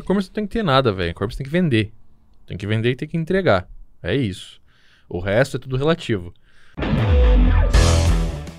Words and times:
E-commerce 0.00 0.28
não 0.28 0.34
tem 0.34 0.46
que 0.46 0.52
ter 0.52 0.62
nada, 0.62 0.92
velho. 0.92 1.10
E-commerce 1.10 1.36
tem 1.36 1.44
que 1.44 1.50
vender. 1.52 1.92
Tem 2.46 2.56
que 2.56 2.66
vender 2.66 2.90
e 2.90 2.96
tem 2.96 3.08
que 3.08 3.16
entregar. 3.16 3.68
É 4.02 4.14
isso. 4.14 4.60
O 5.08 5.18
resto 5.20 5.56
é 5.56 5.60
tudo 5.60 5.76
relativo. 5.76 6.32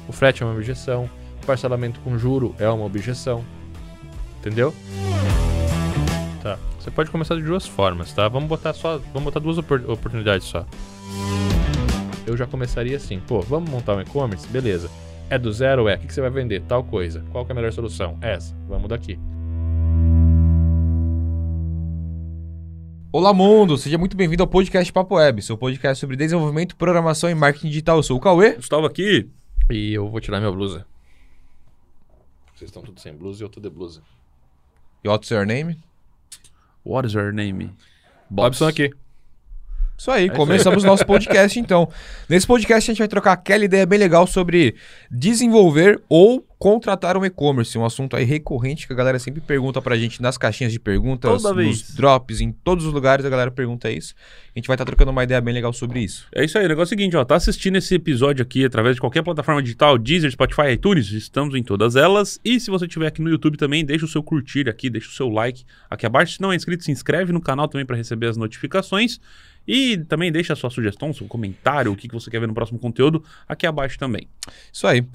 O 0.08 0.12
frete 0.12 0.44
é 0.44 0.46
uma 0.46 0.54
objeção. 0.56 1.10
O 1.42 1.46
parcelamento 1.46 2.00
com 2.02 2.18
juro 2.18 2.56
é 2.60 2.68
uma 2.70 2.86
objeção. 2.86 3.44
Entendeu? 4.40 4.74
Tá. 6.42 6.58
Você 6.80 6.92
pode 6.92 7.10
começar 7.10 7.36
de 7.36 7.42
duas 7.44 7.66
formas, 7.66 8.14
tá? 8.14 8.28
Vamos 8.28 8.48
botar 8.50 8.74
só. 8.74 8.98
Vamos 8.98 9.24
botar 9.24 9.40
duas 9.40 9.58
opor- 9.58 9.84
oportunidades 9.90 10.48
só. 10.48 10.66
Eu 12.26 12.38
já 12.38 12.46
começaria 12.46 12.96
assim, 12.96 13.20
pô, 13.20 13.42
vamos 13.42 13.70
montar 13.70 13.96
um 13.96 14.02
e-commerce? 14.02 14.48
Beleza. 14.48 14.90
É 15.30 15.38
do 15.38 15.52
zero? 15.52 15.88
É. 15.90 15.96
O 15.96 16.00
que 16.00 16.08
que 16.08 16.14
você 16.14 16.22
vai 16.22 16.30
vender? 16.30 16.62
Tal 16.62 16.84
coisa. 16.84 17.24
Qual 17.32 17.46
é 17.48 17.52
a 17.52 17.56
melhor 17.56 17.72
solução? 17.72 18.18
Essa. 18.22 18.56
Vamos 18.68 18.88
daqui. 18.90 19.18
Olá, 23.16 23.32
mundo! 23.32 23.78
Seja 23.78 23.96
muito 23.96 24.18
bem-vindo 24.18 24.42
ao 24.42 24.48
podcast 24.48 24.92
Papo 24.92 25.14
Web, 25.14 25.40
seu 25.44 25.56
podcast 25.56 26.00
sobre 26.00 26.16
desenvolvimento, 26.16 26.76
programação 26.76 27.30
e 27.30 27.36
marketing 27.36 27.68
digital. 27.68 27.98
Eu 27.98 28.02
sou 28.02 28.18
o 28.18 28.20
Cauê. 28.20 28.54
Gustavo 28.54 28.88
aqui. 28.88 29.30
E 29.70 29.94
eu 29.94 30.10
vou 30.10 30.20
tirar 30.20 30.40
minha 30.40 30.52
blusa. 30.52 30.84
Vocês 32.56 32.70
estão 32.70 32.82
todos 32.82 33.04
sem 33.04 33.14
blusa 33.14 33.44
e 33.44 33.46
eu 33.46 33.50
tô 33.50 33.60
de 33.60 33.70
blusa. 33.70 34.02
E 35.04 35.08
what's 35.08 35.30
your 35.30 35.46
name? 35.46 35.80
What 36.84 37.08
is 37.08 37.14
your 37.14 37.32
name? 37.32 37.70
Bobson 38.32 38.66
aqui. 38.66 38.92
Isso 39.98 40.12
aí, 40.12 40.30
começamos 40.30 40.84
nosso 40.84 41.06
podcast 41.06 41.58
então. 41.58 41.88
Nesse 42.28 42.46
podcast 42.46 42.90
a 42.90 42.94
gente 42.94 43.00
vai 43.00 43.08
trocar 43.08 43.34
aquela 43.34 43.64
ideia 43.64 43.86
bem 43.86 43.98
legal 43.98 44.28
sobre 44.28 44.76
desenvolver 45.10 46.02
ou 46.10 46.46
contratar 46.58 47.16
um 47.18 47.26
e-commerce, 47.26 47.78
um 47.78 47.86
assunto 47.86 48.16
aí 48.16 48.24
recorrente 48.24 48.88
que 48.88 48.94
a 48.94 48.96
galera 48.96 49.20
sempre 49.20 49.42
pergunta 49.42 49.82
pra 49.82 49.98
gente 49.98 50.22
nas 50.22 50.38
caixinhas 50.38 50.72
de 50.72 50.80
perguntas, 50.80 51.42
Toda 51.42 51.54
nos 51.54 51.82
vez. 51.82 51.96
drops, 51.96 52.42
em 52.42 52.52
todos 52.52 52.86
os 52.86 52.94
lugares 52.94 53.26
a 53.26 53.30
galera 53.30 53.52
pergunta 53.52 53.92
isso. 53.92 54.14
A 54.56 54.60
gente 54.60 54.68
vai 54.68 54.76
estar 54.76 54.86
trocando 54.86 55.12
uma 55.12 55.24
ideia 55.24 55.40
bem 55.42 55.54
legal 55.54 55.72
sobre 55.74 56.00
isso. 56.00 56.26
É 56.34 56.44
isso 56.44 56.58
aí, 56.58 56.66
o 56.66 56.70
negócio 56.70 56.94
é 56.94 56.96
o 56.96 57.00
seguinte, 57.00 57.16
ó, 57.18 57.24
tá 57.24 57.36
assistindo 57.36 57.78
esse 57.78 57.94
episódio 57.96 58.42
aqui 58.42 58.66
através 58.66 58.96
de 58.96 59.02
qualquer 59.02 59.24
plataforma 59.24 59.62
digital, 59.62 59.98
Deezer, 59.98 60.32
Spotify, 60.32 60.72
iTunes, 60.72 61.12
estamos 61.12 61.54
em 61.56 61.64
todas 61.64 61.96
elas. 61.98 62.40
E 62.44 62.60
se 62.60 62.70
você 62.72 62.86
estiver 62.86 63.08
aqui 63.08 63.22
no 63.22 63.30
YouTube 63.30 63.58
também, 63.58 63.86
deixa 63.86 64.06
o 64.06 64.08
seu 64.08 64.24
curtir 64.24 64.70
aqui, 64.70 64.90
deixa 64.90 65.10
o 65.10 65.12
seu 65.14 65.30
like 65.30 65.66
aqui 65.90 66.06
abaixo. 66.06 66.36
Se 66.36 66.42
não 66.42 66.52
é 66.52 66.56
inscrito, 66.56 66.84
se 66.84 66.92
inscreve 66.92 67.32
no 67.34 67.42
canal 67.42 67.68
também 67.68 67.86
para 67.86 67.98
receber 67.98 68.28
as 68.28 68.38
notificações. 68.38 69.20
E 69.68 69.98
também 69.98 70.32
deixa 70.32 70.54
a 70.54 70.56
sua 70.56 70.70
sugestão, 70.70 71.14
seu 71.14 71.28
comentário, 71.28 71.92
o 71.92 71.96
que, 71.96 72.08
que 72.08 72.14
você 72.14 72.30
quer 72.30 72.40
ver 72.40 72.48
no 72.48 72.54
próximo 72.54 72.78
conteúdo 72.80 73.24
aqui 73.48 73.66
abaixo 73.66 73.98
também. 73.98 74.28
Isso 74.72 74.86
aí. 74.86 75.06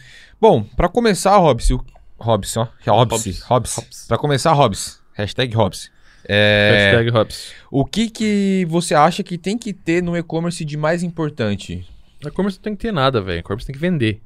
Bom, 0.40 0.62
pra 0.64 0.88
começar, 0.88 1.36
Robson, 1.36 1.74
o- 1.74 1.84
Robson, 2.18 2.60
ó, 2.86 2.92
Robson, 2.92 3.16
Hobbs. 3.16 3.40
Robson. 3.42 3.82
Pra 4.08 4.16
começar, 4.18 4.52
Robson, 4.52 4.98
hashtag 5.14 5.54
Robson. 5.54 5.88
É, 6.30 6.90
Hashtag 6.92 7.16
Hops. 7.16 7.52
O 7.70 7.84
que 7.86 8.10
que 8.10 8.66
você 8.68 8.94
acha 8.94 9.22
que 9.22 9.38
tem 9.38 9.56
que 9.56 9.72
ter 9.72 10.02
no 10.02 10.16
e-commerce 10.16 10.62
de 10.64 10.76
mais 10.76 11.02
importante? 11.02 11.86
E-commerce 12.20 12.58
não 12.58 12.62
tem 12.64 12.74
que 12.76 12.82
ter 12.82 12.92
nada, 12.92 13.20
velho. 13.22 13.38
E-commerce 13.38 13.66
tem 13.66 13.72
que 13.72 13.80
vender. 13.80 14.20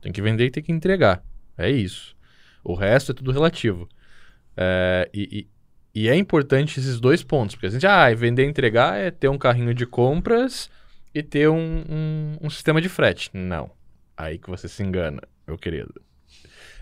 Tem 0.00 0.10
que 0.10 0.22
vender 0.22 0.46
e 0.46 0.50
tem 0.50 0.62
que 0.62 0.72
entregar. 0.72 1.22
É 1.56 1.70
isso. 1.70 2.16
O 2.64 2.74
resto 2.74 3.12
é 3.12 3.14
tudo 3.14 3.30
relativo. 3.30 3.88
É, 4.56 5.08
e, 5.14 5.46
e- 5.94 6.08
é 6.08 6.16
importante 6.16 6.78
esses 6.80 6.98
dois 7.00 7.22
pontos. 7.22 7.54
Porque 7.54 7.66
a 7.66 7.70
gente, 7.70 7.86
ah, 7.86 8.12
vender 8.14 8.44
e 8.44 8.48
entregar 8.48 8.98
é 8.98 9.10
ter 9.10 9.28
um 9.28 9.38
carrinho 9.38 9.74
de 9.74 9.86
compras 9.86 10.70
e 11.14 11.22
ter 11.22 11.48
um, 11.48 11.84
um- 11.88 12.36
um 12.42 12.50
sistema 12.50 12.80
de 12.80 12.88
frete. 12.88 13.30
Não. 13.32 13.70
Aí 14.16 14.38
que 14.38 14.48
você 14.50 14.68
se 14.68 14.82
engana, 14.82 15.22
meu 15.46 15.56
querido. 15.58 15.94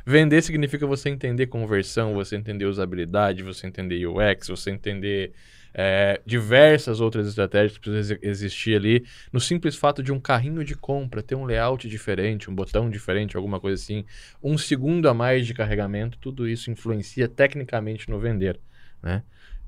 Vender 0.05 0.43
significa 0.43 0.87
você 0.87 1.09
entender 1.09 1.47
conversão, 1.47 2.15
você 2.15 2.35
entender 2.37 2.65
usabilidade, 2.65 3.43
você 3.43 3.67
entender 3.67 4.05
UX, 4.07 4.49
você 4.49 4.71
entender 4.71 5.33
é, 5.75 6.21
diversas 6.27 7.01
outras 7.01 7.27
estratégias 7.27 7.73
que 7.73 7.81
precisam 7.81 8.17
exi- 8.17 8.19
existir 8.29 8.77
ali 8.77 9.07
no 9.33 9.41
simples 9.41 9.75
fato 9.75 10.03
de 10.03 10.13
um 10.13 10.21
carrinho 10.21 10.63
de 10.65 10.75
compra 10.75 11.23
ter 11.23 11.35
um 11.35 11.47
layout 11.47 11.89
diferente, 11.89 12.51
um 12.51 12.55
botão 12.55 12.91
diferente, 12.91 13.39
alguma 13.39 13.59
coisa 13.59 13.83
assim, 13.83 14.05
um 14.43 14.59
segundo 14.59 15.09
a 15.09 15.15
mais 15.15 15.47
de 15.47 15.55
carregamento, 15.55 16.19
tudo 16.19 16.47
isso 16.47 16.71
influencia 16.71 17.27
tecnicamente 17.27 18.11
no 18.11 18.19
vender, 18.21 18.61
né? 19.03 19.23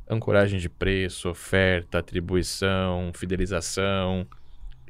Ancoragem 0.09 0.59
de 0.59 0.69
preço, 0.69 1.31
oferta, 1.31 1.99
atribuição, 1.99 3.11
fidelização. 3.15 4.27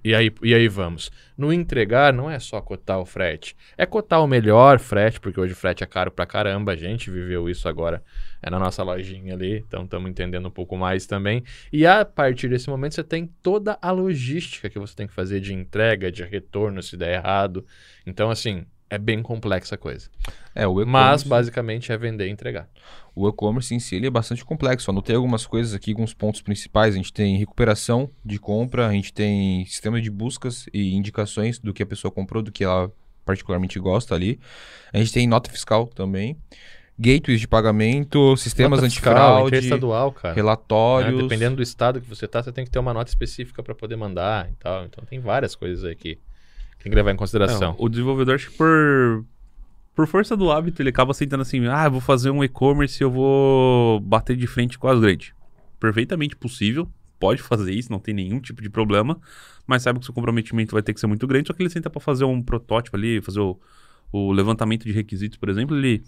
E 0.04 0.14
aí, 0.14 0.30
e 0.42 0.54
aí 0.54 0.68
vamos. 0.68 1.10
No 1.36 1.50
entregar 1.50 2.12
não 2.12 2.30
é 2.30 2.38
só 2.38 2.60
cotar 2.60 3.00
o 3.00 3.06
frete, 3.06 3.56
é 3.78 3.86
cotar 3.86 4.22
o 4.22 4.26
melhor 4.26 4.78
frete, 4.78 5.18
porque 5.18 5.40
hoje 5.40 5.54
o 5.54 5.56
frete 5.56 5.82
é 5.82 5.86
caro 5.86 6.10
pra 6.10 6.26
caramba, 6.26 6.72
a 6.72 6.76
gente 6.76 7.10
viveu 7.10 7.48
isso 7.48 7.66
agora 7.66 8.02
é 8.42 8.50
na 8.50 8.58
nossa 8.58 8.82
lojinha 8.82 9.32
ali, 9.32 9.64
então 9.66 9.84
estamos 9.84 10.10
entendendo 10.10 10.46
um 10.46 10.50
pouco 10.50 10.76
mais 10.76 11.06
também. 11.06 11.42
E 11.72 11.86
a 11.86 12.04
partir 12.04 12.48
desse 12.48 12.68
momento 12.68 12.94
você 12.94 13.02
tem 13.02 13.26
toda 13.42 13.78
a 13.80 13.90
logística 13.90 14.68
que 14.68 14.78
você 14.78 14.94
tem 14.94 15.06
que 15.06 15.14
fazer 15.14 15.40
de 15.40 15.54
entrega, 15.54 16.12
de 16.12 16.22
retorno 16.22 16.82
se 16.82 16.94
der 16.94 17.14
errado. 17.14 17.64
Então, 18.06 18.30
assim, 18.30 18.66
é 18.90 18.98
bem 18.98 19.22
complexa 19.22 19.76
a 19.76 19.78
coisa. 19.78 20.10
É, 20.54 20.66
o 20.66 20.86
Mas, 20.86 21.22
basicamente, 21.22 21.90
é 21.90 21.96
vender 21.96 22.28
e 22.28 22.30
entregar. 22.30 22.68
o 23.14 23.28
e-commerce 23.28 23.74
em 23.74 23.78
si 23.78 23.96
ele 23.96 24.06
é 24.06 24.10
bastante 24.10 24.44
complexo. 24.44 24.90
Anotei 24.90 25.16
algumas 25.16 25.46
coisas 25.46 25.74
aqui, 25.74 25.90
alguns 25.90 26.14
pontos 26.14 26.42
principais. 26.42 26.94
A 26.94 26.96
gente 26.96 27.12
tem 27.12 27.36
recuperação 27.36 28.10
de 28.24 28.38
compra, 28.38 28.86
a 28.88 28.92
gente 28.92 29.12
tem 29.12 29.64
sistema 29.66 30.00
de 30.00 30.10
buscas 30.10 30.66
e 30.72 30.94
indicações 30.94 31.58
do 31.58 31.72
que 31.72 31.82
a 31.82 31.86
pessoa 31.86 32.10
comprou, 32.10 32.42
do 32.42 32.52
que 32.52 32.64
ela 32.64 32.90
particularmente 33.24 33.78
gosta 33.78 34.14
ali. 34.14 34.38
A 34.92 34.98
gente 34.98 35.12
tem 35.12 35.26
nota 35.26 35.50
fiscal 35.50 35.86
também, 35.86 36.36
gateways 36.98 37.40
de 37.40 37.48
pagamento, 37.48 38.36
sistemas 38.36 38.80
Nota 38.80 38.90
fiscal, 38.90 39.12
antifraude, 39.12 39.48
interestadual, 39.48 40.12
cara. 40.12 40.34
relatórios. 40.34 41.16
né? 41.16 41.22
Dependendo 41.22 41.56
do 41.56 41.62
estado 41.62 42.00
que 42.00 42.08
você 42.08 42.28
tá, 42.28 42.42
você 42.42 42.52
tem 42.52 42.64
que 42.64 42.70
ter 42.70 42.78
uma 42.78 42.94
nota 42.94 43.10
específica 43.10 43.62
para 43.62 43.74
poder 43.74 43.96
mandar 43.96 44.48
e 44.50 44.54
tal. 44.56 44.84
Então, 44.84 45.04
tem 45.04 45.18
várias 45.18 45.54
coisas 45.54 45.84
aí 45.84 45.96
que 45.96 46.18
tem 46.82 46.90
que 46.90 46.96
levar 46.96 47.12
em 47.12 47.16
consideração. 47.16 47.72
É, 47.72 47.76
o 47.78 47.88
desenvolvedor, 47.88 48.34
acho 48.34 48.50
que 48.50 48.56
por, 48.56 49.24
por 49.94 50.06
força 50.06 50.36
do 50.36 50.50
hábito, 50.50 50.82
ele 50.82 50.88
acaba 50.88 51.12
aceitando 51.12 51.42
assim, 51.42 51.66
ah, 51.66 51.88
vou 51.88 52.00
fazer 52.00 52.30
um 52.30 52.42
e-commerce 52.42 53.02
e 53.02 53.04
eu 53.04 53.10
vou 53.10 54.00
bater 54.00 54.36
de 54.36 54.46
frente 54.46 54.78
com 54.78 54.88
as 54.88 54.98
grandes. 54.98 55.32
Perfeitamente 55.78 56.34
possível, 56.34 56.88
pode 57.18 57.40
fazer 57.40 57.72
isso, 57.72 57.92
não 57.92 58.00
tem 58.00 58.12
nenhum 58.12 58.40
tipo 58.40 58.60
de 58.60 58.68
problema, 58.68 59.20
mas 59.66 59.82
sabe 59.82 60.00
que 60.00 60.04
seu 60.04 60.14
comprometimento 60.14 60.72
vai 60.72 60.82
ter 60.82 60.92
que 60.92 61.00
ser 61.00 61.06
muito 61.06 61.26
grande, 61.26 61.46
só 61.46 61.54
que 61.54 61.62
ele 61.62 61.70
senta 61.70 61.88
para 61.88 62.00
fazer 62.00 62.24
um 62.24 62.42
protótipo 62.42 62.96
ali, 62.96 63.20
fazer 63.22 63.40
o, 63.40 63.58
o 64.10 64.32
levantamento 64.32 64.84
de 64.84 64.92
requisitos, 64.92 65.38
por 65.38 65.48
exemplo, 65.48 65.76
ele... 65.76 66.02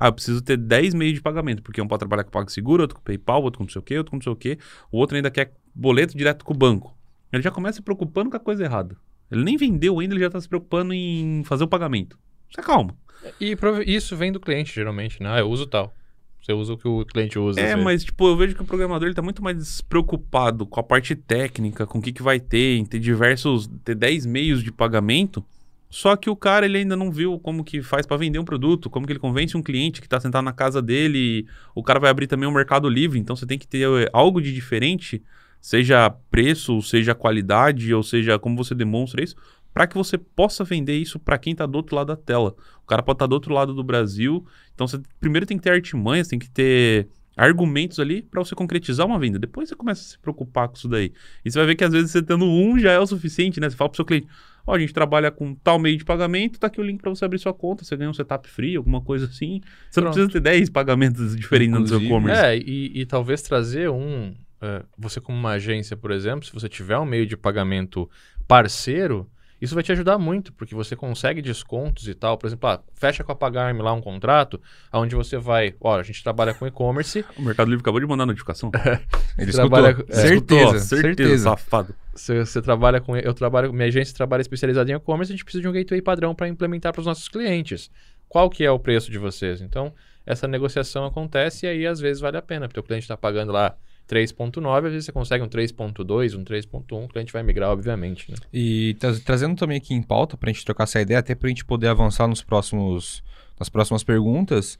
Ah, 0.00 0.06
eu 0.06 0.12
preciso 0.12 0.40
ter 0.40 0.56
10 0.56 0.94
meios 0.94 1.14
de 1.14 1.20
pagamento, 1.20 1.60
porque 1.60 1.82
um 1.82 1.88
pode 1.88 1.98
trabalhar 1.98 2.22
com 2.22 2.30
PagSeguro, 2.30 2.82
outro 2.82 2.96
com 2.96 3.02
PayPal, 3.02 3.42
outro 3.42 3.58
com 3.58 3.64
não 3.64 3.70
sei 3.70 3.80
o 3.80 3.82
quê, 3.82 3.98
outro 3.98 4.12
com 4.12 4.16
não 4.16 4.22
sei 4.22 4.32
o 4.32 4.36
quê, 4.36 4.58
o 4.92 4.98
outro 4.98 5.16
ainda 5.16 5.28
quer 5.28 5.52
boleto 5.74 6.16
direto 6.16 6.44
com 6.44 6.54
o 6.54 6.56
banco. 6.56 6.96
Ele 7.32 7.42
já 7.42 7.50
começa 7.50 7.76
se 7.76 7.82
preocupando 7.82 8.30
com 8.30 8.36
a 8.36 8.40
coisa 8.40 8.62
errada. 8.62 8.96
Ele 9.30 9.42
nem 9.42 9.56
vendeu 9.56 9.98
ainda, 9.98 10.14
ele 10.14 10.22
já 10.22 10.30
tá 10.30 10.40
se 10.40 10.48
preocupando 10.48 10.94
em 10.94 11.42
fazer 11.44 11.64
o 11.64 11.68
pagamento. 11.68 12.16
Você 12.50 12.62
calma. 12.62 12.96
E 13.40 13.56
isso 13.86 14.16
vem 14.16 14.32
do 14.32 14.40
cliente, 14.40 14.74
geralmente, 14.74 15.22
né? 15.22 15.30
Ah, 15.32 15.38
eu 15.40 15.48
uso 15.48 15.66
tal. 15.66 15.94
Você 16.40 16.52
usa 16.52 16.72
o 16.72 16.78
que 16.78 16.88
o 16.88 17.04
cliente 17.04 17.38
usa. 17.38 17.60
É, 17.60 17.76
mas 17.76 18.04
tipo, 18.04 18.26
eu 18.26 18.36
vejo 18.36 18.54
que 18.54 18.62
o 18.62 18.64
programador 18.64 19.06
ele 19.06 19.14
tá 19.14 19.20
muito 19.20 19.42
mais 19.42 19.80
preocupado 19.80 20.66
com 20.66 20.80
a 20.80 20.82
parte 20.82 21.14
técnica, 21.14 21.86
com 21.86 21.98
o 21.98 22.02
que, 22.02 22.12
que 22.12 22.22
vai 22.22 22.40
ter, 22.40 22.76
em 22.78 22.84
ter 22.84 22.98
diversos, 22.98 23.68
ter 23.84 23.94
10 23.94 24.24
meios 24.24 24.62
de 24.62 24.72
pagamento. 24.72 25.44
Só 25.90 26.16
que 26.16 26.28
o 26.28 26.36
cara 26.36 26.66
ele 26.66 26.78
ainda 26.78 26.96
não 26.96 27.10
viu 27.10 27.38
como 27.38 27.64
que 27.64 27.82
faz 27.82 28.06
para 28.06 28.16
vender 28.16 28.38
um 28.38 28.44
produto, 28.44 28.90
como 28.90 29.06
que 29.06 29.12
ele 29.12 29.20
convence 29.20 29.56
um 29.56 29.62
cliente 29.62 30.00
que 30.00 30.08
tá 30.08 30.20
sentado 30.20 30.44
na 30.44 30.52
casa 30.52 30.80
dele. 30.80 31.46
O 31.74 31.82
cara 31.82 31.98
vai 31.98 32.10
abrir 32.10 32.26
também 32.26 32.48
um 32.48 32.52
mercado 32.52 32.88
livre, 32.88 33.18
então 33.18 33.34
você 33.34 33.46
tem 33.46 33.58
que 33.58 33.66
ter 33.66 33.88
eh, 33.88 34.08
algo 34.12 34.40
de 34.40 34.52
diferente, 34.52 35.22
seja 35.60 36.10
preço, 36.30 36.80
seja 36.82 37.14
qualidade, 37.14 37.92
ou 37.92 38.02
seja 38.02 38.38
como 38.38 38.56
você 38.56 38.74
demonstra 38.74 39.22
isso, 39.22 39.34
para 39.78 39.86
que 39.86 39.94
você 39.94 40.18
possa 40.18 40.64
vender 40.64 40.96
isso 40.98 41.20
para 41.20 41.38
quem 41.38 41.54
tá 41.54 41.64
do 41.64 41.76
outro 41.76 41.94
lado 41.94 42.08
da 42.08 42.16
tela. 42.16 42.52
O 42.82 42.86
cara 42.88 43.00
pode 43.00 43.14
estar 43.14 43.28
do 43.28 43.32
outro 43.34 43.54
lado 43.54 43.72
do 43.72 43.84
Brasil, 43.84 44.44
então 44.74 44.88
você 44.88 45.00
primeiro 45.20 45.46
tem 45.46 45.56
que 45.56 45.62
ter 45.62 45.70
artimanhas, 45.70 46.26
tem 46.26 46.36
que 46.36 46.50
ter 46.50 47.06
argumentos 47.36 48.00
ali 48.00 48.20
para 48.20 48.42
você 48.42 48.56
concretizar 48.56 49.06
uma 49.06 49.20
venda. 49.20 49.38
Depois 49.38 49.68
você 49.68 49.76
começa 49.76 50.02
a 50.02 50.04
se 50.04 50.18
preocupar 50.18 50.66
com 50.66 50.74
isso 50.74 50.88
daí. 50.88 51.12
E 51.44 51.50
você 51.52 51.60
vai 51.60 51.68
ver 51.68 51.76
que 51.76 51.84
às 51.84 51.92
vezes 51.92 52.10
você 52.10 52.20
tendo 52.20 52.44
um 52.44 52.76
já 52.76 52.90
é 52.90 52.98
o 52.98 53.06
suficiente, 53.06 53.60
né? 53.60 53.70
Você 53.70 53.76
fala 53.76 53.88
pro 53.88 53.94
seu 53.94 54.04
cliente, 54.04 54.26
ó, 54.66 54.74
a 54.74 54.80
gente 54.80 54.92
trabalha 54.92 55.30
com 55.30 55.54
tal 55.54 55.78
meio 55.78 55.96
de 55.96 56.04
pagamento, 56.04 56.58
tá 56.58 56.66
aqui 56.66 56.80
o 56.80 56.82
link 56.82 57.00
para 57.00 57.10
você 57.10 57.24
abrir 57.24 57.38
sua 57.38 57.54
conta, 57.54 57.84
você 57.84 57.96
ganha 57.96 58.10
um 58.10 58.14
setup 58.14 58.48
free, 58.48 58.74
alguma 58.74 59.00
coisa 59.00 59.26
assim. 59.26 59.60
Você 59.88 60.00
não 60.00 60.10
Pronto. 60.10 60.14
precisa 60.14 60.32
ter 60.32 60.40
10 60.40 60.70
pagamentos 60.70 61.36
diferentes 61.36 61.78
no 61.78 61.86
seu 61.86 61.98
Inclusive, 61.98 62.04
e-commerce. 62.04 62.42
É, 62.44 62.58
e, 62.58 63.00
e 63.00 63.06
talvez 63.06 63.42
trazer 63.42 63.88
um. 63.90 64.34
é, 64.60 64.82
você, 64.98 65.20
como 65.20 65.38
uma 65.38 65.50
agência, 65.50 65.96
por 65.96 66.10
exemplo, 66.10 66.44
se 66.44 66.52
você 66.52 66.68
tiver 66.68 66.98
um 66.98 67.06
meio 67.06 67.24
de 67.24 67.36
pagamento 67.36 68.10
parceiro, 68.48 69.30
isso 69.60 69.74
vai 69.74 69.82
te 69.82 69.90
ajudar 69.92 70.18
muito, 70.18 70.52
porque 70.52 70.74
você 70.74 70.94
consegue 70.94 71.42
descontos 71.42 72.06
e 72.08 72.14
tal. 72.14 72.38
Por 72.38 72.46
exemplo, 72.46 72.68
ah, 72.68 72.80
fecha 72.94 73.24
com 73.24 73.32
a 73.32 73.34
Pagarme 73.34 73.82
lá 73.82 73.92
um 73.92 74.00
contrato, 74.00 74.60
onde 74.92 75.14
você 75.16 75.36
vai. 75.36 75.74
Olha, 75.80 76.00
a 76.00 76.04
gente 76.04 76.22
trabalha 76.22 76.54
com 76.54 76.66
e-commerce, 76.66 77.24
O 77.36 77.42
Mercado 77.42 77.68
Livre 77.68 77.82
acabou 77.82 78.00
de 78.00 78.06
mandar 78.06 78.22
a 78.22 78.26
notificação. 78.26 78.70
Ele 79.38 79.52
Trabalha- 79.52 79.90
escutou. 79.90 80.08
é, 80.08 80.20
certeza, 80.20 80.76
Escutou, 80.76 80.80
certeza. 80.80 81.50
safado. 81.50 81.94
você, 82.14 82.44
você 82.44 82.62
trabalha 82.62 83.00
com. 83.00 83.16
Eu 83.16 83.34
trabalho. 83.34 83.72
Minha 83.72 83.86
agência 83.88 84.14
trabalha 84.14 84.40
especializada 84.42 84.90
em 84.90 84.94
e-commerce, 84.94 85.32
a 85.32 85.34
gente 85.36 85.44
precisa 85.44 85.62
de 85.62 85.68
um 85.68 85.72
gateway 85.72 86.00
padrão 86.02 86.34
para 86.34 86.48
implementar 86.48 86.92
para 86.92 87.00
os 87.00 87.06
nossos 87.06 87.28
clientes. 87.28 87.90
Qual 88.28 88.48
que 88.50 88.62
é 88.64 88.70
o 88.70 88.78
preço 88.78 89.10
de 89.10 89.18
vocês? 89.18 89.60
Então, 89.62 89.92
essa 90.26 90.46
negociação 90.46 91.04
acontece 91.06 91.64
e 91.64 91.68
aí 91.68 91.86
às 91.86 91.98
vezes 91.98 92.20
vale 92.20 92.36
a 92.36 92.42
pena, 92.42 92.68
porque 92.68 92.78
o 92.78 92.82
cliente 92.82 93.04
está 93.04 93.16
pagando 93.16 93.52
lá 93.52 93.74
3.9, 94.08 94.86
às 94.86 94.92
vezes 94.92 95.04
você 95.04 95.12
consegue 95.12 95.44
um 95.44 95.48
3.2, 95.48 96.38
um 96.38 96.44
3.1, 96.44 97.04
o 97.04 97.08
cliente 97.08 97.32
vai 97.32 97.42
migrar, 97.42 97.70
obviamente. 97.70 98.30
Né? 98.30 98.36
E 98.52 98.96
tra- 98.98 99.18
trazendo 99.24 99.54
também 99.56 99.76
aqui 99.76 99.92
em 99.94 100.02
pauta, 100.02 100.36
para 100.36 100.50
a 100.50 100.52
gente 100.52 100.64
trocar 100.64 100.84
essa 100.84 101.00
ideia, 101.00 101.20
até 101.20 101.34
para 101.34 101.46
a 101.46 101.50
gente 101.50 101.64
poder 101.64 101.88
avançar 101.88 102.26
nos 102.26 102.42
próximos, 102.42 103.22
nas 103.58 103.68
próximas 103.68 104.02
perguntas, 104.02 104.78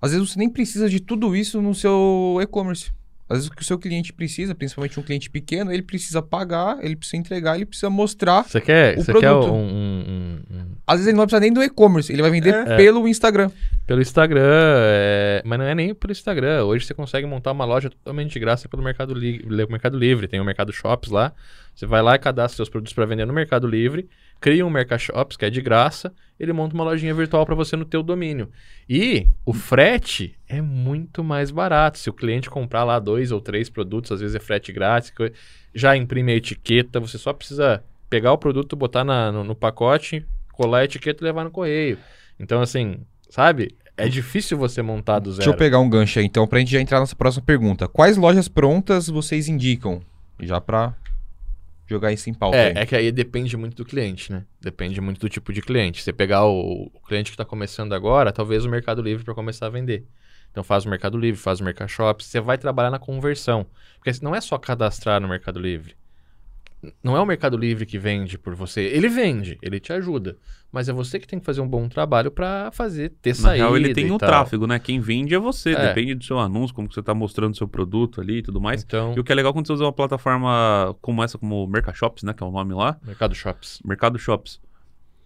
às 0.00 0.12
vezes 0.12 0.30
você 0.30 0.38
nem 0.38 0.48
precisa 0.48 0.88
de 0.88 1.00
tudo 1.00 1.36
isso 1.36 1.60
no 1.60 1.74
seu 1.74 2.38
e-commerce. 2.40 2.90
Às 3.30 3.36
vezes 3.38 3.48
o 3.48 3.54
que 3.54 3.62
o 3.62 3.64
seu 3.64 3.78
cliente 3.78 4.12
precisa, 4.12 4.54
principalmente 4.56 4.98
um 4.98 5.02
cliente 5.04 5.30
pequeno, 5.30 5.72
ele 5.72 5.82
precisa 5.82 6.20
pagar, 6.20 6.78
ele 6.84 6.96
precisa 6.96 7.16
entregar, 7.16 7.54
ele 7.54 7.64
precisa 7.64 7.88
mostrar. 7.88 8.42
Você 8.42 8.60
quer, 8.60 8.98
O 8.98 9.04
você 9.04 9.12
quer 9.14 9.30
um, 9.30 9.38
produto. 9.40 9.52
um- 9.54 10.42
um- 10.50 10.66
Às 10.84 10.96
vezes 10.96 11.06
ele 11.06 11.12
não 11.12 11.20
vai 11.20 11.26
precisar 11.28 11.40
nem 11.40 11.52
do 11.52 11.62
e-commerce, 11.62 12.12
ele 12.12 12.22
vai 12.22 12.30
vender 12.32 12.52
É. 12.54 12.76
pelo 12.76 13.06
Instagram. 13.06 13.48
Pelo 13.86 14.02
Instagram, 14.02 14.42
é, 14.44 15.42
mas 15.44 15.58
não 15.58 15.64
é 15.64 15.74
nem 15.74 15.94
pelo 15.94 16.10
Instagram. 16.12 16.64
Hoje 16.64 16.84
você 16.86 16.92
consegue 16.94 17.26
montar 17.26 17.52
uma 17.52 17.64
loja 17.64 17.88
totalmente 17.88 18.32
de 18.32 18.40
graça 18.40 18.68
pelo 18.68 18.82
Mercado, 18.82 19.14
Li- 19.14 19.44
Mercado 19.68 19.96
Livre. 19.96 20.26
Tem 20.26 20.40
o 20.40 20.44
Mercado 20.44 20.72
Shops 20.72 21.10
lá. 21.10 21.32
Você 21.74 21.86
vai 21.86 22.02
lá 22.02 22.16
e 22.16 22.18
cadastra 22.18 22.56
seus 22.56 22.68
produtos 22.68 22.92
para 22.92 23.06
vender 23.06 23.24
no 23.24 23.32
Mercado 23.32 23.66
Livre, 23.66 24.08
cria 24.40 24.64
um 24.66 24.70
Mercado 24.70 25.00
Shops 25.00 25.36
que 25.36 25.44
é 25.44 25.50
de 25.50 25.60
graça, 25.60 26.12
ele 26.38 26.52
monta 26.52 26.74
uma 26.74 26.84
lojinha 26.84 27.14
virtual 27.14 27.44
para 27.44 27.54
você 27.54 27.76
no 27.76 27.84
teu 27.84 28.02
domínio. 28.02 28.48
E 28.88 29.26
o 29.44 29.52
frete 29.52 30.34
é 30.48 30.60
muito 30.62 31.22
mais 31.22 31.50
barato. 31.50 31.98
Se 31.98 32.08
o 32.08 32.12
cliente 32.14 32.48
comprar 32.48 32.82
lá 32.84 32.98
dois 32.98 33.30
ou 33.30 33.40
três 33.40 33.68
produtos, 33.68 34.10
às 34.12 34.20
vezes 34.20 34.34
é 34.34 34.40
frete 34.40 34.72
grátis, 34.72 35.12
já 35.74 35.96
imprime 35.96 36.32
a 36.32 36.36
etiqueta, 36.36 36.98
você 36.98 37.18
só 37.18 37.32
precisa 37.32 37.84
pegar 38.08 38.32
o 38.32 38.38
produto, 38.38 38.74
botar 38.74 39.04
na- 39.04 39.30
no, 39.30 39.44
no 39.44 39.54
pacote, 39.54 40.26
colar 40.52 40.78
a 40.78 40.84
etiqueta 40.84 41.22
e 41.22 41.26
levar 41.26 41.44
no 41.44 41.50
correio. 41.50 41.98
Então, 42.38 42.60
assim, 42.62 42.98
sabe? 43.28 43.76
É 43.96 44.08
difícil 44.08 44.56
você 44.56 44.80
montar 44.80 45.18
do 45.18 45.24
Deixa 45.30 45.42
zero. 45.42 45.52
eu 45.52 45.58
pegar 45.58 45.78
um 45.78 45.88
gancho 45.90 46.18
aí, 46.18 46.24
então, 46.24 46.46
pra 46.46 46.58
gente 46.58 46.72
já 46.72 46.80
entrar 46.80 47.00
nessa 47.00 47.14
próxima 47.14 47.44
pergunta. 47.44 47.86
Quais 47.86 48.16
lojas 48.16 48.48
prontas 48.48 49.08
vocês 49.08 49.46
indicam? 49.46 50.00
Já 50.40 50.58
pra 50.58 50.94
jogar 51.90 52.12
isso 52.12 52.30
em 52.30 52.34
pauta 52.34 52.56
aí. 52.56 52.72
É, 52.76 52.82
é 52.82 52.86
que 52.86 52.96
aí 52.96 53.12
depende 53.12 53.56
muito 53.56 53.76
do 53.76 53.84
cliente, 53.84 54.32
né? 54.32 54.44
Depende 54.60 55.00
muito 55.00 55.20
do 55.20 55.28
tipo 55.28 55.52
de 55.52 55.60
cliente. 55.60 56.02
Você 56.02 56.12
pegar 56.12 56.44
o, 56.46 56.90
o 56.94 57.00
cliente 57.06 57.30
que 57.30 57.34
está 57.34 57.44
começando 57.44 57.92
agora, 57.92 58.32
talvez 58.32 58.64
o 58.64 58.68
Mercado 58.68 59.02
Livre 59.02 59.24
para 59.24 59.34
começar 59.34 59.66
a 59.66 59.70
vender. 59.70 60.06
Então 60.50 60.64
faz 60.64 60.84
o 60.84 60.88
Mercado 60.88 61.18
Livre, 61.18 61.40
faz 61.40 61.60
o 61.60 61.64
Mercado 61.64 61.88
Shops, 61.88 62.26
você 62.26 62.40
vai 62.40 62.58
trabalhar 62.58 62.90
na 62.90 62.98
conversão. 62.98 63.66
Porque 63.98 64.18
não 64.22 64.34
é 64.34 64.40
só 64.40 64.58
cadastrar 64.58 65.20
no 65.20 65.28
Mercado 65.28 65.60
Livre. 65.60 65.94
Não 67.02 67.14
é 67.16 67.20
o 67.20 67.26
Mercado 67.26 67.56
Livre 67.58 67.84
que 67.84 67.98
vende 67.98 68.38
por 68.38 68.54
você. 68.54 68.80
Ele 68.82 69.08
vende, 69.08 69.58
ele 69.60 69.78
te 69.78 69.92
ajuda. 69.92 70.36
Mas 70.72 70.88
é 70.88 70.92
você 70.92 71.18
que 71.18 71.26
tem 71.26 71.38
que 71.38 71.44
fazer 71.44 71.60
um 71.60 71.68
bom 71.68 71.88
trabalho 71.88 72.30
para 72.30 72.70
fazer 72.72 73.12
ter 73.20 73.30
Na 73.30 73.34
saída 73.34 73.64
real, 73.64 73.76
ele 73.76 73.92
tem 73.92 74.10
o 74.10 74.16
tal. 74.16 74.28
tráfego, 74.28 74.66
né? 74.66 74.78
Quem 74.78 74.98
vende 75.00 75.34
é 75.34 75.38
você. 75.38 75.72
É. 75.72 75.88
Depende 75.88 76.14
do 76.14 76.24
seu 76.24 76.38
anúncio, 76.38 76.74
como 76.74 76.88
que 76.88 76.94
você 76.94 77.02
tá 77.02 77.12
mostrando 77.12 77.52
o 77.52 77.56
seu 77.56 77.68
produto 77.68 78.20
ali 78.20 78.38
e 78.38 78.42
tudo 78.42 78.60
mais. 78.60 78.82
Então, 78.82 79.12
E 79.16 79.20
o 79.20 79.24
que 79.24 79.30
é 79.32 79.34
legal 79.34 79.52
quando 79.52 79.66
você 79.66 79.72
usa 79.74 79.84
uma 79.84 79.92
plataforma 79.92 80.96
como 81.02 81.22
essa, 81.22 81.36
como 81.36 81.64
o 81.64 81.66
Mercashops, 81.68 82.22
né? 82.22 82.32
Que 82.32 82.42
é 82.42 82.46
o 82.46 82.50
nome 82.50 82.72
lá. 82.72 82.98
Mercado 83.04 83.34
Shops. 83.34 83.80
Mercado 83.84 84.18
Shops. 84.18 84.60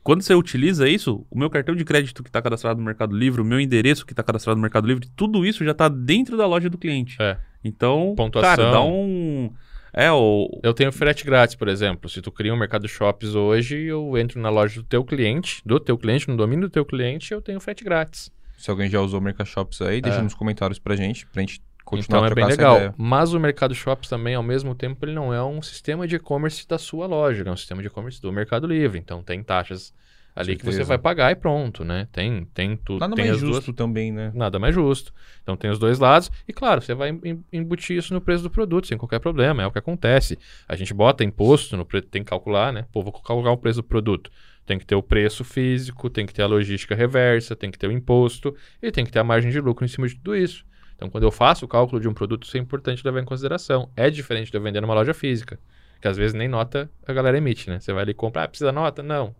Quando 0.02 0.22
você 0.22 0.34
utiliza 0.34 0.88
isso, 0.88 1.24
o 1.30 1.38
meu 1.38 1.48
cartão 1.48 1.74
de 1.74 1.84
crédito 1.84 2.22
que 2.22 2.28
está 2.28 2.42
cadastrado 2.42 2.78
no 2.78 2.84
Mercado 2.84 3.16
Livre, 3.16 3.40
o 3.40 3.44
meu 3.44 3.58
endereço 3.60 4.04
que 4.04 4.12
está 4.12 4.22
cadastrado 4.22 4.56
no 4.56 4.62
Mercado 4.62 4.86
Livre, 4.86 5.08
tudo 5.16 5.46
isso 5.46 5.64
já 5.64 5.70
está 5.70 5.88
dentro 5.88 6.36
da 6.36 6.46
loja 6.46 6.68
do 6.68 6.76
cliente. 6.76 7.16
É. 7.20 7.38
Então, 7.62 8.12
Pontuação. 8.16 8.56
cara, 8.56 8.70
dá 8.70 8.82
um... 8.82 9.50
É, 9.96 10.10
o... 10.10 10.48
Eu 10.62 10.74
tenho 10.74 10.90
frete 10.92 11.24
grátis, 11.24 11.54
por 11.54 11.68
exemplo. 11.68 12.10
Se 12.10 12.20
tu 12.20 12.32
cria 12.32 12.52
um 12.52 12.56
Mercado 12.56 12.88
Shops 12.88 13.34
hoje, 13.34 13.84
eu 13.84 14.18
entro 14.18 14.40
na 14.40 14.50
loja 14.50 14.80
do 14.80 14.86
teu 14.86 15.04
cliente, 15.04 15.62
do 15.64 15.78
teu 15.78 15.96
cliente, 15.96 16.28
no 16.28 16.36
domínio 16.36 16.68
do 16.68 16.70
teu 16.70 16.84
cliente, 16.84 17.32
eu 17.32 17.40
tenho 17.40 17.60
frete 17.60 17.84
grátis. 17.84 18.30
Se 18.58 18.70
alguém 18.70 18.90
já 18.90 19.00
usou 19.00 19.20
o 19.20 19.22
Mercashops 19.22 19.80
aí, 19.82 20.00
deixa 20.00 20.18
É. 20.18 20.22
nos 20.22 20.34
comentários 20.34 20.78
pra 20.78 20.96
gente, 20.96 21.26
pra 21.26 21.40
gente 21.42 21.62
continuar 21.84 22.18
então 22.18 22.28
a 22.28 22.30
é 22.30 22.34
bem 22.34 22.46
legal. 22.46 22.76
ideia. 22.76 22.94
Mas 22.96 23.32
o 23.34 23.38
Mercado 23.38 23.74
Shops 23.74 24.08
também, 24.08 24.34
ao 24.34 24.42
mesmo 24.42 24.74
tempo, 24.74 25.04
ele 25.04 25.12
não 25.12 25.32
é 25.32 25.42
um 25.44 25.60
sistema 25.62 26.08
de 26.08 26.16
e-commerce 26.16 26.66
da 26.66 26.78
sua 26.78 27.06
loja, 27.06 27.42
ele 27.42 27.48
é 27.48 27.52
um 27.52 27.56
sistema 27.56 27.80
de 27.82 27.88
e-commerce 27.88 28.20
do 28.20 28.32
Mercado 28.32 28.66
Livre. 28.66 28.98
Então 28.98 29.22
tem 29.22 29.42
taxas 29.42 29.92
ali 30.36 30.56
que 30.56 30.64
você 30.64 30.72
Certeza. 30.72 30.88
vai 30.88 30.98
pagar 30.98 31.30
e 31.30 31.36
pronto, 31.36 31.84
né? 31.84 32.08
Tem, 32.10 32.44
tem 32.52 32.76
tudo. 32.76 33.00
Nada 33.00 33.14
tem 33.14 33.26
mais 33.26 33.38
justo 33.38 33.66
duas 33.66 33.76
também, 33.76 34.10
né? 34.12 34.32
nada 34.34 34.58
mais 34.58 34.74
justo. 34.74 35.12
Então 35.42 35.56
tem 35.56 35.70
os 35.70 35.78
dois 35.78 35.98
lados. 35.98 36.30
E 36.48 36.52
claro, 36.52 36.80
você 36.82 36.92
vai 36.94 37.10
em- 37.10 37.44
embutir 37.52 37.96
isso 37.96 38.12
no 38.12 38.20
preço 38.20 38.42
do 38.42 38.50
produto 38.50 38.86
sem 38.88 38.98
qualquer 38.98 39.20
problema. 39.20 39.62
É 39.62 39.66
o 39.66 39.70
que 39.70 39.78
acontece. 39.78 40.38
A 40.68 40.74
gente 40.74 40.92
bota 40.92 41.22
imposto 41.22 41.76
no 41.76 41.84
preço, 41.84 42.06
tem 42.08 42.24
que 42.24 42.30
calcular, 42.30 42.72
né? 42.72 42.84
Pô, 42.92 43.02
vou 43.02 43.12
calcular 43.12 43.52
o 43.52 43.56
preço 43.56 43.80
do 43.80 43.84
produto. 43.84 44.30
Tem 44.66 44.78
que 44.78 44.86
ter 44.86 44.94
o 44.94 45.02
preço 45.02 45.44
físico, 45.44 46.08
tem 46.10 46.24
que 46.26 46.32
ter 46.32 46.42
a 46.42 46.46
logística 46.46 46.94
reversa, 46.94 47.54
tem 47.54 47.70
que 47.70 47.78
ter 47.78 47.86
o 47.86 47.92
imposto 47.92 48.56
e 48.82 48.90
tem 48.90 49.04
que 49.04 49.12
ter 49.12 49.18
a 49.18 49.24
margem 49.24 49.50
de 49.50 49.60
lucro 49.60 49.84
em 49.84 49.88
cima 49.88 50.08
de 50.08 50.14
tudo 50.16 50.34
isso. 50.34 50.64
Então, 50.96 51.10
quando 51.10 51.24
eu 51.24 51.30
faço 51.30 51.64
o 51.64 51.68
cálculo 51.68 52.00
de 52.00 52.08
um 52.08 52.14
produto, 52.14 52.44
isso 52.44 52.56
é 52.56 52.60
importante 52.60 53.02
levar 53.04 53.20
em 53.20 53.24
consideração. 53.24 53.90
É 53.94 54.08
diferente 54.08 54.50
de 54.50 54.56
eu 54.56 54.62
vender 54.62 54.80
numa 54.80 54.94
loja 54.94 55.12
física, 55.12 55.58
que 56.00 56.08
às 56.08 56.16
vezes 56.16 56.32
nem 56.34 56.48
nota 56.48 56.88
a 57.06 57.12
galera 57.12 57.36
emite, 57.36 57.68
né? 57.68 57.78
Você 57.78 57.92
vai 57.92 58.02
ali 58.02 58.12
e 58.12 58.14
compra, 58.14 58.44
ah, 58.44 58.48
precisa 58.48 58.72
nota? 58.72 59.02
Não. 59.02 59.34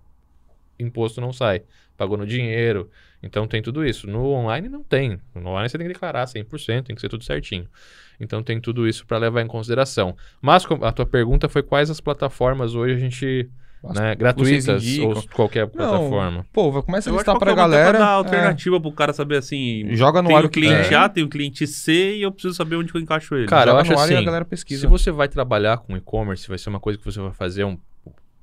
Imposto 0.78 1.20
não 1.20 1.32
sai. 1.32 1.62
Pagou 1.96 2.16
no 2.16 2.26
dinheiro. 2.26 2.90
Então 3.22 3.46
tem 3.46 3.62
tudo 3.62 3.84
isso. 3.86 4.06
No 4.08 4.26
online 4.32 4.68
não 4.68 4.82
tem. 4.82 5.18
No 5.34 5.50
online 5.50 5.68
você 5.68 5.78
tem 5.78 5.86
que 5.86 5.92
declarar 5.92 6.26
100%, 6.26 6.82
tem 6.84 6.94
que 6.94 7.00
ser 7.00 7.08
tudo 7.08 7.24
certinho. 7.24 7.66
Então 8.20 8.42
tem 8.42 8.60
tudo 8.60 8.86
isso 8.88 9.06
para 9.06 9.18
levar 9.18 9.40
em 9.42 9.46
consideração. 9.46 10.16
Mas 10.42 10.64
a 10.82 10.92
tua 10.92 11.06
pergunta 11.06 11.48
foi 11.48 11.62
quais 11.62 11.90
as 11.90 12.00
plataformas 12.00 12.74
hoje 12.74 12.94
a 12.94 12.98
gente, 12.98 13.48
né, 13.94 14.14
gratuitas 14.14 14.98
ou 14.98 15.22
qualquer 15.32 15.66
plataforma. 15.68 16.44
Pô, 16.52 16.70
vai- 16.70 16.82
começa 16.82 17.08
a 17.08 17.10
Eu 17.10 17.14
acho 17.14 17.20
listar 17.22 17.38
pra 17.38 17.46
tem 17.48 17.56
galera. 17.56 17.98
dar 17.98 18.04
é, 18.10 18.14
alternativa 18.14 18.80
pro 18.80 18.92
cara 18.92 19.12
saber 19.12 19.36
assim... 19.38 19.86
Joga 19.94 20.20
no 20.22 20.28
tem 20.28 20.36
ar 20.36 20.44
o 20.44 20.48
cliente 20.50 20.88
quer. 20.88 20.94
A, 20.96 21.08
tem 21.08 21.24
o 21.24 21.28
cliente 21.28 21.66
C 21.66 22.16
e 22.16 22.22
eu 22.22 22.30
preciso 22.32 22.54
saber 22.54 22.76
onde 22.76 22.94
eu 22.94 23.00
encaixo 23.00 23.34
ele. 23.36 23.46
Cara, 23.46 23.70
eu 23.70 23.72
joga 23.72 23.82
acho 23.82 23.90
no 23.92 23.98
ar 23.98 24.10
e 24.10 24.14
a 24.28 24.40
assim, 24.52 24.76
Se 24.76 24.86
você 24.86 25.10
vai 25.10 25.28
trabalhar 25.28 25.78
com 25.78 25.96
e-commerce, 25.96 26.46
vai 26.48 26.58
ser 26.58 26.68
uma 26.70 26.80
coisa 26.80 26.98
que 26.98 27.04
você 27.04 27.20
vai 27.20 27.32
fazer 27.32 27.64
um- 27.64 27.78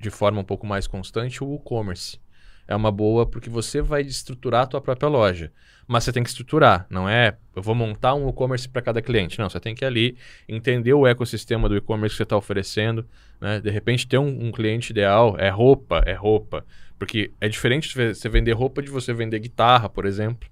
de 0.01 0.09
forma 0.09 0.42
um 0.42 0.44
pouco 0.44 0.65
mais 0.65 0.88
constante, 0.88 1.44
o 1.44 1.56
e-commerce. 1.56 2.19
É 2.68 2.75
uma 2.75 2.92
boa 2.92 3.25
porque 3.25 3.50
você 3.50 3.81
vai 3.81 4.01
estruturar 4.01 4.63
a 4.63 4.68
tua 4.68 4.81
própria 4.81 5.09
loja. 5.09 5.51
Mas 5.88 6.03
você 6.03 6.12
tem 6.12 6.24
que 6.24 6.30
estruturar, 6.30 6.86
não 6.89 7.07
é 7.07 7.36
eu 7.56 7.62
vou 7.62 7.75
montar 7.75 8.15
um 8.15 8.30
e-commerce 8.30 8.68
para 8.68 8.81
cada 8.81 9.01
cliente. 9.01 9.38
Não, 9.38 9.50
você 9.50 9.59
tem 9.59 9.75
que 9.75 9.83
ali 9.83 10.18
entender 10.48 10.94
o 10.94 11.06
ecossistema 11.06 11.68
do 11.68 11.75
e-commerce 11.75 12.13
que 12.13 12.18
você 12.18 12.24
está 12.24 12.38
oferecendo. 12.38 13.06
Né? 13.42 13.59
De 13.59 13.69
repente, 13.69 14.07
ter 14.07 14.18
um, 14.18 14.48
um 14.48 14.51
cliente 14.51 14.92
ideal 14.92 15.36
é 15.38 15.50
roupa, 15.50 16.01
é 16.06 16.13
roupa. 16.13 16.65
Porque 16.98 17.31
é 17.42 17.50
diferente 17.50 17.89
de 17.89 18.13
você 18.13 18.30
vender 18.30 18.53
roupa 18.53 18.81
de 18.81 18.89
você 18.89 19.13
vender 19.13 19.39
guitarra, 19.39 19.89
por 19.89 20.06
exemplo. 20.06 20.50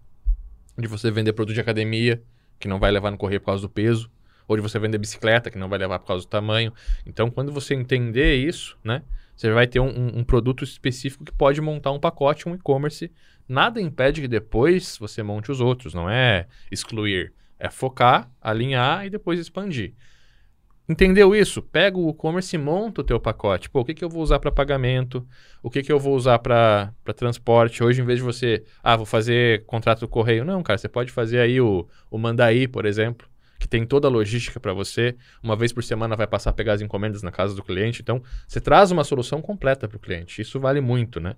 De 0.78 0.88
você 0.88 1.10
vender 1.10 1.32
produto 1.32 1.56
de 1.56 1.62
academia, 1.62 2.22
que 2.60 2.68
não 2.68 2.80
vai 2.80 2.92
levar 2.92 3.12
no 3.12 3.18
correio 3.18 3.40
por 3.40 3.48
causa 3.48 3.62
do 3.62 3.70
peso 3.70 4.12
ou 4.50 4.56
de 4.56 4.62
você 4.64 4.80
vender 4.80 4.98
bicicleta, 4.98 5.52
que 5.52 5.60
não 5.60 5.70
vai 5.70 5.78
levar 5.78 6.00
por 6.00 6.08
causa 6.08 6.26
do 6.26 6.30
tamanho. 6.30 6.74
Então, 7.06 7.30
quando 7.30 7.52
você 7.52 7.76
entender 7.76 8.36
isso, 8.36 8.78
né, 8.84 9.04
você 9.40 9.50
vai 9.54 9.66
ter 9.66 9.80
um, 9.80 9.88
um- 9.88 10.20
um 10.20 10.24
produto 10.26 10.66
específico 10.66 11.24
que 11.24 11.32
pode 11.32 11.62
montar 11.62 11.92
um 11.94 12.00
pacote, 12.00 12.50
um 12.50 12.56
e-commerce. 12.56 13.10
Nada 13.48 13.80
impede 13.82 14.20
que 14.20 14.28
depois 14.28 14.98
você 15.00 15.24
monte 15.24 15.50
os 15.50 15.62
outros, 15.62 15.94
não 15.94 16.10
é 16.10 16.46
excluir. 16.70 17.32
É 17.58 17.70
focar, 17.70 18.30
alinhar 18.42 19.06
e 19.06 19.10
depois 19.10 19.40
expandir. 19.40 19.94
Entendeu 20.90 21.34
isso? 21.34 21.62
Pega 21.62 21.98
o 21.98 22.10
e-commerce 22.10 22.54
e 22.54 22.60
monta 22.60 23.00
o 23.00 23.04
teu 23.04 23.18
pacote. 23.18 23.70
Pô, 23.70 23.80
o 23.80 23.86
que, 23.86 23.94
que 23.94 24.04
eu 24.04 24.10
vou 24.10 24.22
usar 24.22 24.40
para 24.40 24.52
pagamento? 24.52 25.26
O 25.64 25.70
que, 25.70 25.82
que 25.84 25.92
eu 25.92 26.00
vou 26.00 26.16
usar 26.16 26.40
para 26.40 26.92
transporte? 27.16 27.82
Hoje, 27.82 28.02
em 28.02 28.06
vez 28.06 28.20
de 28.20 28.26
você, 28.26 28.66
ah, 28.84 28.98
vou 28.98 29.06
fazer 29.06 29.64
contrato 29.68 30.02
do 30.02 30.08
correio. 30.10 30.44
Não, 30.44 30.62
cara, 30.64 30.78
você 30.78 30.90
pode 30.90 31.12
fazer 31.12 31.40
aí 31.40 31.62
o, 31.62 31.88
o 32.12 32.18
Mandaí, 32.18 32.68
por 32.68 32.86
exemplo, 32.86 33.26
que 33.60 33.68
tem 33.68 33.86
toda 33.86 34.08
a 34.08 34.12
logística 34.12 34.60
para 34.60 34.74
você. 34.74 35.16
Uma 35.44 35.56
vez 35.56 35.74
por 35.74 35.84
semana 35.84 36.16
vai 36.16 36.26
passar 36.26 36.52
a 36.52 36.54
pegar 36.54 36.74
as 36.74 36.82
encomendas 36.82 37.22
na 37.22 37.32
casa 37.32 37.54
do 37.54 37.62
cliente. 37.62 38.02
Então, 38.02 38.24
você 38.48 38.62
traz 38.62 38.90
uma 38.90 39.04
solução 39.04 39.42
completa 39.42 39.88
para 39.88 39.98
o 39.98 40.00
cliente. 40.00 40.42
Isso 40.42 40.60
vale 40.60 40.80
muito, 40.80 41.20
né? 41.20 41.36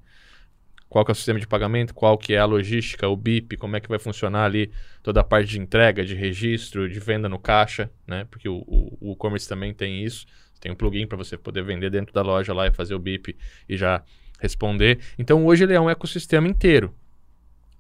Qual 0.88 1.04
que 1.04 1.12
é 1.12 1.13
o 1.13 1.16
sistema 1.16 1.40
de 1.40 1.48
pagamento, 1.48 1.94
qual 1.94 2.18
que 2.18 2.34
é 2.34 2.38
a 2.38 2.46
logística, 2.46 3.08
o 3.08 3.16
BIP, 3.16 3.58
como 3.58 3.78
é 3.78 3.80
que 3.80 3.88
vai 3.88 3.98
funcionar 3.98 4.44
ali 4.44 4.72
toda 5.01 5.22
a 5.22 5.24
parte 5.24 5.50
de 5.50 5.60
entrega, 5.60 6.06
de 6.06 6.13
registro, 6.13 6.88
de 6.90 7.00
venda 7.00 7.28
no 7.28 7.40
caixa, 7.40 7.90
né? 8.06 8.28
Porque 8.30 8.48
o, 8.48 8.63
o, 8.68 9.13
e-commerce 9.13 9.48
também 9.48 9.74
tem 9.74 10.04
isso. 10.04 10.25
Tem 10.60 10.72
um 10.72 10.75
plugin 10.75 11.08
para 11.08 11.18
você 11.18 11.38
poder 11.38 11.63
vender 11.63 11.90
dentro 11.90 12.13
da 12.13 12.22
loja 12.22 12.54
lá 12.54 12.68
e 12.68 12.72
fazer 12.72 12.94
o 12.94 13.00
BIP 13.00 13.36
e 13.68 13.75
já 13.75 14.04
responder. 14.40 15.00
Então, 15.18 15.46
hoje 15.46 15.63
ele 15.63 15.74
é 15.74 15.80
um 15.80 15.90
ecossistema 15.90 16.48
inteiro. 16.48 16.94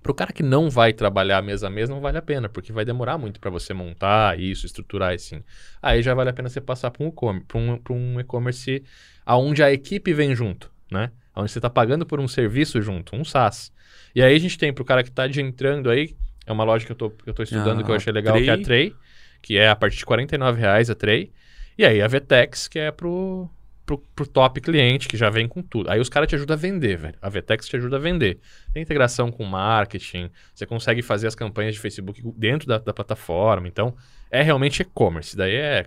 Para 0.01 0.11
o 0.11 0.15
cara 0.15 0.33
que 0.33 0.41
não 0.41 0.69
vai 0.69 0.93
trabalhar 0.93 1.41
mês 1.41 1.63
a 1.63 1.69
mês, 1.69 1.87
não 1.89 2.01
vale 2.01 2.17
a 2.17 2.21
pena, 2.21 2.49
porque 2.49 2.71
vai 2.71 2.83
demorar 2.83 3.17
muito 3.17 3.39
para 3.39 3.51
você 3.51 3.73
montar 3.73 4.39
isso, 4.39 4.65
estruturar 4.65 5.13
assim. 5.13 5.43
Aí 5.81 6.01
já 6.01 6.13
vale 6.13 6.31
a 6.31 6.33
pena 6.33 6.49
você 6.49 6.59
passar 6.59 6.89
para 6.89 7.03
um 7.05 7.09
e-commerce, 7.09 7.45
um, 7.91 8.79
um 8.79 8.85
aonde 9.25 9.61
a 9.61 9.71
equipe 9.71 10.11
vem 10.13 10.35
junto, 10.35 10.71
né? 10.91 11.11
Onde 11.35 11.51
você 11.51 11.59
está 11.59 11.69
pagando 11.69 12.05
por 12.05 12.19
um 12.19 12.27
serviço 12.27 12.81
junto, 12.81 13.15
um 13.15 13.23
SaaS. 13.23 13.71
E 14.15 14.21
aí 14.21 14.35
a 14.35 14.39
gente 14.39 14.57
tem 14.57 14.73
para 14.73 14.81
o 14.81 14.85
cara 14.85 15.03
que 15.03 15.09
está 15.09 15.27
entrando 15.27 15.89
aí, 15.89 16.15
é 16.45 16.51
uma 16.51 16.63
loja 16.63 16.85
que 16.85 16.91
eu 16.91 17.09
que 17.11 17.29
eu 17.29 17.33
tô 17.33 17.43
estudando 17.43 17.81
Ah, 17.81 17.83
que 17.83 17.91
eu 17.91 17.95
achei 17.95 18.11
legal, 18.11 18.33
Tray. 18.33 18.43
que 18.45 18.49
é 18.49 18.53
a 18.53 18.63
Tray, 18.63 18.95
que 19.41 19.57
é 19.57 19.69
a 19.69 19.75
partir 19.75 19.97
de 19.97 20.05
49 20.05 20.59
reais 20.59 20.89
a 20.89 20.95
Tray. 20.95 21.31
E 21.77 21.85
aí 21.85 22.01
a 22.01 22.07
Vtex, 22.07 22.67
que 22.67 22.79
é 22.79 22.91
pro, 22.91 23.49
pro, 23.91 23.97
pro 24.15 24.27
top 24.27 24.61
cliente, 24.61 25.07
que 25.07 25.17
já 25.17 25.29
vem 25.29 25.47
com 25.47 25.61
tudo. 25.61 25.89
Aí 25.89 25.99
os 25.99 26.09
caras 26.09 26.29
te 26.29 26.35
ajudam 26.35 26.55
a 26.55 26.57
vender, 26.57 26.97
velho. 26.97 27.15
A 27.21 27.29
Vtex 27.29 27.67
te 27.67 27.75
ajuda 27.75 27.97
a 27.97 27.99
vender. 27.99 28.39
Tem 28.73 28.81
integração 28.81 29.31
com 29.31 29.43
marketing, 29.43 30.29
você 30.53 30.65
consegue 30.65 31.01
fazer 31.01 31.27
as 31.27 31.35
campanhas 31.35 31.75
de 31.75 31.81
Facebook 31.81 32.21
dentro 32.37 32.67
da, 32.67 32.77
da 32.77 32.93
plataforma. 32.93 33.67
Então, 33.67 33.95
é 34.29 34.41
realmente 34.41 34.81
e-commerce. 34.81 35.35
Daí 35.35 35.55
é 35.55 35.85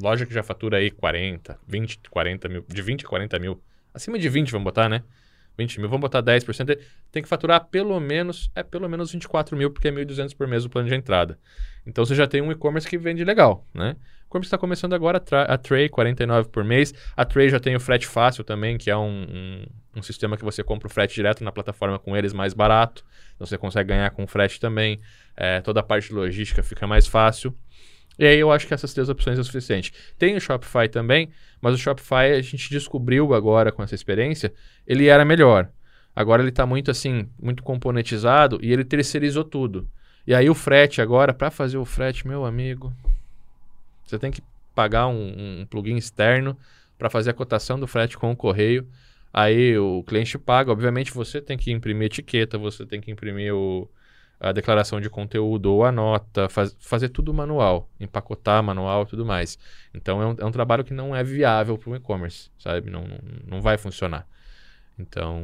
loja 0.00 0.26
que 0.26 0.34
já 0.34 0.42
fatura 0.42 0.78
aí 0.78 0.90
40, 0.90 1.58
20, 1.66 2.00
40 2.10 2.48
mil, 2.48 2.64
de 2.66 2.82
20 2.82 3.04
a 3.04 3.08
40 3.08 3.38
mil. 3.38 3.62
Acima 3.92 4.18
de 4.18 4.28
20, 4.28 4.50
vamos 4.52 4.64
botar, 4.64 4.88
né? 4.88 5.02
20 5.56 5.80
mil, 5.80 5.88
vamos 5.88 6.02
botar 6.02 6.22
10%, 6.22 6.78
tem 7.10 7.20
que 7.20 7.28
faturar 7.28 7.64
pelo 7.64 7.98
menos, 7.98 8.48
é 8.54 8.62
pelo 8.62 8.88
menos 8.88 9.10
24 9.10 9.56
mil, 9.56 9.72
porque 9.72 9.88
é 9.88 9.90
1.200 9.90 10.36
por 10.36 10.46
mês 10.46 10.64
o 10.64 10.70
plano 10.70 10.88
de 10.88 10.94
entrada. 10.94 11.36
Então 11.88 12.04
você 12.04 12.14
já 12.14 12.26
tem 12.26 12.42
um 12.42 12.52
e-commerce 12.52 12.86
que 12.86 12.98
vende 12.98 13.24
legal, 13.24 13.64
né? 13.72 13.96
O 14.24 14.28
e-commerce 14.28 14.48
está 14.48 14.58
começando 14.58 14.92
agora, 14.92 15.22
a 15.48 15.56
Tray, 15.56 15.88
49 15.88 16.50
por 16.50 16.62
mês. 16.62 16.92
A 17.16 17.24
Tray 17.24 17.48
já 17.48 17.58
tem 17.58 17.74
o 17.74 17.80
frete 17.80 18.06
fácil 18.06 18.44
também, 18.44 18.76
que 18.76 18.90
é 18.90 18.96
um, 18.96 19.22
um, 19.22 19.66
um, 19.96 20.02
sistema 20.02 20.36
que 20.36 20.44
você 20.44 20.62
compra 20.62 20.86
o 20.86 20.90
frete 20.90 21.14
direto 21.14 21.42
na 21.42 21.50
plataforma 21.50 21.98
com 21.98 22.14
eles 22.14 22.34
mais 22.34 22.52
barato. 22.52 23.02
Então 23.34 23.46
você 23.46 23.56
consegue 23.56 23.88
ganhar 23.88 24.10
com 24.10 24.26
frete 24.26 24.60
também. 24.60 25.00
É, 25.34 25.62
toda 25.62 25.80
a 25.80 25.82
parte 25.82 26.12
logística 26.12 26.62
fica 26.62 26.86
mais 26.86 27.06
fácil. 27.06 27.56
E 28.18 28.26
aí 28.26 28.38
eu 28.38 28.52
acho 28.52 28.66
que 28.66 28.74
essas 28.74 28.92
três 28.92 29.08
opções 29.08 29.38
é 29.38 29.40
o 29.40 29.44
suficiente. 29.44 29.90
Tem 30.18 30.36
o 30.36 30.40
Shopify 30.40 30.88
também, 30.90 31.30
mas 31.58 31.72
o 31.72 31.78
Shopify 31.78 32.32
a 32.36 32.42
gente 32.42 32.68
descobriu 32.68 33.32
agora 33.32 33.72
com 33.72 33.82
essa 33.82 33.94
experiência, 33.94 34.52
ele 34.86 35.06
era 35.06 35.24
melhor. 35.24 35.70
Agora 36.14 36.42
ele 36.42 36.50
está 36.50 36.66
muito 36.66 36.90
assim, 36.90 37.30
muito 37.40 37.62
componentizado 37.62 38.58
e 38.60 38.72
ele 38.72 38.84
terceirizou 38.84 39.44
tudo. 39.44 39.88
E 40.26 40.34
aí 40.34 40.48
o 40.50 40.54
frete 40.54 41.00
agora, 41.00 41.32
para 41.32 41.50
fazer 41.50 41.78
o 41.78 41.84
frete, 41.84 42.26
meu 42.26 42.44
amigo, 42.44 42.92
você 44.04 44.18
tem 44.18 44.30
que 44.30 44.42
pagar 44.74 45.06
um, 45.08 45.60
um 45.60 45.66
plugin 45.66 45.96
externo 45.96 46.56
para 46.98 47.10
fazer 47.10 47.30
a 47.30 47.34
cotação 47.34 47.78
do 47.78 47.86
frete 47.86 48.16
com 48.16 48.30
o 48.30 48.36
correio. 48.36 48.86
Aí 49.32 49.76
o 49.78 50.02
cliente 50.04 50.38
paga, 50.38 50.72
obviamente 50.72 51.12
você 51.12 51.40
tem 51.40 51.56
que 51.56 51.70
imprimir 51.70 52.06
etiqueta, 52.06 52.58
você 52.58 52.84
tem 52.86 53.00
que 53.00 53.10
imprimir 53.10 53.54
o, 53.54 53.88
a 54.40 54.52
declaração 54.52 55.00
de 55.00 55.10
conteúdo 55.10 55.72
ou 55.72 55.84
a 55.84 55.92
nota, 55.92 56.48
faz, 56.48 56.76
fazer 56.80 57.08
tudo 57.08 57.34
manual, 57.34 57.88
empacotar 58.00 58.62
manual 58.62 59.02
e 59.02 59.06
tudo 59.06 59.26
mais. 59.26 59.58
Então 59.92 60.22
é 60.22 60.26
um, 60.26 60.36
é 60.38 60.44
um 60.44 60.52
trabalho 60.52 60.84
que 60.84 60.94
não 60.94 61.14
é 61.14 61.22
viável 61.22 61.76
para 61.76 61.90
o 61.90 61.96
e-commerce, 61.96 62.50
sabe? 62.58 62.90
Não, 62.90 63.02
não, 63.02 63.18
não 63.46 63.60
vai 63.60 63.76
funcionar. 63.76 64.26
Então, 64.98 65.42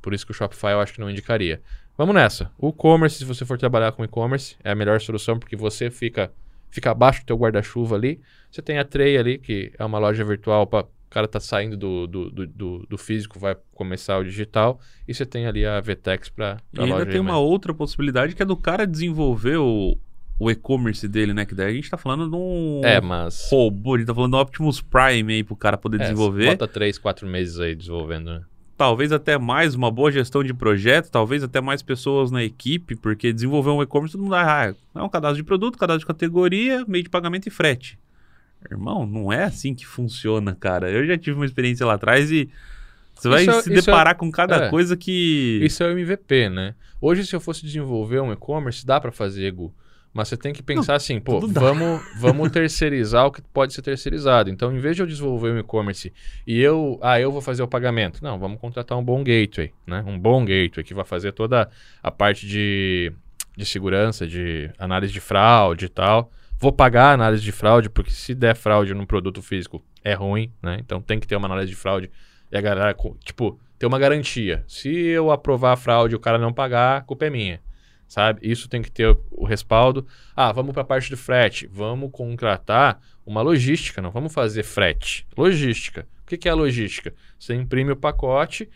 por 0.00 0.14
isso 0.14 0.24
que 0.24 0.32
o 0.32 0.34
Shopify 0.34 0.68
eu 0.68 0.80
acho 0.80 0.94
que 0.94 1.00
não 1.00 1.10
indicaria. 1.10 1.60
Vamos 1.96 2.14
nessa. 2.14 2.50
O 2.58 2.70
e-commerce, 2.70 3.18
se 3.18 3.24
você 3.24 3.44
for 3.44 3.56
trabalhar 3.56 3.92
com 3.92 4.04
e-commerce, 4.04 4.56
é 4.64 4.72
a 4.72 4.74
melhor 4.74 5.00
solução 5.00 5.38
porque 5.38 5.56
você 5.56 5.90
fica, 5.90 6.32
fica 6.70 6.90
abaixo 6.90 7.20
do 7.22 7.26
teu 7.26 7.36
guarda-chuva 7.36 7.94
ali. 7.94 8.20
Você 8.50 8.60
tem 8.60 8.78
a 8.78 8.84
Tray 8.84 9.16
ali, 9.16 9.38
que 9.38 9.72
é 9.78 9.84
uma 9.84 9.98
loja 9.98 10.24
virtual 10.24 10.66
para 10.66 10.86
cara 11.14 11.28
tá 11.28 11.38
saindo 11.38 11.76
do, 11.76 12.08
do, 12.08 12.30
do, 12.30 12.86
do, 12.88 12.98
físico, 12.98 13.38
vai 13.38 13.56
começar 13.72 14.18
o 14.18 14.24
digital, 14.24 14.80
e 15.06 15.14
você 15.14 15.24
tem 15.24 15.46
ali 15.46 15.64
a 15.64 15.80
VTEX 15.80 16.28
para 16.28 16.56
E 16.72 16.80
ainda 16.80 17.06
tem 17.06 17.20
uma 17.20 17.38
outra 17.38 17.72
possibilidade 17.72 18.34
que 18.34 18.42
é 18.42 18.44
do 18.44 18.56
cara 18.56 18.84
desenvolver 18.84 19.58
o, 19.58 19.96
o 20.40 20.50
e-commerce 20.50 21.06
dele, 21.06 21.32
né? 21.32 21.46
Que 21.46 21.54
daí 21.54 21.70
a 21.70 21.72
gente 21.72 21.88
tá 21.88 21.96
falando 21.96 22.28
de 22.28 22.34
um 22.34 22.80
é, 22.82 23.00
mas... 23.00 23.48
robô, 23.48 23.94
a 23.94 23.98
gente 23.98 24.08
tá 24.08 24.14
falando 24.14 24.32
do 24.32 24.38
Optimus 24.38 24.80
Prime 24.80 25.34
aí 25.34 25.44
pro 25.44 25.54
cara 25.54 25.78
poder 25.78 26.00
é, 26.00 26.02
desenvolver. 26.02 26.46
Bota 26.46 26.66
três, 26.66 26.98
quatro 26.98 27.28
meses 27.28 27.60
aí 27.60 27.76
desenvolvendo, 27.76 28.32
né? 28.32 28.42
Talvez 28.76 29.12
até 29.12 29.38
mais 29.38 29.74
uma 29.74 29.90
boa 29.90 30.10
gestão 30.10 30.42
de 30.42 30.52
projeto, 30.52 31.10
talvez 31.10 31.44
até 31.44 31.60
mais 31.60 31.80
pessoas 31.80 32.30
na 32.30 32.42
equipe, 32.42 32.96
porque 32.96 33.32
desenvolver 33.32 33.70
um 33.70 33.82
e-commerce 33.82 34.12
todo 34.12 34.22
mundo 34.22 34.34
ah, 34.34 34.74
é 34.94 35.02
um 35.02 35.08
cadastro 35.08 35.36
de 35.36 35.44
produto, 35.44 35.78
cadastro 35.78 36.00
de 36.00 36.06
categoria, 36.06 36.84
meio 36.86 37.04
de 37.04 37.10
pagamento 37.10 37.46
e 37.46 37.50
frete. 37.50 37.98
Irmão, 38.68 39.06
não 39.06 39.32
é 39.32 39.44
assim 39.44 39.74
que 39.74 39.86
funciona, 39.86 40.54
cara. 40.54 40.90
Eu 40.90 41.06
já 41.06 41.16
tive 41.16 41.36
uma 41.36 41.44
experiência 41.44 41.86
lá 41.86 41.94
atrás 41.94 42.30
e 42.32 42.48
você 43.14 43.28
vai 43.28 43.46
é, 43.46 43.62
se 43.62 43.70
é 43.70 43.74
deparar 43.74 44.14
é, 44.14 44.16
com 44.16 44.30
cada 44.30 44.66
é, 44.66 44.70
coisa 44.70 44.96
que. 44.96 45.60
Isso 45.62 45.82
é 45.82 45.86
o 45.86 45.90
MVP, 45.90 46.48
né? 46.48 46.74
Hoje, 47.00 47.24
se 47.26 47.36
eu 47.36 47.40
fosse 47.40 47.64
desenvolver 47.64 48.20
um 48.20 48.32
e-commerce, 48.32 48.84
dá 48.84 49.00
para 49.00 49.12
fazer, 49.12 49.52
Gu. 49.52 49.72
Mas 50.14 50.28
você 50.28 50.36
tem 50.36 50.52
que 50.52 50.62
pensar 50.62 50.92
não, 50.92 50.96
assim, 50.96 51.20
pô, 51.20 51.40
vamos, 51.40 52.00
vamos 52.16 52.50
terceirizar 52.50 53.26
o 53.26 53.32
que 53.32 53.42
pode 53.42 53.74
ser 53.74 53.82
terceirizado. 53.82 54.48
Então, 54.48 54.74
em 54.74 54.78
vez 54.78 54.94
de 54.94 55.02
eu 55.02 55.06
desenvolver 55.06 55.50
um 55.50 55.58
e-commerce 55.58 56.12
e 56.46 56.60
eu, 56.60 56.98
ah, 57.02 57.20
eu 57.20 57.32
vou 57.32 57.42
fazer 57.42 57.64
o 57.64 57.68
pagamento. 57.68 58.22
Não, 58.22 58.38
vamos 58.38 58.60
contratar 58.60 58.96
um 58.96 59.04
bom 59.04 59.24
gateway, 59.24 59.72
né? 59.86 60.04
Um 60.06 60.16
bom 60.16 60.44
gateway 60.44 60.84
que 60.84 60.94
vai 60.94 61.04
fazer 61.04 61.32
toda 61.32 61.68
a 62.00 62.10
parte 62.12 62.46
de, 62.46 63.12
de 63.56 63.66
segurança, 63.66 64.26
de 64.26 64.70
análise 64.78 65.12
de 65.12 65.20
fraude 65.20 65.86
e 65.86 65.88
tal 65.88 66.30
vou 66.58 66.72
pagar 66.72 67.10
a 67.10 67.12
análise 67.12 67.42
de 67.42 67.52
fraude, 67.52 67.90
porque 67.90 68.10
se 68.10 68.34
der 68.34 68.56
fraude 68.56 68.94
num 68.94 69.04
produto 69.04 69.42
físico 69.42 69.84
é 70.02 70.14
ruim, 70.14 70.50
né? 70.62 70.78
Então 70.80 71.00
tem 71.00 71.20
que 71.20 71.26
ter 71.26 71.36
uma 71.36 71.46
análise 71.46 71.68
de 71.68 71.76
fraude 71.76 72.10
e 72.50 72.56
a 72.56 72.60
galera, 72.60 72.96
tipo, 73.22 73.58
ter 73.78 73.86
uma 73.86 73.98
garantia. 73.98 74.64
Se 74.66 74.88
eu 74.88 75.30
aprovar 75.30 75.72
a 75.72 75.76
fraude 75.76 76.14
e 76.14 76.16
o 76.16 76.20
cara 76.20 76.38
não 76.38 76.52
pagar, 76.52 76.98
a 76.98 77.00
culpa 77.02 77.26
é 77.26 77.30
minha, 77.30 77.60
sabe? 78.14 78.38
Isso 78.48 78.68
tem 78.68 78.80
que 78.80 78.92
ter 78.92 79.16
o 79.32 79.44
respaldo. 79.44 80.06
Ah, 80.36 80.52
vamos 80.52 80.72
para 80.72 80.82
a 80.82 80.86
parte 80.86 81.10
do 81.10 81.16
frete. 81.16 81.66
Vamos 81.66 82.10
contratar 82.12 83.00
uma 83.26 83.42
logística, 83.42 84.00
não 84.00 84.12
vamos 84.12 84.32
fazer 84.32 84.62
frete. 84.62 85.26
Logística. 85.36 86.06
O 86.22 86.26
que, 86.26 86.38
que 86.38 86.48
é 86.48 86.52
a 86.52 86.54
logística? 86.54 87.12
Você 87.36 87.54
imprime 87.54 87.90
o 87.90 87.96
pacote, 87.96 88.70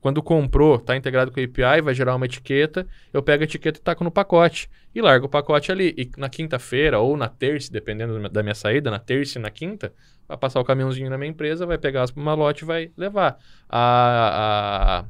quando 0.00 0.22
comprou, 0.22 0.76
está 0.76 0.96
integrado 0.96 1.30
com 1.30 1.38
a 1.38 1.44
API, 1.44 1.82
vai 1.82 1.92
gerar 1.92 2.16
uma 2.16 2.24
etiqueta, 2.24 2.86
eu 3.12 3.22
pego 3.22 3.42
a 3.42 3.44
etiqueta 3.44 3.78
e 3.78 3.82
taco 3.82 4.02
no 4.02 4.10
pacote 4.10 4.70
e 4.94 5.02
largo 5.02 5.26
o 5.26 5.28
pacote 5.28 5.70
ali. 5.70 5.94
E 5.98 6.10
na 6.16 6.30
quinta-feira 6.30 6.98
ou 6.98 7.18
na 7.18 7.28
terça, 7.28 7.70
dependendo 7.70 8.30
da 8.30 8.42
minha 8.42 8.54
saída, 8.54 8.90
na 8.90 8.98
terça 8.98 9.38
e 9.38 9.42
na 9.42 9.50
quinta, 9.50 9.92
vai 10.26 10.38
passar 10.38 10.58
o 10.58 10.64
caminhãozinho 10.64 11.10
na 11.10 11.18
minha 11.18 11.30
empresa, 11.30 11.66
vai 11.66 11.76
pegar 11.76 12.02
as 12.02 12.12
malote 12.12 12.64
e 12.64 12.66
vai 12.66 12.90
levar. 12.96 13.38
A, 13.68 15.04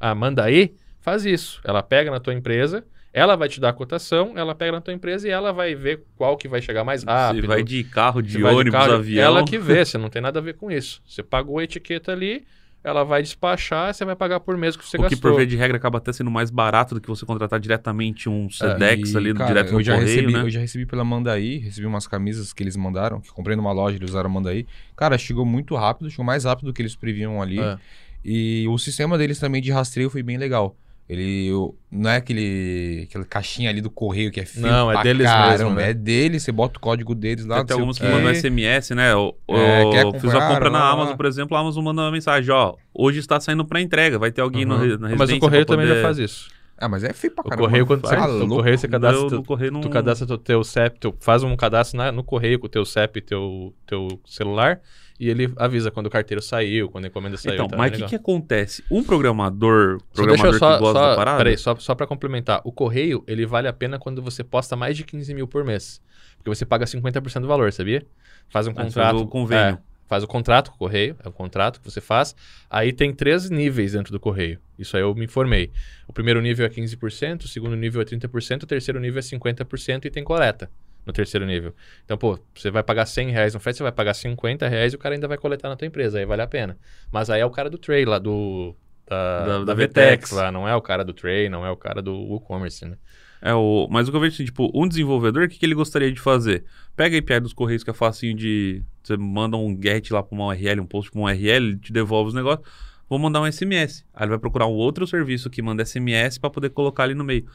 a, 0.00 0.10
a 0.10 0.14
Mandaí 0.14 0.72
faz 1.00 1.24
isso. 1.24 1.60
Ela 1.64 1.82
pega 1.82 2.10
na 2.10 2.20
tua 2.20 2.34
empresa, 2.34 2.84
ela 3.12 3.36
vai 3.36 3.48
te 3.48 3.60
dar 3.60 3.70
a 3.70 3.72
cotação, 3.72 4.32
ela 4.36 4.54
pega 4.54 4.72
na 4.72 4.80
tua 4.80 4.94
empresa 4.94 5.26
e 5.26 5.30
ela 5.30 5.52
vai 5.52 5.74
ver 5.74 6.04
qual 6.16 6.36
que 6.36 6.46
vai 6.46 6.62
chegar 6.62 6.84
mais 6.84 7.02
rápido. 7.02 7.42
Você 7.42 7.48
vai 7.48 7.62
de 7.62 7.82
carro, 7.84 8.22
de 8.22 8.42
ônibus, 8.42 8.64
de 8.64 8.70
carro, 8.70 8.92
avião. 8.92 9.24
Ela 9.24 9.44
que 9.44 9.58
vê, 9.58 9.82
você 9.84 9.98
não 9.98 10.08
tem 10.08 10.22
nada 10.22 10.38
a 10.38 10.42
ver 10.42 10.54
com 10.54 10.70
isso. 10.70 11.02
Você 11.06 11.22
pagou 11.22 11.58
a 11.58 11.64
etiqueta 11.64 12.12
ali, 12.12 12.44
ela 12.82 13.04
vai 13.04 13.20
despachar, 13.20 13.92
você 13.92 14.04
vai 14.04 14.14
pagar 14.16 14.40
por 14.40 14.56
mês 14.56 14.76
que 14.76 14.84
você 14.84 14.96
o 14.96 15.02
gastou. 15.02 15.18
O 15.18 15.20
que 15.20 15.28
por 15.28 15.36
via 15.36 15.46
de 15.46 15.56
regra 15.56 15.76
acaba 15.76 15.98
até 15.98 16.12
sendo 16.12 16.30
mais 16.30 16.50
barato 16.50 16.94
do 16.94 17.00
que 17.00 17.08
você 17.08 17.26
contratar 17.26 17.58
diretamente 17.58 18.28
um 18.28 18.48
Sedex 18.48 19.10
é, 19.10 19.12
e, 19.12 19.16
ali 19.16 19.34
cara, 19.34 19.48
direto 19.48 19.72
no 19.72 19.80
eu 19.80 19.84
já 19.84 19.94
correio, 19.94 20.08
recebi, 20.08 20.32
né? 20.32 20.42
Eu 20.42 20.50
já 20.50 20.60
recebi 20.60 20.86
pela 20.86 21.04
Mandaí, 21.04 21.58
recebi 21.58 21.86
umas 21.86 22.06
camisas 22.06 22.52
que 22.52 22.62
eles 22.62 22.76
mandaram, 22.76 23.20
que 23.20 23.30
comprei 23.32 23.56
numa 23.56 23.72
loja, 23.72 23.96
eles 23.96 24.10
usaram 24.10 24.30
a 24.30 24.32
Mandaí. 24.32 24.66
Cara, 24.96 25.18
chegou 25.18 25.44
muito 25.44 25.74
rápido, 25.74 26.08
chegou 26.08 26.24
mais 26.24 26.44
rápido 26.44 26.66
do 26.66 26.72
que 26.72 26.80
eles 26.80 26.94
previam 26.94 27.42
ali. 27.42 27.60
É. 27.60 27.76
E 28.24 28.66
o 28.68 28.78
sistema 28.78 29.18
deles 29.18 29.38
também 29.38 29.60
de 29.60 29.70
rastreio 29.70 30.08
foi 30.08 30.22
bem 30.22 30.38
legal. 30.38 30.76
Ele 31.10 31.50
não 31.90 32.08
é 32.08 32.18
aquele 32.18 33.08
aquela 33.08 33.24
caixinha 33.24 33.68
ali 33.68 33.80
do 33.80 33.90
correio 33.90 34.30
que 34.30 34.38
é 34.38 34.44
fio 34.44 34.62
Não, 34.62 34.92
é 34.92 35.02
deles 35.02 35.26
caramba, 35.26 35.50
mesmo, 35.50 35.74
né? 35.74 35.90
É 35.90 35.92
deles, 35.92 36.44
você 36.44 36.52
bota 36.52 36.78
o 36.78 36.80
código 36.80 37.16
deles 37.16 37.44
lá. 37.44 37.64
Tem 37.64 37.76
alguns 37.76 37.98
que 37.98 38.06
mandam 38.06 38.32
SMS, 38.32 38.90
né? 38.90 39.12
Eu, 39.12 39.36
é, 39.48 40.04
eu 40.04 40.12
fiz 40.20 40.32
a 40.32 40.46
compra 40.46 40.70
na 40.70 40.88
Amazon, 40.88 41.16
por 41.16 41.26
exemplo, 41.26 41.56
a 41.56 41.60
Amazon 41.60 41.82
manda 41.82 42.02
uma 42.02 42.12
mensagem, 42.12 42.52
ó, 42.52 42.76
hoje 42.94 43.18
está 43.18 43.40
saindo 43.40 43.64
para 43.64 43.80
entrega, 43.80 44.20
vai 44.20 44.30
ter 44.30 44.40
alguém 44.40 44.62
uhum. 44.62 44.68
no, 44.68 44.76
na 44.76 44.84
residência 44.84 45.16
Mas 45.18 45.30
o 45.30 45.38
correio 45.40 45.66
também 45.66 45.88
já 45.88 46.00
faz 46.00 46.18
isso. 46.18 46.48
Ah, 46.78 46.88
mas 46.88 47.02
é 47.02 47.12
feio 47.12 47.34
pra 47.34 47.42
caramba. 47.42 47.60
O 47.60 47.66
correio, 47.66 47.86
quando 47.86 48.00
você, 48.02 48.14
o 48.14 48.48
correio, 48.48 48.78
você 48.78 48.86
cadastra, 48.86 49.28
tu, 49.28 49.42
correio 49.42 49.72
não... 49.72 49.80
tu 49.80 49.90
cadastra 49.90 50.38
teu 50.38 50.62
CEP, 50.62 51.00
tu 51.00 51.12
faz 51.18 51.42
um 51.42 51.56
cadastro 51.56 51.98
na, 51.98 52.12
no 52.12 52.22
correio 52.22 52.60
com 52.60 52.66
o 52.66 52.70
teu 52.70 52.84
CEP 52.84 53.18
e 53.18 53.22
teu, 53.22 53.74
teu 53.84 54.08
celular 54.24 54.80
e 55.20 55.28
ele 55.28 55.52
avisa 55.56 55.90
quando 55.90 56.06
o 56.06 56.10
carteiro 56.10 56.40
saiu, 56.40 56.88
quando 56.88 57.04
a 57.04 57.08
encomenda 57.08 57.36
saiu. 57.36 57.52
Então, 57.52 57.68
tá 57.68 57.76
mas 57.76 57.92
o 57.92 57.96
que, 57.96 58.08
que 58.08 58.16
acontece? 58.16 58.82
Um 58.90 59.04
programador, 59.04 59.98
programador 60.14 60.58
só, 60.58 60.72
que 60.72 60.78
gosta 60.78 60.98
só, 60.98 61.10
da 61.10 61.14
parada... 61.14 61.36
Peraí, 61.36 61.58
só, 61.58 61.76
só 61.76 61.94
para 61.94 62.06
complementar. 62.06 62.62
O 62.64 62.72
correio, 62.72 63.22
ele 63.26 63.44
vale 63.44 63.68
a 63.68 63.72
pena 63.72 63.98
quando 63.98 64.22
você 64.22 64.42
posta 64.42 64.74
mais 64.76 64.96
de 64.96 65.04
15 65.04 65.34
mil 65.34 65.46
por 65.46 65.62
mês. 65.62 66.00
Porque 66.38 66.48
você 66.48 66.64
paga 66.64 66.86
50% 66.86 67.42
do 67.42 67.46
valor, 67.46 67.70
sabia? 67.70 68.02
Faz 68.48 68.66
um 68.66 68.72
contrato... 68.72 68.94
Faz 68.94 69.20
o 69.20 69.26
convênio. 69.26 69.74
É, 69.74 69.78
faz 70.08 70.24
o 70.24 70.26
contrato 70.26 70.70
com 70.70 70.76
o 70.76 70.78
correio, 70.78 71.14
é 71.22 71.28
o 71.28 71.32
contrato 71.32 71.82
que 71.82 71.90
você 71.90 72.00
faz. 72.00 72.34
Aí 72.70 72.90
tem 72.90 73.12
três 73.12 73.50
níveis 73.50 73.92
dentro 73.92 74.12
do 74.12 74.18
correio. 74.18 74.58
Isso 74.78 74.96
aí 74.96 75.02
eu 75.02 75.14
me 75.14 75.26
informei. 75.26 75.70
O 76.08 76.14
primeiro 76.14 76.40
nível 76.40 76.64
é 76.64 76.68
15%, 76.70 77.44
o 77.44 77.48
segundo 77.48 77.76
nível 77.76 78.00
é 78.00 78.06
30%, 78.06 78.62
o 78.62 78.66
terceiro 78.66 78.98
nível 78.98 79.18
é 79.18 79.22
50% 79.22 80.06
e 80.06 80.10
tem 80.10 80.24
coleta 80.24 80.70
no 81.06 81.12
terceiro 81.12 81.46
nível. 81.46 81.74
Então, 82.04 82.16
pô, 82.16 82.38
você 82.54 82.70
vai 82.70 82.82
pagar 82.82 83.06
100 83.06 83.30
reais 83.30 83.54
no 83.54 83.60
frete, 83.60 83.78
você 83.78 83.82
vai 83.82 83.92
pagar 83.92 84.14
50 84.14 84.68
reais 84.68 84.92
e 84.92 84.96
o 84.96 84.98
cara 84.98 85.14
ainda 85.14 85.28
vai 85.28 85.38
coletar 85.38 85.68
na 85.68 85.76
tua 85.76 85.86
empresa, 85.86 86.18
aí 86.18 86.26
vale 86.26 86.42
a 86.42 86.46
pena. 86.46 86.78
Mas 87.10 87.30
aí 87.30 87.40
é 87.40 87.46
o 87.46 87.50
cara 87.50 87.70
do 87.70 87.78
Tray 87.78 88.04
lá, 88.04 88.18
do, 88.18 88.74
da, 89.06 89.46
da, 89.46 89.64
da 89.64 89.74
VTEX 89.74 90.30
lá, 90.30 90.52
não 90.52 90.68
é 90.68 90.74
o 90.74 90.82
cara 90.82 91.04
do 91.04 91.12
Tray, 91.12 91.48
não 91.48 91.64
é 91.64 91.70
o 91.70 91.76
cara 91.76 92.00
do 92.00 92.14
WooCommerce, 92.14 92.84
né? 92.84 92.96
É 93.42 93.54
o, 93.54 93.88
mas 93.90 94.06
o 94.06 94.10
que 94.10 94.16
eu 94.16 94.20
vejo 94.20 94.34
assim, 94.34 94.44
tipo, 94.44 94.70
um 94.74 94.86
desenvolvedor, 94.86 95.44
o 95.44 95.48
que, 95.48 95.58
que 95.58 95.64
ele 95.64 95.74
gostaria 95.74 96.12
de 96.12 96.20
fazer? 96.20 96.64
Pega 96.94 97.16
a 97.16 97.20
API 97.20 97.40
dos 97.40 97.54
Correios, 97.54 97.82
que 97.82 97.90
é 97.90 97.94
facinho 97.94 98.36
de... 98.36 98.82
Você 99.02 99.16
manda 99.16 99.56
um 99.56 99.78
get 99.82 100.10
lá 100.10 100.22
para 100.22 100.34
uma 100.34 100.48
URL, 100.48 100.80
um 100.82 100.86
post 100.86 101.10
para 101.10 101.20
uma 101.20 101.30
URL, 101.30 101.48
ele 101.48 101.76
te 101.78 101.90
devolve 101.90 102.28
os 102.28 102.34
negócios. 102.34 102.68
Vou 103.08 103.18
mandar 103.18 103.40
um 103.40 103.50
SMS. 103.50 104.04
Aí 104.14 104.24
ele 104.24 104.30
vai 104.30 104.38
procurar 104.38 104.66
um 104.66 104.74
outro 104.74 105.06
serviço 105.06 105.48
que 105.48 105.62
manda 105.62 105.84
SMS 105.84 106.38
para 106.38 106.50
poder 106.50 106.70
colocar 106.70 107.04
ali 107.04 107.14
no 107.14 107.24
meio. 107.24 107.46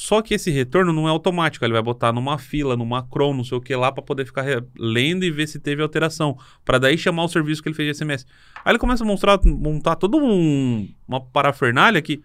Só 0.00 0.22
que 0.22 0.32
esse 0.32 0.48
retorno 0.48 0.92
não 0.92 1.08
é 1.08 1.10
automático, 1.10 1.64
ele 1.64 1.72
vai 1.72 1.82
botar 1.82 2.12
numa 2.12 2.38
fila, 2.38 2.76
numa 2.76 3.02
cron, 3.02 3.34
não 3.34 3.42
sei 3.42 3.58
o 3.58 3.60
que 3.60 3.74
lá, 3.74 3.90
pra 3.90 4.00
poder 4.00 4.24
ficar 4.24 4.44
lendo 4.78 5.24
e 5.24 5.30
ver 5.32 5.48
se 5.48 5.58
teve 5.58 5.82
alteração. 5.82 6.38
Pra 6.64 6.78
daí 6.78 6.96
chamar 6.96 7.24
o 7.24 7.28
serviço 7.28 7.60
que 7.60 7.68
ele 7.68 7.74
fez 7.74 7.88
de 7.88 8.04
SMS. 8.04 8.24
Aí 8.64 8.70
ele 8.70 8.78
começa 8.78 9.02
a 9.02 9.06
mostrar, 9.06 9.40
montar 9.44 9.96
todo 9.96 10.16
um, 10.16 10.88
uma 11.08 11.20
parafernália 11.20 12.00
que, 12.00 12.22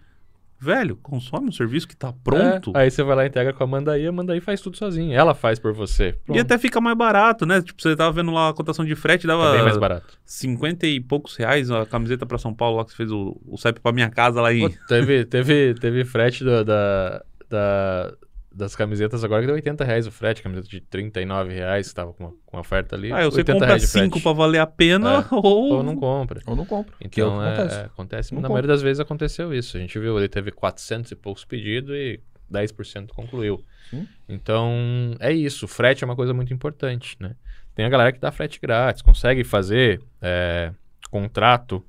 velho, 0.56 0.94
consome 1.02 1.48
um 1.48 1.52
serviço 1.52 1.88
que 1.88 1.96
tá 1.96 2.12
pronto. 2.22 2.70
É, 2.76 2.82
aí 2.82 2.92
você 2.92 3.02
vai 3.02 3.16
lá 3.16 3.24
e 3.24 3.28
integra 3.28 3.52
com 3.52 3.64
a 3.64 3.66
Mandaí, 3.66 4.06
a 4.06 4.12
Mandaí 4.12 4.40
faz 4.40 4.60
tudo 4.60 4.76
sozinha. 4.76 5.18
Ela 5.18 5.34
faz 5.34 5.58
por 5.58 5.72
você. 5.72 6.10
E 6.10 6.26
Pronto. 6.26 6.40
até 6.42 6.56
fica 6.56 6.80
mais 6.80 6.96
barato, 6.96 7.44
né? 7.44 7.60
Tipo, 7.60 7.82
você 7.82 7.96
tava 7.96 8.12
vendo 8.12 8.30
lá 8.30 8.50
a 8.50 8.54
cotação 8.54 8.84
de 8.84 8.94
frete, 8.94 9.26
dava 9.26 9.46
Tá 9.46 9.52
bem 9.52 9.64
mais 9.64 9.78
barato. 9.78 10.16
50 10.24 10.86
e 10.86 11.00
poucos 11.00 11.34
reais 11.34 11.72
a 11.72 11.84
camiseta 11.84 12.24
pra 12.24 12.38
São 12.38 12.54
Paulo 12.54 12.76
lá 12.76 12.84
que 12.84 12.92
você 12.92 12.98
fez 12.98 13.10
o, 13.10 13.36
o 13.44 13.58
CEP 13.58 13.80
pra 13.80 13.90
minha 13.90 14.10
casa 14.10 14.40
lá 14.40 14.54
em. 14.54 14.70
Pô, 14.70 14.76
teve, 14.86 15.24
teve, 15.24 15.74
teve 15.74 16.04
frete 16.04 16.44
da, 16.44 16.62
da, 16.62 17.24
da- 17.48 18.12
das 18.56 18.76
camisetas 18.76 19.24
agora 19.24 19.40
que 19.40 19.46
deu 19.46 19.56
80 19.56 19.82
reais 19.84 20.06
o 20.06 20.12
frete, 20.12 20.40
camiseta 20.40 20.68
de 20.68 20.80
39 20.80 21.52
reais, 21.52 21.88
que 21.88 21.94
tava 21.94 22.12
com, 22.12 22.24
uma, 22.26 22.34
com 22.46 22.56
oferta 22.58 22.94
ali. 22.94 23.12
Ah, 23.12 23.24
você 23.24 23.38
80 23.38 23.52
compra 23.52 23.66
reais 23.66 23.82
de 23.82 23.88
5 23.88 24.10
frete. 24.10 24.22
pra 24.22 24.32
valer 24.32 24.58
a 24.60 24.66
pena 24.66 25.26
ou... 25.32 25.72
Ou 25.72 25.82
não 25.82 25.96
compra. 25.96 26.40
Ou 26.46 26.54
não 26.54 26.64
compra. 26.64 26.94
é 27.00 27.04
o 27.04 27.06
Então, 27.06 27.10
que 27.10 27.20
é, 27.20 27.48
acontece. 27.52 27.76
é, 27.80 27.84
acontece. 27.84 28.32
Na 28.34 28.36
compra. 28.36 28.48
maioria 28.50 28.68
das 28.68 28.80
vezes 28.82 29.00
aconteceu 29.00 29.52
isso. 29.52 29.76
A 29.76 29.80
gente 29.80 29.98
viu, 29.98 30.16
ele 30.16 30.28
teve 30.28 30.52
400 30.52 31.10
e 31.10 31.16
poucos 31.16 31.44
pedidos 31.44 31.90
e 31.96 32.20
10% 32.52 33.08
concluiu. 33.08 33.60
Sim. 33.90 34.06
Então, 34.28 35.16
é 35.18 35.32
isso. 35.32 35.66
Frete 35.66 36.04
é 36.04 36.06
uma 36.06 36.14
coisa 36.14 36.32
muito 36.32 36.54
importante, 36.54 37.16
né? 37.18 37.34
Tem 37.74 37.84
a 37.84 37.88
galera 37.88 38.12
que 38.12 38.20
dá 38.20 38.30
frete 38.30 38.60
grátis, 38.60 39.02
consegue 39.02 39.42
fazer 39.42 40.00
é, 40.22 40.70
contrato. 41.10 41.84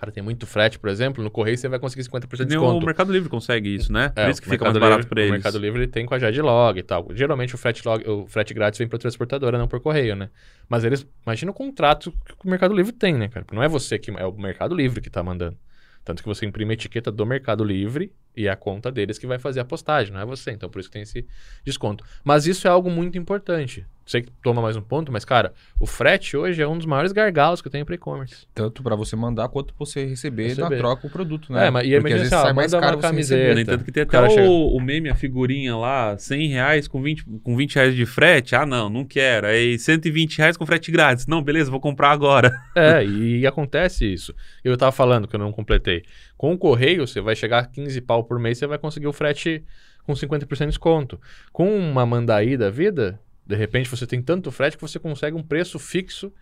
Cara, 0.00 0.10
tem 0.10 0.22
muito 0.22 0.46
frete, 0.46 0.78
por 0.78 0.88
exemplo, 0.88 1.22
no 1.22 1.30
Correio 1.30 1.58
você 1.58 1.68
vai 1.68 1.78
conseguir 1.78 2.02
50% 2.04 2.30
de 2.30 2.38
Nem 2.46 2.56
o 2.56 2.62
desconto. 2.62 2.86
Mercado 2.86 3.12
Livre 3.12 3.28
consegue 3.28 3.74
isso, 3.74 3.92
né? 3.92 4.10
É, 4.16 4.24
Por 4.24 4.30
isso 4.30 4.40
que 4.40 4.48
fica 4.48 4.64
mais 4.64 4.78
barato 4.78 5.00
Livre- 5.00 5.08
pra 5.10 5.20
eles. 5.20 5.30
O 5.30 5.34
Mercado 5.34 5.58
Livre 5.58 5.86
tem 5.88 6.06
com 6.06 6.14
a 6.14 6.18
Jadlog 6.18 6.78
e 6.78 6.82
tal. 6.82 7.08
Geralmente 7.12 7.54
o 7.54 7.58
frete, 7.58 7.86
log, 7.86 8.02
o 8.08 8.26
frete 8.26 8.54
grátis 8.54 8.78
vem 8.78 8.88
para 8.88 8.98
transportadora, 8.98 9.58
não 9.58 9.68
por 9.68 9.78
correio, 9.78 10.16
né? 10.16 10.30
Mas 10.70 10.84
eles, 10.84 11.06
imagina 11.22 11.50
o 11.50 11.54
contrato 11.54 12.10
que 12.24 12.46
o 12.46 12.48
Mercado 12.48 12.72
Livre 12.74 12.92
tem, 12.92 13.12
né, 13.12 13.28
cara? 13.28 13.44
Porque 13.44 13.54
não 13.54 13.62
é 13.62 13.68
você 13.68 13.98
que, 13.98 14.10
é 14.10 14.24
o 14.24 14.32
Mercado 14.32 14.74
Livre 14.74 15.02
que 15.02 15.10
tá 15.10 15.22
mandando. 15.22 15.58
Tanto 16.02 16.22
que 16.22 16.28
você 16.30 16.46
imprime 16.46 16.70
a 16.70 16.74
etiqueta 16.74 17.12
do 17.12 17.26
Mercado 17.26 17.62
Livre 17.62 18.10
e 18.34 18.46
é 18.46 18.50
a 18.50 18.56
conta 18.56 18.90
deles 18.90 19.18
que 19.18 19.26
vai 19.26 19.38
fazer 19.38 19.60
a 19.60 19.66
postagem, 19.66 20.14
não 20.14 20.20
é 20.22 20.24
você. 20.24 20.50
Então 20.50 20.70
por 20.70 20.80
isso 20.80 20.88
que 20.88 20.94
tem 20.94 21.02
esse 21.02 21.26
desconto. 21.62 22.02
Mas 22.24 22.46
isso 22.46 22.66
é 22.66 22.70
algo 22.70 22.90
muito 22.90 23.18
importante. 23.18 23.84
Sei 24.10 24.22
que 24.22 24.32
toma 24.42 24.60
mais 24.60 24.74
um 24.74 24.80
ponto, 24.82 25.12
mas 25.12 25.24
cara, 25.24 25.52
o 25.78 25.86
frete 25.86 26.36
hoje 26.36 26.60
é 26.60 26.66
um 26.66 26.76
dos 26.76 26.84
maiores 26.84 27.12
gargalos 27.12 27.62
que 27.62 27.68
eu 27.68 27.70
tenho 27.70 27.86
para 27.86 27.94
e-commerce. 27.94 28.44
Tanto 28.52 28.82
pra 28.82 28.96
você 28.96 29.14
mandar 29.14 29.48
quanto 29.48 29.72
você 29.78 30.04
receber, 30.04 30.48
na 30.48 30.64
Receber. 30.64 30.78
troca 30.78 31.06
o 31.06 31.10
produto, 31.10 31.52
né? 31.52 31.68
É, 31.68 31.70
mas 31.70 31.86
e 31.86 31.90
Porque 31.92 32.00
imagina 32.08 32.14
às 32.16 32.20
vezes 32.22 32.32
ó, 32.32 32.42
sai 32.42 32.52
mais 32.52 32.72
uma 32.72 32.80
caro 32.80 32.96
você 32.96 33.02
camiseta. 33.02 33.40
receber. 33.40 33.54
No 33.54 33.60
entanto 33.60 33.84
que 33.84 33.92
tem 33.92 34.02
O 34.02 34.06
até 34.08 34.20
o, 34.20 34.30
chega- 34.30 34.48
o 34.50 34.80
meme, 34.80 35.08
a 35.10 35.14
figurinha 35.14 35.76
lá, 35.76 36.18
100 36.18 36.48
reais 36.48 36.88
com 36.88 37.00
20, 37.00 37.24
com 37.44 37.56
20 37.56 37.76
reais 37.76 37.94
de 37.94 38.04
frete. 38.04 38.56
Ah, 38.56 38.66
não, 38.66 38.90
não 38.90 39.04
quero. 39.04 39.46
Aí 39.46 39.78
120 39.78 40.38
reais 40.38 40.56
com 40.56 40.66
frete 40.66 40.90
grátis. 40.90 41.28
Não, 41.28 41.40
beleza, 41.40 41.70
vou 41.70 41.78
comprar 41.80 42.10
agora. 42.10 42.50
É, 42.74 43.04
e, 43.04 43.46
acontece 43.46 44.12
isso. 44.12 44.34
Eu 44.64 44.76
tava 44.76 44.90
falando 44.90 45.28
que 45.28 45.36
eu 45.36 45.40
não 45.40 45.52
completei. 45.52 46.02
Com 46.36 46.52
o 46.52 46.58
correio, 46.58 47.06
você 47.06 47.20
vai 47.20 47.36
chegar 47.36 47.58
a 47.60 47.64
15 47.64 48.00
pau 48.00 48.24
por 48.24 48.40
mês, 48.40 48.58
você 48.58 48.66
vai 48.66 48.78
conseguir 48.78 49.06
o 49.06 49.12
frete 49.12 49.62
com 50.04 50.14
50% 50.14 50.58
de 50.58 50.66
desconto. 50.66 51.20
Com 51.52 51.76
uma 51.78 52.04
mandaí 52.04 52.56
da 52.56 52.70
vida, 52.70 53.20
de 53.50 53.56
repente 53.56 53.88
você 53.88 54.06
tem 54.06 54.22
tanto 54.22 54.50
frete 54.52 54.76
que 54.76 54.80
você 54.82 54.98
consegue 54.98 55.36
um 55.36 55.42
preço 55.42 55.78
fixo. 55.78 56.32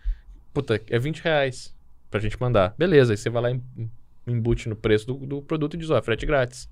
Puta, 0.53 0.79
é 0.89 0.99
20 0.99 1.21
reais 1.21 1.75
pra 2.09 2.19
gente 2.19 2.39
mandar. 2.39 2.75
Beleza, 2.77 3.13
aí 3.13 3.17
você 3.17 3.29
vai 3.29 3.41
lá 3.41 3.51
e 3.51 3.55
em- 3.55 3.91
embute 4.27 4.69
no 4.69 4.75
preço 4.75 5.07
do, 5.07 5.15
do 5.15 5.41
produto 5.41 5.73
e 5.73 5.77
diz, 5.79 5.89
ó, 5.89 5.97
é 5.97 6.01
frete 6.03 6.25
grátis. 6.25 6.69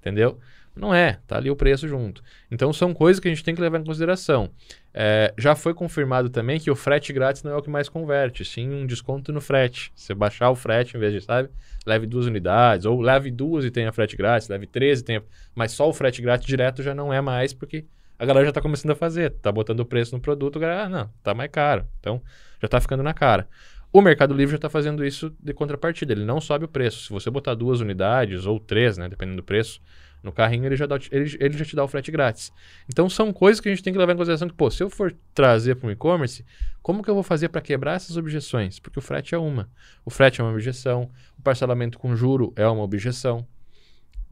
Entendeu? 0.00 0.38
Não 0.74 0.92
é, 0.94 1.18
tá 1.26 1.36
ali 1.36 1.48
o 1.48 1.56
preço 1.56 1.86
junto. 1.86 2.22
Então 2.50 2.72
são 2.72 2.92
coisas 2.92 3.20
que 3.20 3.28
a 3.28 3.30
gente 3.30 3.44
tem 3.44 3.54
que 3.54 3.60
levar 3.60 3.78
em 3.80 3.84
consideração. 3.84 4.50
É, 4.92 5.32
já 5.38 5.54
foi 5.54 5.74
confirmado 5.74 6.28
também 6.28 6.58
que 6.58 6.70
o 6.70 6.76
frete 6.76 7.12
grátis 7.12 7.44
não 7.44 7.52
é 7.52 7.56
o 7.56 7.62
que 7.62 7.70
mais 7.70 7.88
converte, 7.88 8.44
sim 8.44 8.68
um 8.68 8.86
desconto 8.86 9.32
no 9.32 9.40
frete. 9.40 9.92
Você 9.94 10.12
baixar 10.14 10.50
o 10.50 10.56
frete 10.56 10.96
em 10.96 11.00
vez 11.00 11.12
de, 11.12 11.20
sabe, 11.20 11.50
leve 11.86 12.06
duas 12.06 12.26
unidades, 12.26 12.84
ou 12.84 13.00
leve 13.00 13.30
duas 13.30 13.64
e 13.64 13.70
tenha 13.70 13.92
frete 13.92 14.16
grátis, 14.16 14.48
leve 14.48 14.66
três 14.66 15.00
e 15.00 15.04
tenha. 15.04 15.22
Mas 15.54 15.70
só 15.70 15.88
o 15.88 15.92
frete 15.92 16.20
grátis 16.20 16.46
direto 16.46 16.82
já 16.82 16.94
não 16.94 17.12
é 17.12 17.20
mais, 17.20 17.52
porque 17.52 17.84
a 18.18 18.26
galera 18.26 18.46
já 18.46 18.52
tá 18.52 18.60
começando 18.60 18.90
a 18.90 18.94
fazer, 18.96 19.30
tá 19.30 19.52
botando 19.52 19.80
o 19.80 19.86
preço 19.86 20.14
no 20.14 20.20
produto, 20.20 20.56
a 20.56 20.60
galera, 20.60 20.84
ah, 20.84 20.88
não, 20.88 21.10
tá 21.22 21.34
mais 21.34 21.50
caro. 21.50 21.86
Então 22.00 22.20
já 22.60 22.68
tá 22.68 22.80
ficando 22.80 23.02
na 23.02 23.14
cara. 23.14 23.48
O 23.92 24.02
Mercado 24.02 24.34
Livre 24.34 24.52
já 24.52 24.58
tá 24.58 24.68
fazendo 24.68 25.04
isso 25.04 25.34
de 25.40 25.54
contrapartida, 25.54 26.12
ele 26.12 26.24
não 26.24 26.40
sobe 26.40 26.64
o 26.64 26.68
preço. 26.68 27.04
Se 27.04 27.10
você 27.10 27.30
botar 27.30 27.54
duas 27.54 27.80
unidades 27.80 28.44
ou 28.44 28.60
três, 28.60 28.98
né, 28.98 29.08
dependendo 29.08 29.36
do 29.38 29.42
preço, 29.42 29.80
no 30.22 30.32
carrinho 30.32 30.66
ele 30.66 30.76
já, 30.76 30.84
dá, 30.84 30.96
o- 30.96 31.00
ele, 31.10 31.36
ele 31.40 31.56
já 31.56 31.64
te 31.64 31.76
dá 31.76 31.84
o 31.84 31.88
frete 31.88 32.10
grátis. 32.10 32.52
Então 32.88 33.08
são 33.08 33.32
coisas 33.32 33.60
que 33.60 33.68
a 33.68 33.72
gente 33.72 33.82
tem 33.82 33.92
que 33.92 33.98
levar 33.98 34.12
em 34.12 34.16
consideração 34.16 34.48
que, 34.48 34.54
pô, 34.54 34.70
se 34.70 34.82
eu 34.82 34.90
for 34.90 35.14
trazer 35.32 35.76
para 35.76 35.88
um 35.88 35.90
e-commerce, 35.92 36.44
como 36.82 37.02
que 37.02 37.08
eu 37.08 37.14
vou 37.14 37.22
fazer 37.22 37.48
para 37.48 37.60
quebrar 37.60 37.94
essas 37.94 38.16
objeções? 38.16 38.78
Porque 38.80 38.98
o 38.98 39.02
frete 39.02 39.34
é 39.34 39.38
uma. 39.38 39.70
O 40.04 40.10
frete 40.10 40.40
é 40.40 40.44
uma 40.44 40.52
objeção, 40.52 41.08
o 41.38 41.42
parcelamento 41.42 41.98
com 41.98 42.14
juro 42.16 42.52
é 42.56 42.66
uma 42.66 42.82
objeção. 42.82 43.46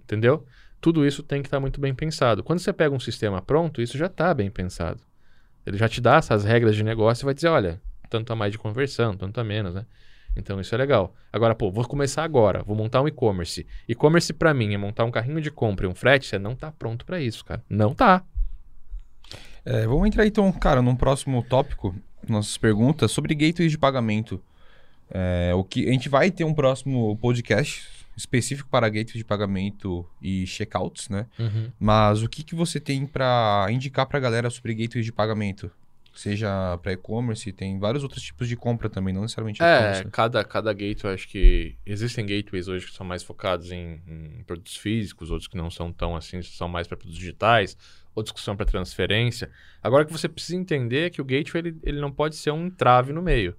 Entendeu? 0.01 0.45
Tudo 0.87 1.05
isso 1.05 1.20
tem 1.20 1.42
que 1.42 1.49
estar 1.49 1.59
muito 1.59 1.81
bem 1.81 1.92
pensado. 1.92 2.44
Quando 2.44 2.61
você 2.61 2.72
pega 2.72 2.94
um 2.94 3.01
sistema 3.01 3.42
pronto, 3.42 3.83
isso 3.83 3.99
já 3.99 4.07
está 4.07 4.33
bem 4.33 4.49
pensado. 4.49 5.01
Ele 5.66 5.77
já 5.77 5.88
te 5.88 6.01
dá 6.01 6.14
essas 6.14 6.44
regras 6.44 6.77
de 6.77 6.85
negócio 6.85 7.25
e 7.25 7.27
vai 7.27 7.35
dizer, 7.35 7.49
olha, 7.49 7.83
tanto 8.09 8.33
a 8.33 8.37
mais 8.37 8.53
de 8.53 8.59
conversão, 8.59 9.16
tanto 9.16 9.40
a 9.40 9.42
menos, 9.42 9.75
né? 9.75 9.85
Então 10.37 10.61
isso 10.61 10.72
é 10.72 10.79
legal. 10.79 11.12
Agora, 11.33 11.57
pô, 11.57 11.72
vou 11.72 11.85
começar 11.88 12.22
agora, 12.22 12.62
vou 12.62 12.77
montar 12.77 13.03
um 13.03 13.09
e-commerce. 13.09 13.66
E-commerce 13.88 14.33
para 14.33 14.55
mim 14.55 14.75
é 14.75 14.79
montar 14.79 15.05
um 15.05 15.11
carrinho 15.11 15.40
de 15.40 15.51
compra 15.51 15.87
e 15.87 15.88
um 15.88 15.94
frete, 15.96 16.27
você 16.27 16.38
não 16.38 16.55
tá 16.55 16.70
pronto 16.70 17.05
para 17.05 17.20
isso, 17.20 17.44
cara. 17.44 17.64
Não 17.68 17.92
tá. 17.92 18.22
É, 19.64 19.88
vamos 19.88 20.07
entrar 20.07 20.25
então, 20.25 20.53
cara, 20.53 20.81
num 20.81 20.94
próximo 20.94 21.42
tópico, 21.42 21.96
nossas 22.29 22.57
perguntas 22.57 23.11
sobre 23.11 23.35
gateways 23.35 23.72
de 23.72 23.79
pagamento. 23.79 24.40
É, 25.11 25.51
o 25.53 25.64
que 25.64 25.88
a 25.88 25.90
gente 25.90 26.09
vai 26.09 26.31
ter 26.31 26.44
um 26.44 26.55
próximo 26.55 27.16
podcast 27.16 28.06
específico 28.17 28.69
para 28.71 28.89
gateways 28.89 29.19
de 29.19 29.25
pagamento 29.25 30.09
e 30.23 30.47
checkouts, 30.47 31.09
né? 31.09 31.27
Mas 31.79 32.23
o 32.23 32.29
que, 32.29 32.43
que 32.43 32.55
você 32.55 32.81
tem 32.81 33.07
para 33.07 33.67
indicar 33.71 34.07
para 34.07 34.19
a 34.19 34.21
galera 34.21 34.49
sobre 34.51 34.75
gateways 34.75 35.05
de 35.05 35.13
pagamento? 35.13 35.71
Seja 36.15 36.79
para 36.79 36.93
e-commerce, 36.95 37.53
tem 37.53 37.79
vários 37.79 38.03
outros 38.03 38.23
tipos 38.23 38.49
de 38.49 38.57
compra 38.57 38.89
também, 38.89 39.13
não 39.13 39.21
necessariamente 39.21 39.63
É, 39.63 39.77
e-commerce. 39.77 40.11
cada, 40.11 40.43
cada 40.43 40.73
gateway, 40.73 41.13
acho 41.13 41.29
que 41.29 41.77
existem 41.85 42.25
gateways 42.25 42.69
hoje 42.69 42.87
que 42.87 42.93
são 42.93 43.07
mais 43.07 43.23
focados 43.23 43.71
em, 43.71 44.01
em 44.07 44.43
produtos 44.47 44.79
físicos, 44.79 45.31
outros 45.31 45.47
que 45.47 45.59
não 45.59 45.71
são 45.71 45.93
tão 45.93 46.17
assim, 46.17 46.41
são 46.41 46.69
mais 46.69 46.87
para 46.89 46.97
produtos 46.97 47.19
digitais, 47.19 47.77
outros 48.15 48.35
que 48.35 48.41
são 48.41 48.57
para 48.57 48.65
transferência. 48.65 49.51
Agora 49.83 50.05
o 50.05 50.07
que 50.07 50.13
você 50.13 50.27
precisa 50.27 50.57
entender 50.57 51.09
é 51.09 51.11
que 51.11 51.21
o 51.21 51.25
gateway 51.25 51.61
ele, 51.67 51.79
ele 51.83 52.01
não 52.01 52.11
pode 52.11 52.37
ser 52.37 52.51
um 52.51 52.65
entrave 52.65 53.13
no 53.13 53.21
meio. 53.21 53.55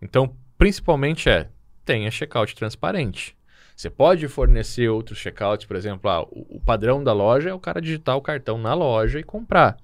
Então, 0.00 0.36
principalmente 0.56 1.28
é, 1.28 1.48
tenha 1.84 2.08
checkout 2.12 2.54
transparente. 2.54 3.36
Você 3.78 3.88
pode 3.88 4.26
fornecer 4.26 4.88
outros 4.88 5.20
checkouts, 5.20 5.64
por 5.64 5.76
exemplo, 5.76 6.10
ah, 6.10 6.22
o, 6.22 6.56
o 6.56 6.60
padrão 6.60 7.04
da 7.04 7.12
loja 7.12 7.50
é 7.50 7.54
o 7.54 7.60
cara 7.60 7.80
digitar 7.80 8.16
o 8.16 8.20
cartão 8.20 8.58
na 8.58 8.74
loja 8.74 9.20
e 9.20 9.22
comprar. 9.22 9.76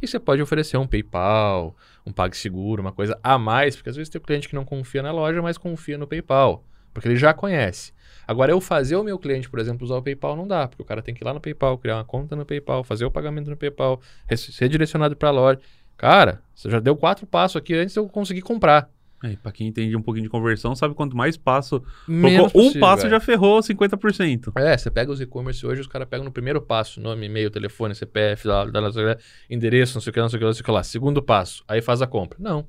E 0.00 0.06
você 0.06 0.20
pode 0.20 0.40
oferecer 0.40 0.76
um 0.76 0.86
PayPal, 0.86 1.74
um 2.06 2.12
PagSeguro, 2.12 2.80
uma 2.80 2.92
coisa 2.92 3.18
a 3.20 3.36
mais, 3.36 3.74
porque 3.74 3.90
às 3.90 3.96
vezes 3.96 4.08
tem 4.08 4.20
um 4.20 4.24
cliente 4.24 4.48
que 4.48 4.54
não 4.54 4.64
confia 4.64 5.02
na 5.02 5.10
loja, 5.10 5.42
mas 5.42 5.58
confia 5.58 5.98
no 5.98 6.06
PayPal, 6.06 6.64
porque 6.94 7.08
ele 7.08 7.16
já 7.16 7.34
conhece. 7.34 7.92
Agora, 8.24 8.52
eu 8.52 8.60
fazer 8.60 8.94
o 8.94 9.02
meu 9.02 9.18
cliente, 9.18 9.50
por 9.50 9.58
exemplo, 9.58 9.84
usar 9.84 9.96
o 9.96 10.02
PayPal 10.02 10.36
não 10.36 10.46
dá, 10.46 10.68
porque 10.68 10.84
o 10.84 10.86
cara 10.86 11.02
tem 11.02 11.12
que 11.12 11.24
ir 11.24 11.26
lá 11.26 11.34
no 11.34 11.40
PayPal, 11.40 11.76
criar 11.76 11.96
uma 11.96 12.04
conta 12.04 12.36
no 12.36 12.46
PayPal, 12.46 12.84
fazer 12.84 13.04
o 13.04 13.10
pagamento 13.10 13.50
no 13.50 13.56
PayPal, 13.56 14.00
ser 14.32 14.68
direcionado 14.68 15.16
para 15.16 15.28
a 15.28 15.32
loja. 15.32 15.58
Cara, 15.96 16.40
você 16.54 16.70
já 16.70 16.78
deu 16.78 16.94
quatro 16.94 17.26
passos 17.26 17.56
aqui 17.56 17.74
antes 17.74 17.94
de 17.94 17.98
eu 17.98 18.08
conseguir 18.08 18.42
comprar. 18.42 18.88
É, 19.22 19.36
pra 19.36 19.52
quem 19.52 19.66
entende 19.66 19.94
um 19.94 20.00
pouquinho 20.00 20.24
de 20.24 20.30
conversão, 20.30 20.74
sabe 20.74 20.94
quanto 20.94 21.14
mais 21.14 21.36
passo. 21.36 21.82
Menos 22.08 22.38
colocou 22.38 22.60
um 22.62 22.64
possível, 22.64 22.80
passo 22.80 23.02
velho. 23.02 23.10
já 23.10 23.20
ferrou 23.20 23.60
50%. 23.60 24.52
É, 24.56 24.78
você 24.78 24.90
pega 24.90 25.12
os 25.12 25.20
e-commerce 25.20 25.66
hoje, 25.66 25.82
os 25.82 25.86
caras 25.86 26.08
pegam 26.08 26.24
no 26.24 26.32
primeiro 26.32 26.60
passo, 26.62 27.00
nome, 27.00 27.26
e-mail, 27.26 27.50
telefone, 27.50 27.94
CPF, 27.94 28.48
lá, 28.48 28.62
lá, 28.64 28.80
lá, 28.80 28.88
lá, 28.88 29.16
endereço, 29.50 29.94
não 29.94 30.00
sei 30.00 30.10
o 30.10 30.14
que, 30.14 30.20
não 30.20 30.28
sei 30.30 30.36
o 30.36 30.40
que, 30.40 30.44
não 30.46 30.52
sei 30.54 30.62
o 30.62 30.64
que 30.64 30.70
lá. 30.70 30.82
Segundo 30.82 31.22
passo, 31.22 31.62
aí 31.68 31.82
faz 31.82 32.00
a 32.00 32.06
compra. 32.06 32.38
Não. 32.40 32.66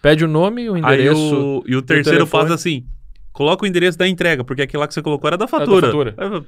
Pede 0.00 0.24
o 0.24 0.28
nome, 0.28 0.70
o 0.70 0.74
Aí 0.74 0.80
endereço. 0.80 1.36
o, 1.36 1.64
e 1.66 1.74
o 1.74 1.82
terceiro 1.82 2.18
telefone. 2.20 2.42
passo 2.44 2.54
assim: 2.54 2.86
coloca 3.32 3.64
o 3.64 3.66
endereço 3.66 3.98
da 3.98 4.06
entrega, 4.06 4.44
porque 4.44 4.62
aquele 4.62 4.80
lá 4.80 4.86
que 4.86 4.94
você 4.94 5.02
colocou 5.02 5.26
era 5.26 5.36
da 5.36 5.46
da 5.46 5.48
fatura. 5.48 5.86
fatura. 5.86 6.14
Aí, 6.16 6.42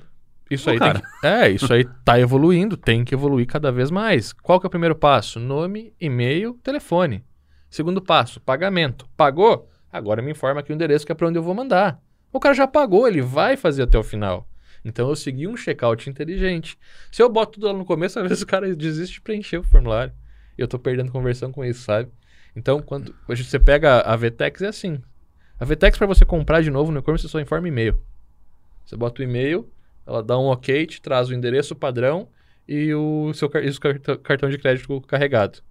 Isso 0.49 0.69
Ô, 0.69 0.73
aí 0.73 0.79
tem 0.79 0.87
cara. 0.93 1.01
que- 1.21 1.27
É, 1.27 1.51
isso 1.51 1.73
aí 1.73 1.85
tá 2.05 2.21
evoluindo, 2.21 2.77
tem 2.77 3.05
que 3.05 3.13
evoluir 3.15 3.47
cada 3.49 3.73
vez 3.73 3.91
mais. 3.91 4.33
Qual 4.33 4.61
que 4.61 4.67
é 4.67 4.69
o 4.69 4.71
primeiro 4.71 4.95
passo? 4.95 5.41
Nome, 5.41 5.93
e-mail, 6.01 6.55
telefone. 6.63 7.25
Segundo 7.71 8.03
passo, 8.03 8.41
pagamento. 8.41 9.09
Pagou? 9.17 9.71
Agora 9.93 10.21
me 10.21 10.33
informa 10.33 10.61
aqui 10.61 10.73
o 10.73 10.75
endereço 10.75 11.07
que 11.07 11.13
é 11.13 11.15
para 11.15 11.29
onde 11.29 11.39
eu 11.39 11.43
vou 11.43 11.55
mandar. 11.55 12.03
O 12.33 12.41
cara 12.41 12.55
já 12.55 12.67
pagou, 12.67 13.07
ele 13.07 13.23
vai 13.23 13.57
fazer 13.57 13.85
até 13.85 13.97
o 13.97 14.03
final. 14.03 14.49
Então 14.85 15.09
eu 15.09 15.17
segui 15.17 15.47
um 15.47 15.57
checkout 15.57 16.11
inteligente. 16.11 16.77
Se 17.13 17.23
eu 17.23 17.29
boto 17.29 17.53
tudo 17.53 17.69
lá 17.69 17.73
no 17.73 17.85
começo, 17.85 18.19
às 18.21 18.29
vezes 18.29 18.43
o 18.43 18.47
cara 18.47 18.75
desiste 18.75 19.15
de 19.15 19.21
preencher 19.21 19.59
o 19.59 19.63
formulário. 19.63 20.13
E 20.59 20.63
eu 20.63 20.69
tô 20.69 20.79
perdendo 20.79 21.13
conversão 21.13 21.53
com 21.53 21.65
isso, 21.65 21.83
sabe? 21.83 22.11
Então, 22.55 22.83
quando 22.83 23.15
você 23.29 23.59
pega 23.59 24.01
a 24.01 24.17
VTEX, 24.17 24.63
é 24.63 24.67
assim. 24.67 25.01
A 25.59 25.65
VTEX, 25.65 25.97
para 25.97 26.07
você 26.07 26.25
comprar 26.25 26.63
de 26.63 26.71
novo 26.71 26.91
no 26.91 26.99
e-commerce, 26.99 27.23
você 27.23 27.31
só 27.31 27.41
informa 27.41 27.69
e-mail. 27.69 28.01
Você 28.85 28.97
bota 28.97 29.21
o 29.21 29.25
e-mail, 29.25 29.71
ela 30.05 30.23
dá 30.23 30.37
um 30.37 30.47
ok, 30.47 30.87
te 30.87 31.01
traz 31.01 31.29
o 31.29 31.35
endereço 31.35 31.77
padrão 31.77 32.29
e 32.67 32.93
o 32.93 33.33
seu 33.35 33.49
e 33.63 33.71
o 33.71 34.19
cartão 34.19 34.49
de 34.49 34.59
crédito 34.59 35.01
carregado. 35.03 35.63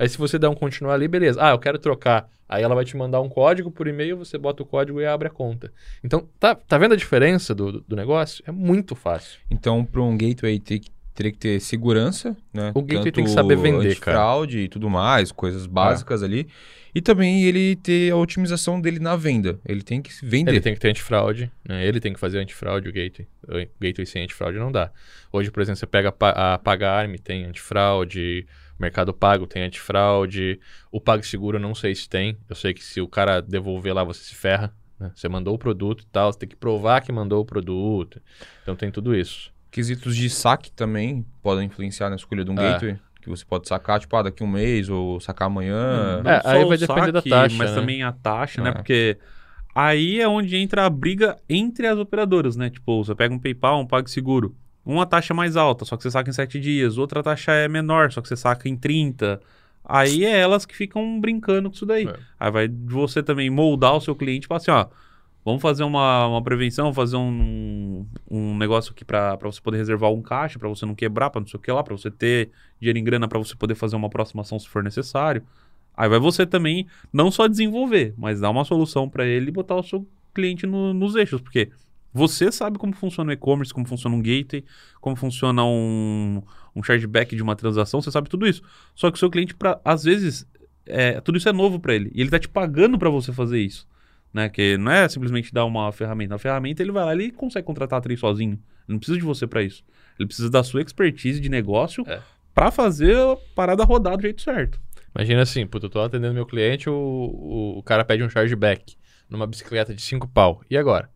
Aí 0.00 0.08
se 0.08 0.16
você 0.18 0.38
der 0.38 0.48
um 0.48 0.54
continuar 0.54 0.94
ali, 0.94 1.06
beleza. 1.06 1.38
Ah, 1.42 1.50
eu 1.50 1.58
quero 1.58 1.78
trocar. 1.78 2.28
Aí 2.48 2.62
ela 2.64 2.74
vai 2.74 2.84
te 2.84 2.96
mandar 2.96 3.20
um 3.20 3.28
código 3.28 3.70
por 3.70 3.86
e-mail, 3.86 4.16
você 4.16 4.36
bota 4.38 4.62
o 4.62 4.66
código 4.66 5.00
e 5.00 5.06
abre 5.06 5.28
a 5.28 5.30
conta. 5.30 5.70
Então, 6.02 6.26
tá, 6.40 6.54
tá 6.54 6.78
vendo 6.78 6.94
a 6.94 6.96
diferença 6.96 7.54
do, 7.54 7.80
do 7.82 7.94
negócio? 7.94 8.42
É 8.46 8.50
muito 8.50 8.96
fácil. 8.96 9.38
Então, 9.50 9.84
para 9.84 10.00
um 10.02 10.16
gateway 10.16 10.58
ter, 10.58 10.80
que- 10.80 10.90
teria 11.14 11.30
que 11.30 11.38
ter 11.38 11.60
segurança, 11.60 12.36
né? 12.52 12.72
O 12.74 12.80
gateway 12.82 13.04
Tanto 13.04 13.14
tem 13.14 13.24
que 13.24 13.30
saber 13.30 13.56
vender, 13.56 13.94
cara. 14.00 14.16
fraude 14.16 14.58
e 14.60 14.68
tudo 14.68 14.88
mais, 14.90 15.30
coisas 15.30 15.66
básicas 15.66 16.22
ali. 16.24 16.48
E 16.92 17.00
também 17.00 17.44
ele 17.44 17.76
ter 17.76 18.10
a 18.10 18.16
otimização 18.16 18.80
dele 18.80 18.98
na 18.98 19.14
venda. 19.14 19.60
Ele 19.64 19.80
tem 19.82 20.02
que 20.02 20.10
vender. 20.24 20.50
Ele 20.50 20.60
tem 20.60 20.74
que 20.74 20.80
ter 20.80 20.88
antifraude, 20.88 21.52
né? 21.68 21.86
Ele 21.86 22.00
tem 22.00 22.12
que 22.12 22.18
fazer 22.18 22.38
antifraude, 22.40 22.88
o 22.88 22.92
gateway. 22.92 23.28
O 23.46 23.52
gateway 23.80 24.06
sem 24.06 24.24
antifraude 24.24 24.58
não 24.58 24.72
dá. 24.72 24.90
Hoje, 25.32 25.52
por 25.52 25.60
exemplo, 25.60 25.78
você 25.78 25.86
pega 25.86 26.12
a 26.18 26.54
a 26.54 26.58
Pagarme, 26.58 27.16
tem 27.18 27.44
antifraude, 27.44 28.44
Mercado 28.80 29.12
Pago 29.12 29.46
tem 29.46 29.62
antifraude, 29.62 30.58
o 30.90 31.00
PagSeguro 31.00 31.58
não 31.58 31.74
sei 31.74 31.94
se 31.94 32.08
tem. 32.08 32.38
Eu 32.48 32.56
sei 32.56 32.72
que 32.72 32.82
se 32.82 33.00
o 33.00 33.06
cara 33.06 33.40
devolver 33.42 33.94
lá, 33.94 34.02
você 34.02 34.24
se 34.24 34.34
ferra. 34.34 34.72
né? 34.98 35.12
Você 35.14 35.28
mandou 35.28 35.54
o 35.54 35.58
produto 35.58 36.02
e 36.02 36.06
tal, 36.06 36.32
você 36.32 36.38
tem 36.40 36.48
que 36.48 36.56
provar 36.56 37.00
que 37.02 37.12
mandou 37.12 37.40
o 37.40 37.44
produto. 37.44 38.20
Então 38.62 38.74
tem 38.76 38.90
tudo 38.90 39.14
isso. 39.14 39.52
Quesitos 39.70 40.16
de 40.16 40.28
saque 40.28 40.72
também 40.72 41.24
podem 41.42 41.66
influenciar 41.66 42.10
na 42.10 42.16
escolha 42.16 42.44
de 42.44 42.50
um 42.50 42.54
É. 42.58 42.72
gateway. 42.72 42.98
Que 43.22 43.28
você 43.28 43.44
pode 43.44 43.68
sacar, 43.68 44.00
tipo, 44.00 44.16
ah, 44.16 44.22
daqui 44.22 44.42
um 44.42 44.46
mês 44.46 44.88
ou 44.88 45.20
sacar 45.20 45.46
amanhã. 45.46 46.22
Não 46.22 46.30
É, 46.30 46.40
só 46.40 46.48
aí 46.48 46.64
o 46.64 46.68
vai 46.68 46.78
depender 46.78 47.12
da 47.12 47.18
saque, 47.20 47.28
taxa, 47.30 47.56
Mas 47.56 47.70
né? 47.70 47.76
também 47.76 48.02
a 48.02 48.12
taxa, 48.12 48.62
né? 48.62 48.70
É. 48.70 48.72
Porque 48.72 49.18
aí 49.74 50.20
é 50.20 50.26
onde 50.28 50.56
entra 50.56 50.86
a 50.86 50.90
briga 50.90 51.36
entre 51.48 51.86
as 51.86 51.98
operadoras, 51.98 52.56
né? 52.56 52.70
Tipo, 52.70 53.04
você 53.04 53.14
pega 53.14 53.34
um 53.34 53.38
PayPal, 53.38 53.78
um 53.80 53.86
PagSeguro. 53.86 54.56
Uma 54.90 55.06
taxa 55.06 55.32
mais 55.32 55.56
alta, 55.56 55.84
só 55.84 55.96
que 55.96 56.02
você 56.02 56.10
saca 56.10 56.28
em 56.28 56.32
7 56.32 56.58
dias. 56.58 56.98
Outra 56.98 57.22
taxa 57.22 57.52
é 57.52 57.68
menor, 57.68 58.10
só 58.10 58.20
que 58.20 58.28
você 58.28 58.36
saca 58.36 58.68
em 58.68 58.76
30. 58.76 59.40
Aí 59.84 60.24
é 60.24 60.38
elas 60.38 60.66
que 60.66 60.74
ficam 60.76 61.20
brincando 61.20 61.70
com 61.70 61.76
isso 61.76 61.86
daí. 61.86 62.06
É. 62.08 62.16
Aí 62.38 62.50
vai 62.50 62.68
você 62.68 63.22
também 63.22 63.48
moldar 63.50 63.94
o 63.94 64.00
seu 64.00 64.14
cliente 64.16 64.48
para 64.48 64.56
assim, 64.56 64.70
ó. 64.70 64.86
Vamos 65.44 65.62
fazer 65.62 65.84
uma, 65.84 66.26
uma 66.26 66.42
prevenção, 66.42 66.92
fazer 66.92 67.16
um, 67.16 68.04
um 68.30 68.56
negócio 68.58 68.92
aqui 68.92 69.04
para 69.04 69.36
você 69.40 69.60
poder 69.60 69.78
reservar 69.78 70.10
um 70.10 70.20
caixa, 70.20 70.58
para 70.58 70.68
você 70.68 70.84
não 70.84 70.94
quebrar, 70.94 71.30
para 71.30 71.40
não 71.40 71.48
sei 71.48 71.56
o 71.58 71.62
que 71.62 71.72
lá, 71.72 71.82
para 71.82 71.96
você 71.96 72.10
ter 72.10 72.50
dinheiro 72.78 72.98
em 72.98 73.04
grana, 73.04 73.26
para 73.26 73.38
você 73.38 73.56
poder 73.56 73.74
fazer 73.74 73.96
uma 73.96 74.10
próxima 74.10 74.42
ação 74.42 74.58
se 74.58 74.68
for 74.68 74.82
necessário. 74.82 75.42
Aí 75.96 76.08
vai 76.08 76.18
você 76.18 76.44
também 76.46 76.86
não 77.12 77.30
só 77.30 77.46
desenvolver, 77.46 78.12
mas 78.18 78.40
dar 78.40 78.50
uma 78.50 78.64
solução 78.64 79.08
para 79.08 79.24
ele 79.26 79.48
e 79.48 79.52
botar 79.52 79.76
o 79.76 79.82
seu 79.82 80.06
cliente 80.34 80.66
no- 80.66 80.92
nos 80.92 81.14
eixos, 81.14 81.40
porque 81.40 81.70
você 82.12 82.50
sabe 82.50 82.78
como 82.78 82.92
funciona 82.94 83.30
o 83.30 83.32
e-commerce, 83.32 83.72
como 83.72 83.86
funciona 83.86 84.14
um 84.16 84.20
gateway, 84.22 84.64
como 85.00 85.14
funciona 85.16 85.64
um, 85.64 86.42
um 86.74 86.82
chargeback 86.82 87.34
de 87.36 87.42
uma 87.42 87.54
transação, 87.56 88.00
você 88.02 88.10
sabe 88.10 88.28
tudo 88.28 88.46
isso. 88.46 88.62
Só 88.94 89.10
que 89.10 89.16
o 89.16 89.18
seu 89.18 89.30
cliente, 89.30 89.54
pra, 89.54 89.80
às 89.84 90.04
vezes, 90.04 90.46
é, 90.86 91.20
tudo 91.20 91.38
isso 91.38 91.48
é 91.48 91.52
novo 91.52 91.78
para 91.78 91.94
ele. 91.94 92.10
E 92.14 92.20
ele 92.20 92.30
tá 92.30 92.38
te 92.38 92.48
pagando 92.48 92.98
para 92.98 93.08
você 93.10 93.32
fazer 93.32 93.60
isso. 93.60 93.86
Né? 94.32 94.48
Que 94.48 94.76
não 94.76 94.90
é 94.92 95.08
simplesmente 95.08 95.52
dar 95.52 95.64
uma 95.64 95.90
ferramenta. 95.92 96.34
A 96.34 96.38
ferramenta 96.38 96.82
ele 96.82 96.92
vai 96.92 97.04
lá 97.04 97.14
e 97.14 97.18
ele 97.18 97.32
consegue 97.32 97.66
contratar 97.66 97.96
a 97.96 98.00
atriz 98.00 98.18
sozinho. 98.20 98.52
Ele 98.52 98.94
não 98.94 98.98
precisa 98.98 99.18
de 99.18 99.24
você 99.24 99.46
para 99.46 99.62
isso. 99.62 99.84
Ele 100.18 100.26
precisa 100.26 100.50
da 100.50 100.62
sua 100.62 100.80
expertise 100.82 101.40
de 101.40 101.48
negócio 101.48 102.04
É. 102.08 102.20
para 102.54 102.70
fazer 102.70 103.16
a 103.16 103.36
parada 103.54 103.84
rodar 103.84 104.16
do 104.16 104.22
jeito 104.22 104.40
certo. 104.42 104.80
Imagina 105.14 105.42
assim, 105.42 105.66
puta, 105.66 105.86
eu 105.86 105.90
tô 105.90 106.00
atendendo 106.00 106.34
meu 106.34 106.46
cliente, 106.46 106.88
o, 106.88 106.94
o, 106.94 107.78
o 107.78 107.82
cara 107.82 108.04
pede 108.04 108.22
um 108.22 108.28
chargeback 108.30 108.94
numa 109.28 109.46
bicicleta 109.46 109.92
de 109.92 110.00
5 110.02 110.28
pau. 110.28 110.60
E 110.70 110.76
agora? 110.76 111.10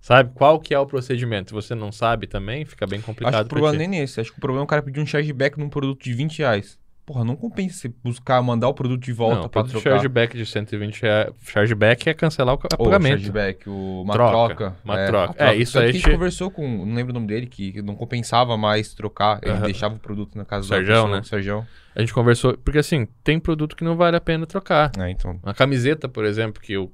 Sabe? 0.00 0.30
Qual 0.34 0.58
que 0.60 0.72
é 0.72 0.78
o 0.78 0.86
procedimento? 0.86 1.50
Se 1.50 1.54
você 1.54 1.74
não 1.74 1.90
sabe 1.92 2.26
também, 2.26 2.64
fica 2.64 2.86
bem 2.86 3.00
complicado 3.00 3.34
Acho 3.34 3.42
que 3.44 3.46
o 3.46 3.48
problema 3.48 3.72
ti. 3.72 3.86
nem 3.88 4.00
é 4.00 4.04
esse. 4.04 4.20
Acho 4.20 4.30
que 4.32 4.38
o 4.38 4.40
problema 4.40 4.62
é 4.62 4.64
o 4.64 4.68
cara 4.68 4.82
pedir 4.82 5.00
um 5.00 5.06
chargeback 5.06 5.58
num 5.58 5.68
produto 5.68 6.02
de 6.02 6.12
20 6.14 6.38
reais. 6.38 6.78
Porra, 7.04 7.24
não 7.24 7.34
compensa 7.36 7.74
você 7.78 7.92
buscar, 8.04 8.42
mandar 8.42 8.68
o 8.68 8.74
produto 8.74 9.00
de 9.02 9.14
volta 9.14 9.36
não, 9.40 9.48
todo 9.48 9.70
trocar. 9.70 9.92
chargeback 9.92 10.36
de 10.36 10.44
120 10.44 11.00
reais. 11.02 11.32
Chargeback 11.42 12.06
é 12.06 12.12
cancelar 12.12 12.54
o 12.54 12.58
pagamento. 12.58 13.12
chargeback, 13.18 13.66
o- 13.68 14.02
uma 14.02 14.12
Troca, 14.12 14.54
troca. 14.54 14.76
uma 14.84 15.00
é, 15.00 15.06
troca. 15.06 15.42
a 15.44 15.54
É, 15.54 15.56
isso 15.56 15.72
Tanto 15.72 15.82
aí 15.84 15.88
a 15.88 15.92
gente 15.92 16.04
te- 16.04 16.10
conversou 16.10 16.50
com, 16.50 16.84
não 16.84 16.94
lembro 16.94 17.10
o 17.12 17.14
nome 17.14 17.26
dele, 17.26 17.46
que 17.46 17.80
não 17.80 17.94
compensava 17.96 18.58
mais 18.58 18.92
trocar. 18.94 19.38
Ele 19.42 19.52
Aham. 19.52 19.64
deixava 19.64 19.94
o 19.94 19.98
produto 19.98 20.36
na 20.36 20.44
casa 20.44 20.68
da 20.68 20.76
pessoa. 20.78 21.08
né? 21.08 21.20
o 21.20 21.24
Serjão. 21.24 21.66
A 21.96 22.00
gente 22.00 22.12
conversou, 22.12 22.58
porque 22.58 22.78
assim, 22.78 23.08
tem 23.24 23.40
produto 23.40 23.74
que 23.74 23.82
não 23.82 23.96
vale 23.96 24.14
a 24.16 24.20
pena 24.20 24.46
trocar. 24.46 24.92
É, 24.98 25.10
então. 25.10 25.40
Uma 25.42 25.54
camiseta, 25.54 26.10
por 26.10 26.26
exemplo, 26.26 26.60
que 26.62 26.76
o, 26.76 26.90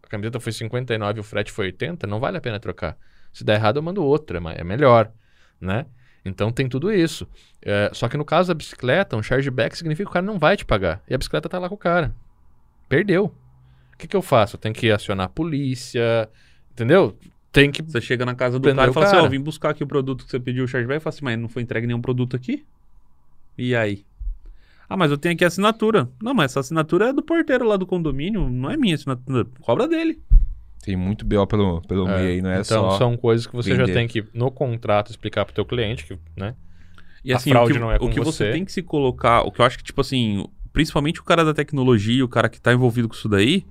camiseta 0.11 0.39
foi 0.39 0.51
59 0.51 1.17
e 1.17 1.21
o 1.21 1.23
frete 1.23 1.51
foi 1.51 1.67
80, 1.67 2.05
não 2.05 2.19
vale 2.19 2.37
a 2.37 2.41
pena 2.41 2.59
trocar. 2.59 2.97
Se 3.33 3.43
der 3.43 3.55
errado, 3.55 3.77
eu 3.77 3.83
mando 3.83 4.03
outra, 4.03 4.39
mas 4.39 4.57
é 4.57 4.63
melhor, 4.63 5.11
né? 5.59 5.85
Então 6.23 6.51
tem 6.51 6.69
tudo 6.69 6.91
isso. 6.91 7.27
É, 7.61 7.89
só 7.93 8.07
que 8.07 8.17
no 8.17 8.25
caso 8.25 8.49
da 8.49 8.53
bicicleta, 8.53 9.17
um 9.17 9.23
chargeback 9.23 9.75
significa 9.75 10.05
que 10.05 10.11
o 10.11 10.13
cara 10.13 10.25
não 10.25 10.37
vai 10.37 10.55
te 10.55 10.65
pagar. 10.65 11.01
E 11.09 11.15
a 11.15 11.17
bicicleta 11.17 11.49
tá 11.49 11.57
lá 11.57 11.67
com 11.67 11.75
o 11.75 11.77
cara. 11.77 12.13
Perdeu. 12.87 13.33
O 13.93 13.97
que, 13.97 14.07
que 14.07 14.15
eu 14.15 14.21
faço? 14.21 14.55
Eu 14.55 14.59
tenho 14.59 14.75
que 14.75 14.91
acionar 14.91 15.25
a 15.27 15.29
polícia, 15.29 16.29
entendeu? 16.71 17.17
Tem 17.51 17.71
que. 17.71 17.81
Você 17.81 18.01
chega 18.01 18.25
na 18.25 18.35
casa 18.35 18.59
do 18.59 18.75
cara 18.75 18.91
e 18.91 18.93
fala 18.93 19.05
assim, 19.05 19.15
cara. 19.15 19.27
ó, 19.27 19.29
vim 19.29 19.41
buscar 19.41 19.71
aqui 19.71 19.83
o 19.83 19.87
produto 19.87 20.25
que 20.25 20.31
você 20.31 20.39
pediu 20.39 20.63
o 20.63 20.67
chargeback. 20.67 20.97
Eu 20.97 21.01
falo 21.01 21.13
assim, 21.13 21.25
mas 21.25 21.39
não 21.39 21.49
foi 21.49 21.61
entregue 21.61 21.87
nenhum 21.87 22.01
produto 22.01 22.35
aqui? 22.35 22.65
E 23.57 23.75
aí? 23.75 24.05
Ah, 24.93 24.97
mas 24.97 25.09
eu 25.09 25.17
tenho 25.17 25.33
aqui 25.33 25.45
a 25.45 25.47
assinatura. 25.47 26.09
Não, 26.21 26.33
mas 26.33 26.51
essa 26.51 26.59
assinatura 26.59 27.07
é 27.09 27.13
do 27.13 27.23
porteiro 27.23 27.65
lá 27.65 27.77
do 27.77 27.85
condomínio, 27.87 28.49
não 28.49 28.69
é 28.69 28.75
minha 28.75 28.93
assinatura. 28.95 29.47
Cobra 29.61 29.87
dele. 29.87 30.19
Tem 30.83 30.97
muito 30.97 31.23
BO 31.25 31.47
pelo, 31.47 31.81
pelo 31.83 32.09
É, 32.09 32.17
meio 32.17 32.29
aí, 32.31 32.41
não 32.41 32.49
é 32.49 32.59
então 32.59 32.91
só. 32.91 32.97
são 32.97 33.15
coisas 33.15 33.47
que 33.47 33.55
você 33.55 33.69
já 33.73 33.85
vender. 33.85 33.93
tem 33.93 34.05
que, 34.05 34.25
no 34.33 34.51
contrato, 34.51 35.09
explicar 35.09 35.45
pro 35.45 35.53
teu 35.53 35.63
cliente, 35.63 36.03
que, 36.05 36.17
né? 36.35 36.55
E 37.23 37.31
A 37.31 37.37
assim, 37.37 37.51
fraude 37.51 37.71
o 37.71 37.75
que, 37.75 37.79
não 37.79 37.89
é 37.89 37.99
com 37.99 38.05
o 38.05 38.09
que 38.09 38.19
você 38.19 38.45
você. 38.47 38.51
tem 38.51 38.65
que 38.65 38.71
se 38.73 38.81
colocar, 38.81 39.43
o 39.43 39.51
que 39.51 39.61
eu 39.61 39.65
acho 39.65 39.77
que, 39.77 39.83
tipo 39.85 40.01
assim, 40.01 40.45
principalmente 40.73 41.21
o 41.21 41.23
cara 41.23 41.45
da 41.45 41.53
tecnologia, 41.53 42.25
o 42.25 42.27
cara 42.27 42.49
que 42.49 42.59
tá 42.59 42.73
envolvido 42.73 43.07
com 43.07 43.15
isso 43.15 43.29
daí, 43.29 43.63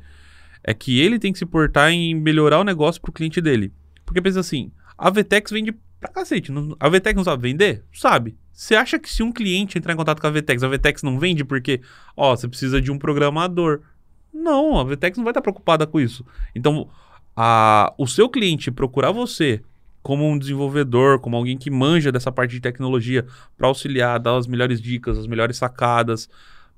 é 0.64 0.72
que 0.72 0.98
ele 1.00 1.18
tem 1.18 1.32
que 1.34 1.38
se 1.38 1.44
portar 1.44 1.90
em 1.90 2.14
melhorar 2.14 2.60
o 2.60 2.64
negócio 2.64 2.98
pro 3.02 3.12
cliente 3.12 3.42
dele. 3.42 3.70
Porque 4.06 4.22
pensa 4.22 4.40
assim, 4.40 4.70
a 4.96 5.10
Vtex 5.10 5.50
vende 5.50 5.74
pra 6.00 6.08
cacete. 6.10 6.50
A 6.78 6.88
Vtex 6.88 7.14
não 7.14 7.24
sabe 7.24 7.42
vender? 7.42 7.84
Sabe. 7.92 8.36
Você 8.52 8.74
acha 8.74 8.98
que 8.98 9.08
se 9.10 9.22
um 9.22 9.32
cliente 9.32 9.78
entrar 9.78 9.92
em 9.92 9.96
contato 9.96 10.20
com 10.20 10.26
a 10.26 10.30
Vtex, 10.30 10.62
a 10.62 10.68
Vtex 10.68 11.02
não 11.02 11.18
vende 11.18 11.44
porque, 11.44 11.80
ó, 12.16 12.36
você 12.36 12.46
precisa 12.46 12.80
de 12.80 12.90
um 12.90 12.98
programador? 12.98 13.80
Não, 14.32 14.78
a 14.78 14.84
Vtex 14.84 15.16
não 15.16 15.24
vai 15.24 15.30
estar 15.30 15.40
preocupada 15.40 15.86
com 15.86 15.98
isso. 15.98 16.24
Então, 16.54 16.88
a, 17.34 17.92
o 17.96 18.06
seu 18.06 18.28
cliente 18.28 18.70
procurar 18.70 19.12
você 19.12 19.62
como 20.02 20.26
um 20.26 20.38
desenvolvedor, 20.38 21.20
como 21.20 21.36
alguém 21.36 21.56
que 21.56 21.70
manja 21.70 22.10
dessa 22.10 22.32
parte 22.32 22.52
de 22.52 22.60
tecnologia 22.60 23.26
para 23.56 23.68
auxiliar, 23.68 24.18
dar 24.18 24.36
as 24.36 24.46
melhores 24.46 24.80
dicas, 24.80 25.18
as 25.18 25.26
melhores 25.26 25.56
sacadas, 25.56 26.28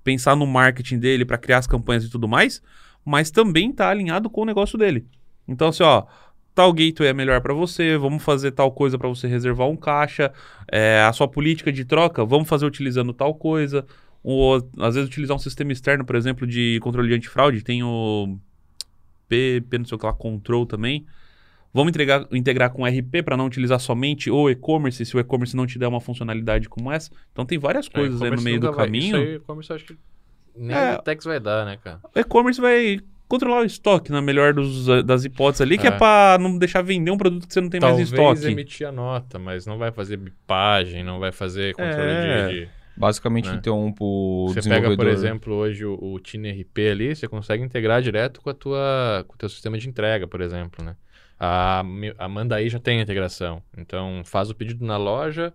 pensar 0.03 0.35
no 0.37 0.47
marketing 0.47 0.99
dele 0.99 1.25
para 1.25 1.39
criar 1.39 1.59
as 1.59 1.67
campanhas 1.67 2.05
e 2.05 2.11
tudo 2.11 2.27
mais, 2.27 2.63
mas 3.05 3.31
também 3.31 3.73
tá 3.73 3.89
alinhado 3.89 4.29
com 4.29 4.43
o 4.43 4.45
negócio 4.45 4.79
dele. 4.79 5.07
Então 5.47 5.69
assim, 5.69 5.83
ó, 5.83 6.05
tal 6.55 6.73
gateway 6.73 7.09
é 7.11 7.13
melhor 7.15 7.41
para 7.41 7.55
você, 7.55 7.97
vamos 7.97 8.23
fazer 8.23 8.53
tal 8.53 8.71
coisa 8.73 8.99
para 8.99 9.09
você 9.09 9.27
reservar 9.27 9.69
um 9.69 9.77
caixa, 9.77 10.33
é, 10.71 11.01
a 11.03 11.13
sua 11.13 11.27
política 11.29 11.73
de 11.73 11.85
troca, 11.85 12.25
vamos 12.25 12.49
fazer 12.49 12.67
utilizando 12.67 13.13
tal 13.13 13.35
coisa, 13.35 13.87
ou 14.23 14.57
às 14.79 14.95
vezes 14.95 15.09
utilizar 15.09 15.37
um 15.37 15.41
sistema 15.41 15.73
externo, 15.73 16.05
por 16.05 16.15
exemplo, 16.17 16.47
de 16.47 16.79
controle 16.83 17.09
de 17.09 17.15
antifraude, 17.15 17.63
tem 17.63 17.83
o 17.83 18.39
P, 19.29 19.63
P 19.69 19.79
não 19.79 19.85
sei 19.87 19.97
o 19.97 19.99
que 19.99 20.07
lá, 20.07 20.13
Control 20.13 20.67
também. 20.67 21.07
Vamos 21.75 21.89
entregar, 21.89 22.29
integrar 22.33 22.71
com 22.71 22.85
RP 22.85 23.23
para 23.25 23.35
não 23.35 23.47
utilizar 23.47 23.81
somente 23.81 24.31
o 24.31 24.51
e-commerce, 24.51 25.07
se 25.07 25.17
o 25.17 25.21
e-commerce 25.21 25.57
não 25.57 25.67
te 25.67 25.79
der 25.79 25.87
uma 25.87 26.03
funcionalidade 26.03 26.69
como 26.69 26.93
essa. 26.93 27.11
Então 27.33 27.47
tem 27.47 27.59
várias 27.59 27.89
coisas 27.89 28.21
aí 28.21 28.31
no 28.31 28.37
É, 28.37 28.41
meio 28.43 28.61
do 28.61 28.71
vai- 28.73 28.85
caminho. 28.85 29.17
Isso 29.17 29.17
aí, 29.17 29.35
e-commerce 29.37 29.73
acho 29.73 29.85
que 29.87 29.97
nem 30.55 30.77
É. 30.77 30.97
o 30.97 31.03
Tex 31.03 31.25
vai 31.25 31.41
dar, 31.41 31.65
né, 31.65 31.79
cara? 31.83 31.99
O 32.15 32.19
e-commerce 32.21 32.61
vai 32.61 33.01
controlar 33.33 33.63
o 33.63 33.65
estoque, 33.65 34.13
na 34.13 34.21
melhor 34.21 34.53
dos, 34.53 34.87
das 35.05 35.25
hipóteses 35.25 35.63
ali, 35.63 35.79
que 35.79 35.87
é, 35.87 35.91
É. 35.91 35.97
para 35.97 36.37
não 36.39 36.59
deixar 36.59 36.83
vender 36.83 37.11
um 37.11 37.17
produto 37.17 37.47
que 37.49 37.55
você 37.55 37.61
não 37.63 37.71
tem 37.71 37.81
Talvez 37.81 38.11
mais 38.11 38.21
em 38.21 38.33
estoque. 38.35 38.53
emitir 38.53 38.87
a 38.87 38.93
nota, 38.93 39.39
mas 39.39 39.65
não 39.67 39.79
vai 39.79 39.91
fazer 39.91 40.19
bipagem, 40.19 41.03
não 41.03 41.19
vai 41.19 41.33
fazer 41.33 41.75
controle 41.75 42.11
É. 42.11 42.49
de, 42.49 42.61
de- 42.61 42.69
Basicamente, 42.95 43.49
Né? 43.49 43.55
então, 43.59 43.91
pro 43.91 44.49
Você 44.49 44.57
desenvolvedor... 44.61 44.97
pega, 44.99 45.03
por 45.03 45.09
exemplo, 45.09 45.55
hoje 45.55 45.87
o, 45.87 45.99
o 45.99 46.21
TineRP 46.21 46.91
ali, 46.91 47.17
você 47.17 47.27
consegue 47.27 47.65
integrar 47.65 48.03
direto 48.03 48.43
com, 48.43 48.51
a 48.51 48.55
tua, 48.55 49.25
com 49.27 49.35
o 49.35 49.39
teu 49.39 49.49
sistema 49.49 49.79
de 49.79 49.89
entrega, 49.89 50.27
por 50.29 50.43
exemplo, 50.43 50.85
né? 50.85 50.95
A, 51.41 51.83
a 52.19 52.29
Mandaí 52.29 52.69
já 52.69 52.79
tem 52.79 53.01
integração. 53.01 53.63
Então, 53.79 54.21
faz 54.27 54.51
o 54.51 54.55
pedido 54.55 54.85
na 54.85 54.99
loja, 54.99 55.55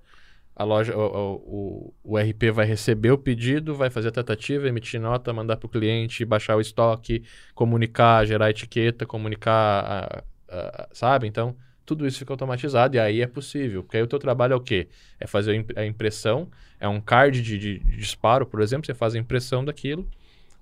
a 0.57 0.63
loja, 0.63 0.97
o, 0.97 1.93
o, 2.03 2.13
o- 2.13 2.17
RP 2.17 2.51
vai 2.51 2.65
receber 2.65 3.11
o 3.11 3.17
pedido, 3.17 3.75
vai 3.75 3.89
fazer 3.91 4.07
a 4.09 4.11
tratativa, 4.11 4.67
emitir 4.67 4.99
nota, 4.99 5.31
mandar 5.33 5.57
para 5.57 5.67
o 5.67 5.69
cliente, 5.69 6.25
baixar 6.25 6.55
o 6.57 6.61
estoque, 6.61 7.23
comunicar, 7.53 8.25
gerar 8.25 8.49
etiqueta, 8.49 9.05
comunicar, 9.05 9.53
a- 9.85 10.23
a- 10.49 10.89
sabe? 10.93 11.27
Então, 11.27 11.55
tudo 11.85 12.07
isso 12.07 12.19
fica 12.19 12.33
automatizado 12.33 12.95
e 12.95 12.99
aí 12.99 13.21
é 13.21 13.27
possível. 13.27 13.83
Porque 13.83 13.97
aí 13.97 14.03
o 14.03 14.07
teu 14.07 14.19
trabalho 14.19 14.53
é 14.53 14.55
o 14.55 14.61
quê? 14.61 14.87
É 15.19 15.27
fazer 15.27 15.51
a 15.51 15.55
imp- 15.55 15.77
a 15.77 15.85
impressão, 15.85 16.49
é 16.79 16.87
um 16.87 16.99
card 16.99 17.41
de, 17.41 17.57
de- 17.59 17.79
de 17.79 17.97
disparo, 17.97 18.45
por 18.45 18.61
exemplo, 18.61 18.85
você 18.87 18.93
faz 18.95 19.15
a 19.15 19.19
impressão 19.19 19.63
daquilo. 19.63 20.07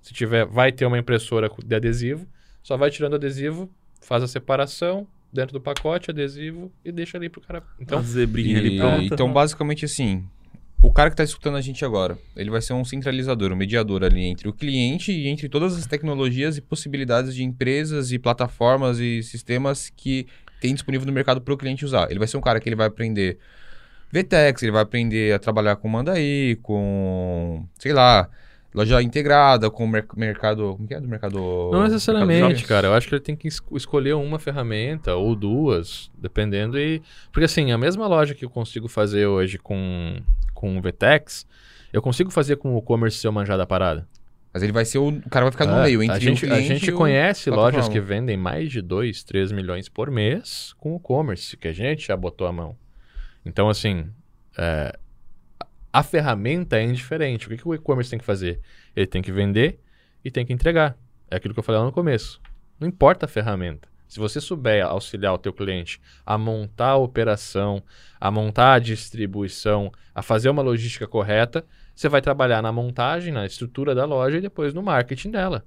Se 0.02 0.12
tiver, 0.14 0.46
vai 0.46 0.70
ter 0.72 0.86
uma 0.86 0.98
impressora 0.98 1.50
de 1.64 1.74
adesivo, 1.74 2.26
só 2.62 2.76
vai 2.76 2.90
tirando 2.90 3.14
o 3.14 3.16
adesivo, 3.16 3.70
faz 4.00 4.22
a 4.22 4.28
separação, 4.28 5.06
dentro 5.36 5.52
do 5.52 5.60
pacote, 5.60 6.10
adesivo 6.10 6.72
e 6.84 6.90
deixa 6.90 7.16
ali 7.16 7.28
pro 7.28 7.40
cara. 7.40 7.62
Então, 7.78 7.98
a 7.98 8.02
zebrinha 8.02 8.58
ali 8.58 8.74
E- 8.74 8.78
pronta. 8.78 9.14
então, 9.14 9.32
basicamente 9.32 9.84
assim, 9.84 10.24
o 10.82 10.90
cara 10.90 11.10
que 11.10 11.14
está 11.14 11.24
escutando 11.24 11.56
a 11.56 11.60
gente 11.60 11.84
agora, 11.84 12.18
ele 12.36 12.50
vai 12.50 12.60
ser 12.60 12.72
um 12.72 12.84
centralizador, 12.84 13.52
um 13.52 13.56
mediador 13.56 14.02
ali 14.04 14.24
entre 14.24 14.48
o 14.48 14.52
cliente 14.52 15.12
e 15.12 15.28
entre 15.28 15.48
todas 15.48 15.76
as 15.76 15.86
tecnologias 15.86 16.56
e 16.56 16.60
possibilidades 16.60 17.34
de 17.34 17.42
empresas 17.44 18.12
e 18.12 18.18
plataformas 18.18 18.98
e 18.98 19.22
sistemas 19.22 19.90
que 19.94 20.26
tem 20.60 20.72
disponível 20.74 21.06
no 21.06 21.12
mercado 21.12 21.40
para 21.40 21.52
o 21.54 21.56
cliente 21.56 21.84
usar. 21.84 22.10
Ele 22.10 22.18
vai 22.18 22.26
ser 22.28 22.36
um 22.36 22.40
cara 22.40 22.58
que 22.60 22.68
ele 22.68 22.76
vai 22.76 22.86
aprender 22.86 23.38
VTEX, 24.12 24.62
ele 24.62 24.72
vai 24.72 24.82
aprender 24.82 25.34
a 25.34 25.38
trabalhar 25.38 25.76
com 25.76 25.88
Mandaí, 25.88 26.56
com, 26.62 27.66
sei 27.78 27.92
lá, 27.92 28.28
loja 28.76 29.02
integrada, 29.02 29.70
com 29.70 29.86
mer 29.86 30.06
mercado... 30.16 30.74
Como 30.76 30.86
que 30.86 30.94
é 30.94 31.00
do 31.00 31.08
mercado... 31.08 31.38
não 31.72 31.82
necessariamente, 31.84 32.42
mercado 32.42 32.68
cara. 32.68 32.86
Eu 32.88 32.94
acho 32.94 33.08
que 33.08 33.14
ele 33.14 33.22
tem 33.22 33.34
que 33.34 33.48
es- 33.48 33.62
escolher 33.72 34.14
uma 34.14 34.38
ferramenta 34.38 35.14
ou 35.16 35.34
duas, 35.34 36.10
dependendo. 36.16 36.78
e 36.78 37.02
Porque 37.32 37.46
assim, 37.46 37.72
a 37.72 37.78
mesma 37.78 38.06
loja 38.06 38.34
que 38.34 38.44
eu 38.44 38.50
consigo 38.50 38.86
fazer 38.86 39.26
hoje 39.26 39.58
com, 39.58 40.20
com 40.52 40.76
o 40.76 40.80
VTEX, 40.82 41.46
eu 41.92 42.02
consigo 42.02 42.30
fazer 42.30 42.56
com 42.56 42.74
o 42.74 42.78
e-commerce 42.78 43.16
se 43.18 43.26
eu 43.26 43.32
manjar 43.32 43.56
da 43.56 43.66
parada. 43.66 44.06
Mas 44.52 44.62
ele 44.62 44.72
vai 44.72 44.84
ser 44.84 44.98
o... 44.98 45.08
O 45.08 45.30
cara 45.30 45.44
vai 45.46 45.52
ficar 45.52 45.66
no 45.66 45.76
É, 45.80 45.84
meio 45.84 46.02
entre 46.02 46.16
a 46.16 46.18
gente, 46.18 46.46
o 46.46 46.52
a 46.54 46.60
gente 46.60 46.86
e 46.88 46.92
o- 46.92 46.96
conhece 46.96 47.50
lojas 47.50 47.88
que 47.88 48.00
vendem 48.00 48.36
mais 48.36 48.70
de 48.70 48.80
2, 48.82 49.22
3 49.24 49.52
milhões 49.52 49.88
por 49.88 50.10
mês 50.10 50.74
com 50.78 50.92
o 50.94 50.96
e-commerce, 50.96 51.56
que 51.56 51.68
a 51.68 51.72
gente 51.72 52.06
já 52.06 52.16
botou 52.16 52.46
a 52.46 52.52
mão. 52.52 52.76
Então, 53.44 53.68
assim, 53.68 54.06
é, 54.58 54.96
a- 55.98 56.02
ferramenta 56.02 56.76
é 56.78 56.82
indiferente. 56.82 57.46
O 57.46 57.50
que, 57.50 57.56
que 57.56 57.68
o 57.68 57.74
e-commerce 57.74 58.10
tem 58.10 58.18
que 58.18 58.24
fazer? 58.24 58.60
Ele 58.94 59.06
tem 59.06 59.22
que 59.22 59.32
vender 59.32 59.78
e 60.24 60.30
tem 60.30 60.44
que 60.46 60.52
entregar. 60.52 60.96
É 61.30 61.36
aquilo 61.36 61.54
que 61.54 61.60
eu 61.60 61.64
falei 61.64 61.80
lá 61.80 61.86
no 61.86 61.92
começo. 61.92 62.40
Não 62.78 62.86
importa 62.88 63.26
a 63.26 63.28
ferramenta. 63.28 63.88
Se 64.08 64.20
você 64.20 64.40
souber 64.40 64.84
auxiliar 64.86 65.34
o 65.34 65.38
teu 65.38 65.52
cliente 65.52 66.00
a 66.24 66.38
montar 66.38 66.90
a 66.90 66.96
operação, 66.96 67.82
a 68.20 68.30
montar 68.30 68.74
a 68.74 68.78
distribuição, 68.78 69.90
a 70.14 70.22
fazer 70.22 70.48
uma 70.48 70.62
logística 70.62 71.06
correta, 71.08 71.64
você 71.94 72.08
vai 72.08 72.20
trabalhar 72.20 72.62
na 72.62 72.70
montagem, 72.70 73.32
na 73.32 73.44
estrutura 73.46 73.94
da 73.94 74.04
loja 74.04 74.38
e 74.38 74.40
depois 74.40 74.72
no 74.74 74.82
marketing 74.82 75.30
dela. 75.32 75.64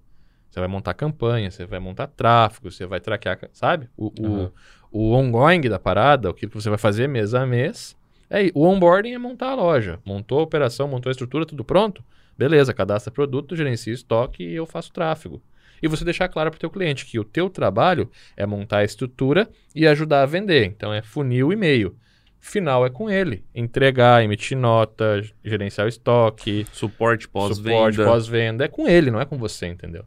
Você 0.49 0.59
vai 0.59 0.69
montar 0.69 0.93
campanha, 0.93 1.51
você 1.51 1.65
vai 1.65 1.79
montar 1.79 2.07
tráfego, 2.07 2.71
você 2.71 2.85
vai 2.85 2.99
traquear, 2.99 3.39
sabe? 3.51 3.89
O, 3.97 4.07
o, 4.19 4.25
Uhum. 4.27 4.51
o 4.91 5.13
ongoing 5.13 5.61
da 5.61 5.77
parada, 5.77 6.29
aquilo 6.29 6.51
que 6.51 6.61
você 6.61 6.69
vai 6.69 6.77
fazer 6.79 7.07
mês 7.07 7.33
a 7.33 7.45
mês. 7.45 7.95
É, 8.29 8.51
o 8.53 8.65
onboarding 8.65 9.13
é 9.13 9.17
montar 9.17 9.49
a 9.51 9.55
loja. 9.55 9.99
Montou 10.05 10.39
a 10.39 10.43
operação, 10.43 10.87
montou 10.87 11.09
a 11.09 11.11
estrutura, 11.11 11.45
tudo 11.45 11.63
pronto? 11.63 12.03
Beleza, 12.37 12.73
cadastra 12.73 13.11
produto, 13.11 13.55
gerencia 13.55 13.93
estoque 13.93 14.43
e 14.43 14.55
eu 14.55 14.65
faço 14.65 14.93
tráfego. 14.93 15.41
E 15.81 15.87
você 15.87 16.05
deixar 16.05 16.27
claro 16.29 16.51
para 16.51 16.57
o 16.57 16.59
teu 16.59 16.69
cliente 16.69 17.05
que 17.05 17.19
o 17.19 17.23
teu 17.23 17.49
trabalho 17.49 18.09
é 18.35 18.45
montar 18.45 18.79
a 18.79 18.83
estrutura 18.83 19.49
e 19.73 19.87
ajudar 19.87 20.23
a 20.23 20.25
vender. 20.25 20.65
Então 20.65 20.93
é 20.93 21.01
funil 21.01 21.51
e 21.51 21.55
meio. 21.55 21.95
Final 22.39 22.85
é 22.85 22.89
com 22.89 23.09
ele. 23.09 23.43
Entregar, 23.53 24.23
emitir 24.23 24.57
nota, 24.57 25.21
gerenciar 25.43 25.85
o 25.85 25.89
estoque, 25.89 26.65
Suporte 26.71 27.23
suporte, 27.23 27.27
pós-venda. 27.27 28.05
pós-venda. 28.05 28.65
É 28.65 28.67
com 28.67 28.87
ele, 28.87 29.11
não 29.11 29.19
é 29.19 29.25
com 29.25 29.37
você, 29.37 29.67
entendeu? 29.67 30.05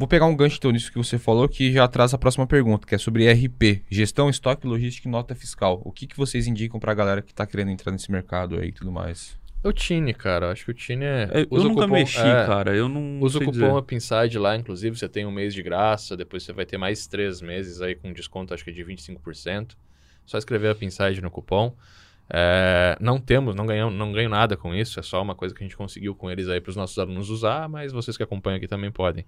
Vou 0.00 0.08
pegar 0.08 0.24
um 0.24 0.34
gancho 0.34 0.56
então 0.56 0.70
nisso 0.70 0.90
que 0.90 0.96
você 0.96 1.18
falou, 1.18 1.46
que 1.46 1.70
já 1.74 1.86
traz 1.86 2.14
a 2.14 2.16
próxima 2.16 2.46
pergunta, 2.46 2.86
que 2.86 2.94
é 2.94 2.96
sobre 2.98 3.24
ERP, 3.30 3.82
gestão, 3.90 4.30
estoque, 4.30 4.66
logística 4.66 5.06
e 5.06 5.10
nota 5.10 5.34
fiscal. 5.34 5.82
O 5.84 5.92
que, 5.92 6.06
que 6.06 6.16
vocês 6.16 6.46
indicam 6.46 6.80
pra 6.80 6.94
galera 6.94 7.20
que 7.20 7.34
tá 7.34 7.46
querendo 7.46 7.70
entrar 7.70 7.92
nesse 7.92 8.10
mercado 8.10 8.58
aí 8.58 8.68
e 8.68 8.72
tudo 8.72 8.90
mais? 8.90 9.38
É 9.62 9.68
o 9.68 9.74
Tine, 9.74 10.14
cara. 10.14 10.52
Acho 10.52 10.64
que 10.64 10.70
o 10.70 10.74
Tine 10.74 11.04
é. 11.04 11.28
É, 11.34 11.40
Eu 11.42 11.48
usa 11.50 11.66
o 11.66 11.68
nunca 11.68 11.82
cupom- 11.82 11.92
mexi, 11.92 12.18
é, 12.18 12.46
cara. 12.46 12.74
Eu 12.74 12.88
não 12.88 13.20
Usa 13.20 13.40
o 13.40 13.44
cupom. 13.44 13.76
Upside 13.76 14.38
lá, 14.38 14.56
inclusive, 14.56 14.96
você 14.96 15.06
tem 15.06 15.26
um 15.26 15.30
mês 15.30 15.52
de 15.52 15.62
graça, 15.62 16.16
depois 16.16 16.44
você 16.44 16.52
vai 16.54 16.64
ter 16.64 16.78
mais 16.78 17.06
três 17.06 17.42
meses 17.42 17.82
aí 17.82 17.94
com 17.94 18.10
desconto, 18.10 18.54
acho 18.54 18.64
que 18.64 18.72
de 18.72 18.82
25%. 18.82 19.72
Só 20.24 20.38
escrever 20.38 20.72
Upside 20.74 21.20
no 21.20 21.30
cupom. 21.30 21.76
É, 22.32 22.96
não 23.00 23.18
temos, 23.18 23.56
não 23.56 23.66
ganhamos, 23.66 23.94
não 23.94 24.12
ganho 24.12 24.28
nada 24.28 24.56
com 24.56 24.72
isso, 24.72 25.00
é 25.00 25.02
só 25.02 25.20
uma 25.20 25.34
coisa 25.34 25.52
que 25.52 25.62
a 25.62 25.66
gente 25.66 25.76
conseguiu 25.76 26.14
com 26.14 26.30
eles 26.30 26.48
aí 26.48 26.60
para 26.60 26.70
os 26.70 26.76
nossos 26.76 26.96
alunos 26.96 27.28
usar, 27.28 27.68
mas 27.68 27.92
vocês 27.92 28.16
que 28.16 28.22
acompanham 28.22 28.56
aqui 28.56 28.68
também 28.68 28.90
podem. 28.90 29.26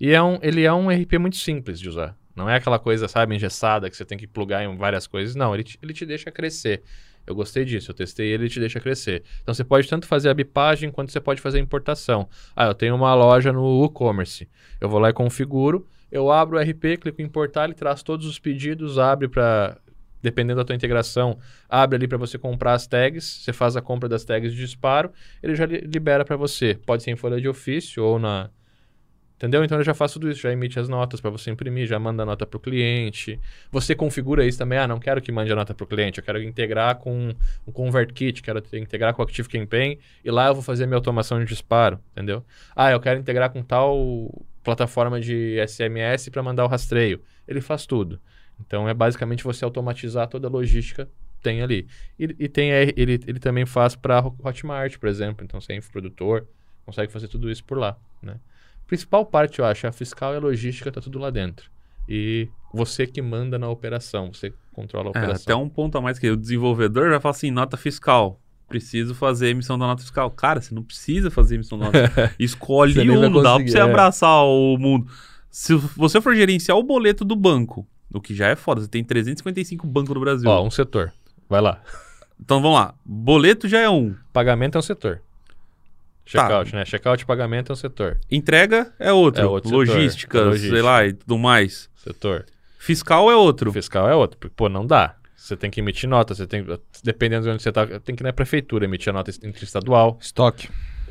E 0.00 0.10
é 0.10 0.20
um, 0.20 0.38
ele 0.42 0.64
é 0.64 0.72
um 0.72 0.88
RP 0.88 1.14
muito 1.18 1.36
simples 1.36 1.78
de 1.78 1.88
usar. 1.88 2.16
Não 2.34 2.48
é 2.48 2.56
aquela 2.56 2.78
coisa, 2.78 3.06
sabe, 3.06 3.36
engessada 3.36 3.88
que 3.88 3.96
você 3.96 4.04
tem 4.04 4.18
que 4.18 4.26
plugar 4.26 4.64
em 4.64 4.76
várias 4.76 5.06
coisas. 5.06 5.34
Não, 5.34 5.54
ele 5.54 5.62
te, 5.62 5.78
ele 5.82 5.92
te 5.92 6.04
deixa 6.04 6.30
crescer. 6.30 6.82
Eu 7.26 7.34
gostei 7.34 7.64
disso, 7.64 7.90
eu 7.90 7.94
testei 7.94 8.28
ele, 8.28 8.44
ele 8.44 8.50
te 8.50 8.58
deixa 8.58 8.80
crescer. 8.80 9.22
Então 9.42 9.54
você 9.54 9.62
pode 9.62 9.88
tanto 9.88 10.06
fazer 10.06 10.30
a 10.30 10.34
bipagem 10.34 10.90
quanto 10.90 11.12
você 11.12 11.20
pode 11.20 11.40
fazer 11.40 11.58
a 11.58 11.60
importação. 11.60 12.28
Ah, 12.56 12.66
eu 12.66 12.74
tenho 12.74 12.94
uma 12.94 13.14
loja 13.14 13.52
no 13.52 13.84
e-commerce. 13.84 14.48
Eu 14.80 14.88
vou 14.88 14.98
lá 14.98 15.10
e 15.10 15.12
configuro, 15.12 15.86
eu 16.10 16.32
abro 16.32 16.58
o 16.58 16.60
RP, 16.60 16.98
clico 17.00 17.22
em 17.22 17.26
importar, 17.26 17.64
ele 17.64 17.74
traz 17.74 18.02
todos 18.02 18.26
os 18.26 18.38
pedidos, 18.38 18.98
abre 18.98 19.28
para 19.28 19.78
dependendo 20.22 20.58
da 20.58 20.64
tua 20.64 20.74
integração, 20.76 21.38
abre 21.68 21.96
ali 21.96 22.08
para 22.08 22.18
você 22.18 22.38
comprar 22.38 22.74
as 22.74 22.86
tags, 22.86 23.24
você 23.44 23.52
faz 23.52 23.76
a 23.76 23.82
compra 23.82 24.08
das 24.08 24.24
tags 24.24 24.52
de 24.52 24.58
disparo, 24.58 25.12
ele 25.42 25.54
já 25.54 25.66
li- 25.66 25.80
libera 25.80 26.24
para 26.24 26.36
você. 26.36 26.78
Pode 26.86 27.02
ser 27.02 27.10
em 27.10 27.16
folha 27.16 27.40
de 27.40 27.48
ofício 27.48 28.04
ou 28.04 28.18
na 28.18 28.50
Entendeu? 29.36 29.64
Então 29.64 29.78
ele 29.78 29.84
já 29.84 29.94
faz 29.94 30.12
tudo 30.12 30.30
isso, 30.30 30.42
já 30.42 30.52
emite 30.52 30.78
as 30.78 30.86
notas 30.86 31.18
para 31.18 31.30
você 31.30 31.50
imprimir, 31.50 31.86
já 31.86 31.98
manda 31.98 32.22
a 32.22 32.26
nota 32.26 32.44
para 32.44 32.58
o 32.58 32.60
cliente. 32.60 33.40
Você 33.72 33.94
configura 33.94 34.44
isso 34.46 34.58
também. 34.58 34.78
Ah, 34.78 34.86
não 34.86 34.98
quero 35.00 35.22
que 35.22 35.32
mande 35.32 35.50
a 35.50 35.56
nota 35.56 35.72
para 35.72 35.82
o 35.82 35.86
cliente, 35.86 36.18
eu 36.18 36.24
quero 36.24 36.42
integrar 36.42 36.96
com 36.96 37.34
o 37.64 37.72
ConvertKit, 37.72 38.42
quero 38.42 38.60
te- 38.60 38.76
integrar 38.76 39.14
com 39.14 39.22
o 39.22 39.24
ActiveCampaign 39.24 39.98
e 40.22 40.30
lá 40.30 40.48
eu 40.48 40.54
vou 40.54 40.62
fazer 40.62 40.84
minha 40.84 40.98
automação 40.98 41.38
de 41.38 41.46
disparo, 41.46 41.98
entendeu? 42.12 42.44
Ah, 42.76 42.90
eu 42.90 43.00
quero 43.00 43.18
integrar 43.18 43.48
com 43.50 43.62
tal 43.62 44.30
plataforma 44.62 45.18
de 45.18 45.58
SMS 45.58 46.30
para 46.30 46.42
mandar 46.42 46.66
o 46.66 46.68
rastreio. 46.68 47.22
Ele 47.48 47.62
faz 47.62 47.86
tudo. 47.86 48.20
Então 48.66 48.88
é 48.88 48.94
basicamente 48.94 49.44
você 49.44 49.64
automatizar 49.64 50.28
toda 50.28 50.48
a 50.48 50.50
logística 50.50 51.08
tem 51.42 51.62
ali. 51.62 51.86
E, 52.18 52.24
e 52.38 52.48
tem 52.48 52.70
ele, 52.70 53.20
ele 53.26 53.38
também 53.38 53.66
faz 53.66 53.96
para 53.96 54.20
Hotmart, 54.42 54.98
por 54.98 55.08
exemplo. 55.08 55.44
Então 55.44 55.60
você 55.60 55.72
é 55.72 55.76
infoprodutor, 55.76 56.44
consegue 56.84 57.12
fazer 57.12 57.28
tudo 57.28 57.50
isso 57.50 57.64
por 57.64 57.78
lá, 57.78 57.96
né? 58.22 58.36
Principal 58.86 59.24
parte, 59.24 59.60
eu 59.60 59.64
acho, 59.64 59.86
é 59.86 59.88
a 59.88 59.92
fiscal 59.92 60.34
e 60.34 60.36
a 60.36 60.40
logística, 60.40 60.90
tá 60.90 61.00
tudo 61.00 61.18
lá 61.18 61.30
dentro. 61.30 61.70
E 62.08 62.48
você 62.74 63.06
que 63.06 63.22
manda 63.22 63.58
na 63.58 63.68
operação, 63.68 64.32
você 64.32 64.52
controla 64.72 65.06
a 65.06 65.18
É, 65.18 65.22
operação. 65.22 65.42
até 65.44 65.54
um 65.54 65.68
ponto 65.68 65.96
a 65.96 66.00
mais 66.00 66.18
que 66.18 66.28
o 66.28 66.36
desenvolvedor 66.36 67.10
vai 67.10 67.20
falar 67.20 67.30
assim, 67.30 67.50
nota 67.50 67.76
fiscal. 67.76 68.40
Preciso 68.68 69.14
fazer 69.14 69.48
emissão 69.48 69.78
da 69.78 69.86
nota 69.86 70.02
fiscal. 70.02 70.30
Cara, 70.30 70.60
você 70.60 70.74
não 70.74 70.82
precisa 70.82 71.30
fazer 71.30 71.56
emissão 71.56 71.78
da 71.78 71.86
nota 71.86 72.08
fiscal. 72.08 72.30
Escolhe 72.38 73.10
um, 73.10 73.30
não 73.30 73.42
dá 73.42 73.56
pra 73.56 73.66
você 73.66 73.78
é. 73.78 73.80
abraçar 73.80 74.44
o 74.44 74.76
mundo. 74.76 75.10
Se 75.50 75.74
você 75.74 76.20
for 76.20 76.34
gerenciar 76.34 76.76
o 76.76 76.82
boleto 76.82 77.24
do 77.24 77.34
banco, 77.34 77.86
o 78.12 78.20
que 78.20 78.34
já 78.34 78.48
é 78.48 78.56
foda, 78.56 78.80
você 78.80 78.88
tem 78.88 79.02
355 79.04 79.86
bancos 79.86 80.14
no 80.14 80.20
Brasil. 80.20 80.48
Ó, 80.48 80.64
um 80.64 80.70
setor. 80.70 81.12
Vai 81.48 81.60
lá. 81.60 81.80
Então 82.38 82.60
vamos 82.62 82.78
lá. 82.78 82.94
Boleto 83.04 83.68
já 83.68 83.80
é 83.80 83.88
um. 83.90 84.14
Pagamento 84.32 84.76
é 84.76 84.78
um 84.78 84.82
setor. 84.82 85.16
Tá. 86.32 86.42
Checkout, 86.46 86.74
né? 86.74 86.84
Checkout 86.84 87.22
e 87.22 87.26
pagamento 87.26 87.70
é 87.70 87.72
um 87.72 87.76
setor. 87.76 88.18
Entrega 88.30 88.92
é 88.98 89.12
outro. 89.12 89.42
É 89.42 89.46
outro. 89.46 89.70
Logística, 89.70 90.38
É 90.38 90.42
logística. 90.42 90.74
sei 90.74 90.82
lá, 90.82 91.04
e 91.06 91.12
tudo 91.12 91.36
mais. 91.38 91.90
Setor. 91.96 92.46
Fiscal 92.78 93.30
é 93.30 93.34
outro. 93.36 93.72
Fiscal 93.72 94.08
é 94.08 94.14
outro. 94.14 94.38
Porque, 94.38 94.54
pô, 94.56 94.68
não 94.68 94.86
dá. 94.86 95.16
Você 95.36 95.56
tem 95.56 95.70
que 95.70 95.80
emitir 95.80 96.08
nota, 96.08 96.34
você 96.34 96.46
tem, 96.46 96.64
dependendo 97.02 97.44
de 97.44 97.50
onde 97.50 97.62
você 97.62 97.72
tá, 97.72 97.84
tem 98.00 98.14
que 98.14 98.22
ir 98.22 98.24
na 98.24 98.32
prefeitura 98.32 98.84
emitir 98.84 99.10
a 99.10 99.12
nota 99.12 99.30
interestadual, 99.42 100.18
Estoque. 100.20 100.68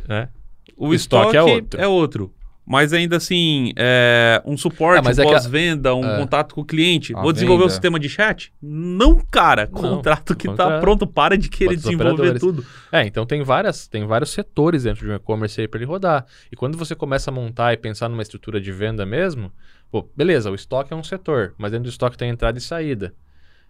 né? 0.08 0.30
O 0.78 0.88
O 0.90 0.94
estoque 0.94 1.36
estoque, 1.36 1.38
é 1.38 1.56
outro. 1.56 1.82
é 1.82 1.88
outro. 1.88 2.34
Mas 2.69 2.93
ainda 2.93 3.17
assim, 3.17 3.73
é, 3.75 4.39
um 4.45 4.55
suporte, 4.55 4.99
Ah, 4.99 5.10
um 5.10 5.12
é 5.12 5.23
pós-venda, 5.23 5.95
um 5.95 6.05
é. 6.05 6.17
contato 6.19 6.53
com 6.53 6.62
o 6.62 6.63
cliente. 6.63 7.13
Vou 7.13 7.34
desenvolver 7.34 7.63
um 7.63 7.65
venda. 7.65 7.71
sistema 7.71 7.99
de 7.99 8.08
chat? 8.08 8.53
Não, 8.62 9.19
cara. 9.32 9.67
Não, 9.73 9.82
contrato 9.82 10.36
que 10.36 10.45
tá 10.45 10.51
contrato. 10.65 10.79
pronto, 10.82 11.08
para 11.08 11.36
de 11.36 11.49
querer 11.49 11.75
desenvolver 11.75 12.38
tudo. 12.38 12.63
É, 12.91 13.08
então 13.08 13.25
tem 13.25 13.41
várias, 13.41 13.88
tem 13.88 14.05
vários 14.05 14.29
setores 14.29 14.84
dentro 14.84 15.03
de 15.03 15.12
um 15.12 15.15
e-commerce 15.15 15.60
aí 15.60 15.67
para 15.67 15.79
ele 15.79 15.88
rodar. 15.88 16.27
E 16.51 16.55
quando 16.55 16.77
você 16.77 16.93
começa 16.93 17.32
a 17.32 17.34
montar 17.34 17.73
e 17.73 17.77
pensar 17.77 18.08
numa 18.08 18.21
estrutura 18.21 18.62
de 18.62 18.71
venda 18.71 19.03
mesmo, 19.03 19.51
pô, 19.91 20.08
beleza, 20.15 20.51
o 20.51 20.53
estoque 20.53 20.93
é 20.93 20.95
um 20.95 21.03
setor, 21.03 21.55
mas 21.58 21.71
dentro 21.71 21.86
do 21.86 21.89
estoque 21.89 22.19
tem 22.19 22.29
entrada 22.29 22.60
e 22.60 22.62
saída. 22.62 23.15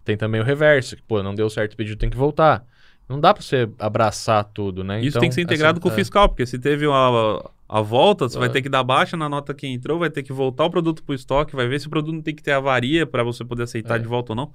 Tem 0.04 0.14
também 0.14 0.42
o 0.42 0.44
reverso, 0.44 0.94
que, 0.94 1.02
pô, 1.02 1.22
não 1.22 1.34
deu 1.34 1.48
certo 1.48 1.72
o 1.72 1.76
pedido, 1.78 1.98
tem 1.98 2.10
que 2.10 2.18
voltar. 2.18 2.66
Não 3.08 3.18
dá 3.18 3.32
para 3.32 3.42
você 3.42 3.66
abraçar 3.78 4.44
tudo, 4.44 4.84
né? 4.84 4.98
Isso 5.00 5.08
Então, 5.08 5.20
tem 5.20 5.30
que 5.30 5.34
ser 5.34 5.40
integrado 5.40 5.78
assim, 5.78 5.82
com 5.82 5.88
o 5.88 5.92
é. 5.92 5.94
fiscal, 5.94 6.28
porque 6.28 6.44
se 6.44 6.58
teve 6.58 6.86
uma, 6.86 7.50
a 7.72 7.80
volta, 7.80 8.28
você 8.28 8.38
vai 8.38 8.48
É. 8.48 8.50
ter 8.52 8.62
que 8.62 8.68
dar 8.68 8.82
baixa 8.82 9.16
na 9.16 9.28
nota 9.28 9.54
que 9.54 9.66
entrou, 9.66 9.98
vai 9.98 10.10
ter 10.10 10.22
que 10.24 10.32
voltar 10.32 10.64
o 10.64 10.70
produto 10.70 11.02
pro 11.04 11.14
estoque, 11.14 11.54
vai 11.54 11.68
ver 11.68 11.78
se 11.80 11.86
o 11.86 11.90
produto 11.90 12.12
não 12.14 12.22
tem 12.22 12.34
que 12.34 12.42
ter 12.42 12.50
avaria 12.52 13.06
para 13.06 13.22
você 13.22 13.44
poder 13.44 13.62
aceitar 13.62 13.96
É. 13.96 13.98
de 13.98 14.08
volta 14.08 14.32
ou 14.32 14.36
não. 14.36 14.52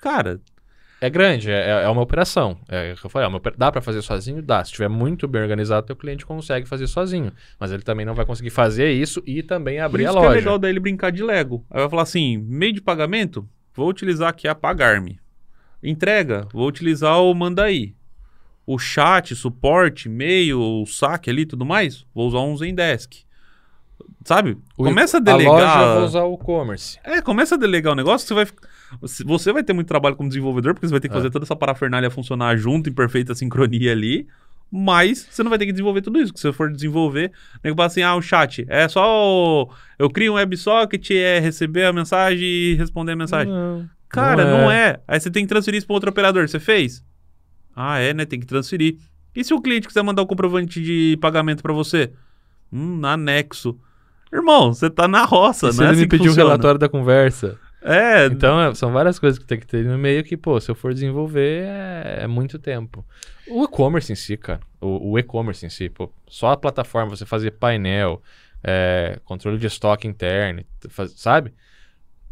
Cara, 0.00 0.40
É 1.04 1.10
grande, 1.10 1.50
é, 1.50 1.82
é 1.82 1.88
uma 1.88 2.00
operação. 2.00 2.56
É 2.68 2.92
o 2.92 2.96
que 2.96 3.04
eu 3.06 3.10
falei, 3.10 3.26
é 3.28 3.34
opera- 3.34 3.56
dá 3.58 3.72
para 3.72 3.80
fazer 3.80 4.00
sozinho? 4.02 4.40
Dá. 4.40 4.62
Se 4.64 4.70
estiver 4.70 4.88
muito 4.88 5.26
bem 5.26 5.42
organizado, 5.42 5.84
teu 5.84 5.96
cliente 5.96 6.24
consegue 6.24 6.64
fazer 6.68 6.86
sozinho. 6.86 7.32
Mas 7.58 7.72
ele 7.72 7.82
também 7.82 8.06
não 8.06 8.14
vai 8.14 8.24
conseguir 8.24 8.50
fazer 8.50 8.88
isso 8.92 9.20
e 9.26 9.42
também 9.42 9.80
abrir 9.80 10.04
isso 10.04 10.10
a 10.12 10.12
que 10.12 10.18
é 10.18 10.28
loja. 10.28 10.38
legal 10.38 10.58
daí 10.60 10.70
ele 10.70 10.78
brincar 10.78 11.10
de 11.10 11.20
Lego. 11.24 11.66
Aí 11.68 11.80
vai 11.80 11.90
falar 11.90 12.02
assim, 12.02 12.36
meio 12.38 12.72
de 12.72 12.80
pagamento, 12.80 13.44
vou 13.74 13.88
utilizar 13.88 14.28
aqui 14.28 14.46
a 14.46 14.54
Pagar-me. 14.54 15.18
Entrega, 15.82 16.46
vou 16.52 16.68
utilizar 16.68 17.20
o 17.20 17.34
Mandaí. 17.34 17.96
O 18.66 18.78
chat, 18.78 19.34
suporte, 19.34 20.08
e-mail, 20.08 20.60
o 20.60 20.86
saque 20.86 21.28
ali 21.28 21.42
e 21.42 21.46
tudo 21.46 21.64
mais, 21.64 22.06
vou 22.14 22.28
usar 22.28 22.38
um 22.40 22.56
Zendesk. 22.56 23.24
Sabe? 24.24 24.56
O- 24.78 24.84
começa 24.84 25.16
a 25.16 25.20
A 25.20 25.22
delegar... 25.22 25.52
loja 25.52 25.80
eu 25.90 25.94
vou 25.96 26.04
usar 26.04 26.22
o 26.24 26.34
e-commerce. 26.34 26.98
É, 27.02 27.20
começa 27.20 27.54
a 27.56 27.58
delegar 27.58 27.92
o 27.92 27.96
negócio, 27.96 28.26
você 28.26 28.34
vai... 28.34 28.46
Você- 29.00 29.52
vai 29.52 29.64
ter 29.64 29.72
muito 29.72 29.88
trabalho 29.88 30.14
como 30.14 30.28
desenvolvedor, 30.28 30.74
porque 30.74 30.86
você 30.86 30.92
vai 30.92 31.00
ter 31.00 31.08
que 31.08 31.14
É. 31.14 31.16
fazer 31.16 31.30
toda 31.30 31.44
essa 31.44 31.56
parafernália 31.56 32.10
funcionar 32.10 32.56
junto 32.56 32.88
em 32.88 32.92
perfeita 32.92 33.34
sincronia 33.34 33.90
ali. 33.92 34.28
Mas 34.70 35.26
você 35.30 35.42
não 35.42 35.50
vai 35.50 35.58
ter 35.58 35.66
que 35.66 35.72
desenvolver 35.72 36.00
tudo 36.00 36.18
isso. 36.20 36.32
Que 36.32 36.38
se 36.40 36.46
você 36.46 36.52
for 36.52 36.70
desenvolver, 36.72 37.30
o 37.56 37.60
nego 37.62 37.76
fala 37.76 37.86
assim: 37.88 38.00
ah, 38.02 38.14
o 38.14 38.22
chat 38.22 38.64
é 38.70 38.88
só. 38.88 39.02
o- 39.64 39.68
Eu 39.98 40.08
crio 40.08 40.32
um 40.32 40.36
WebSocket, 40.36 41.10
é 41.10 41.38
receber 41.40 41.84
a 41.84 41.92
mensagem 41.92 42.42
e 42.48 42.74
responder 42.74 43.12
a 43.12 43.16
mensagem. 43.16 43.52
Não, 43.52 43.86
Cara, 44.08 44.44
não 44.46 44.58
não 44.62 44.70
é. 44.70 44.98
Aí 45.06 45.20
você 45.20 45.30
tem 45.30 45.44
que 45.44 45.48
transferir 45.48 45.76
isso 45.76 45.86
para 45.86 45.92
outro 45.94 46.08
operador. 46.08 46.48
Você 46.48 46.58
fez? 46.58 47.04
Ah, 47.74 47.98
é, 47.98 48.12
né? 48.14 48.24
Tem 48.24 48.38
que 48.40 48.46
transferir. 48.46 48.96
E 49.34 49.42
se 49.42 49.54
o 49.54 49.60
cliente 49.60 49.86
quiser 49.88 50.02
mandar 50.02 50.22
o 50.22 50.26
comprovante 50.26 50.80
de 50.82 51.16
pagamento 51.20 51.62
para 51.62 51.72
você? 51.72 52.12
Hum, 52.72 53.04
anexo. 53.04 53.78
Irmão, 54.32 54.72
você 54.72 54.88
tá 54.88 55.06
na 55.06 55.24
roça, 55.24 55.66
não 55.66 55.72
se 55.72 55.84
é 55.84 55.88
assim 55.88 56.00
me 56.00 56.06
que 56.06 56.16
pedir 56.16 56.30
o 56.30 56.34
relatório 56.34 56.78
da 56.78 56.88
conversa. 56.88 57.58
É, 57.82 58.26
Então, 58.26 58.60
é, 58.60 58.74
são 58.74 58.92
várias 58.92 59.18
coisas 59.18 59.38
que 59.38 59.44
tem 59.44 59.58
que 59.58 59.66
ter 59.66 59.84
no 59.84 59.98
meio 59.98 60.22
que, 60.24 60.36
pô, 60.36 60.58
se 60.60 60.70
eu 60.70 60.74
for 60.74 60.94
desenvolver, 60.94 61.64
é, 61.64 62.20
é 62.22 62.26
muito 62.26 62.58
tempo. 62.58 63.04
O 63.46 63.64
e-commerce 63.64 64.12
em 64.12 64.16
si, 64.16 64.36
cara. 64.36 64.60
O, 64.80 65.10
o 65.12 65.18
e-commerce 65.18 65.66
em 65.66 65.68
si, 65.68 65.88
pô. 65.90 66.10
Só 66.28 66.52
a 66.52 66.56
plataforma, 66.56 67.10
você 67.14 67.26
fazer 67.26 67.50
painel, 67.52 68.22
é, 68.62 69.18
controle 69.24 69.58
de 69.58 69.66
estoque 69.66 70.06
interno, 70.06 70.64
faz- 70.88 71.12
sabe? 71.16 71.52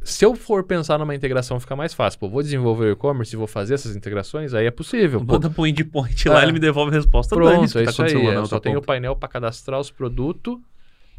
Se 0.03 0.25
eu 0.25 0.35
for 0.35 0.65
pensar 0.65 0.99
numa 0.99 1.15
integração, 1.15 1.61
fica 1.61 1.77
mais 1.77 1.93
fácil. 1.93 2.19
Pô, 2.19 2.29
vou 2.29 2.43
desenvolver 2.43 2.87
o 2.87 2.93
e-commerce 2.93 3.35
e 3.35 3.37
vou 3.37 3.47
fazer 3.47 3.75
essas 3.75 3.95
integrações, 3.95 4.55
aí 4.55 4.67
é 4.67 4.71
possível. 4.71 5.21
Pô, 5.21 5.35
manda 5.35 5.51
pro 5.51 5.67
endpoint 5.67 6.29
lá, 6.29 6.41
É. 6.41 6.45
ele 6.45 6.53
me 6.53 6.59
devolve 6.59 6.91
a 6.91 6.95
resposta. 6.95 7.35
Pronto, 7.37 7.55
dane-se 7.55 7.77
o 7.77 7.81
é 7.81 7.85
tá 7.85 7.91
isso 7.91 8.03
aí. 8.03 8.15
na 8.15 8.33
Eu 8.33 8.47
só 8.47 8.59
tenho 8.59 8.79
o 8.79 8.83
painel 8.83 9.15
para 9.15 9.29
cadastrar 9.29 9.79
os 9.79 9.91
produtos, 9.91 10.57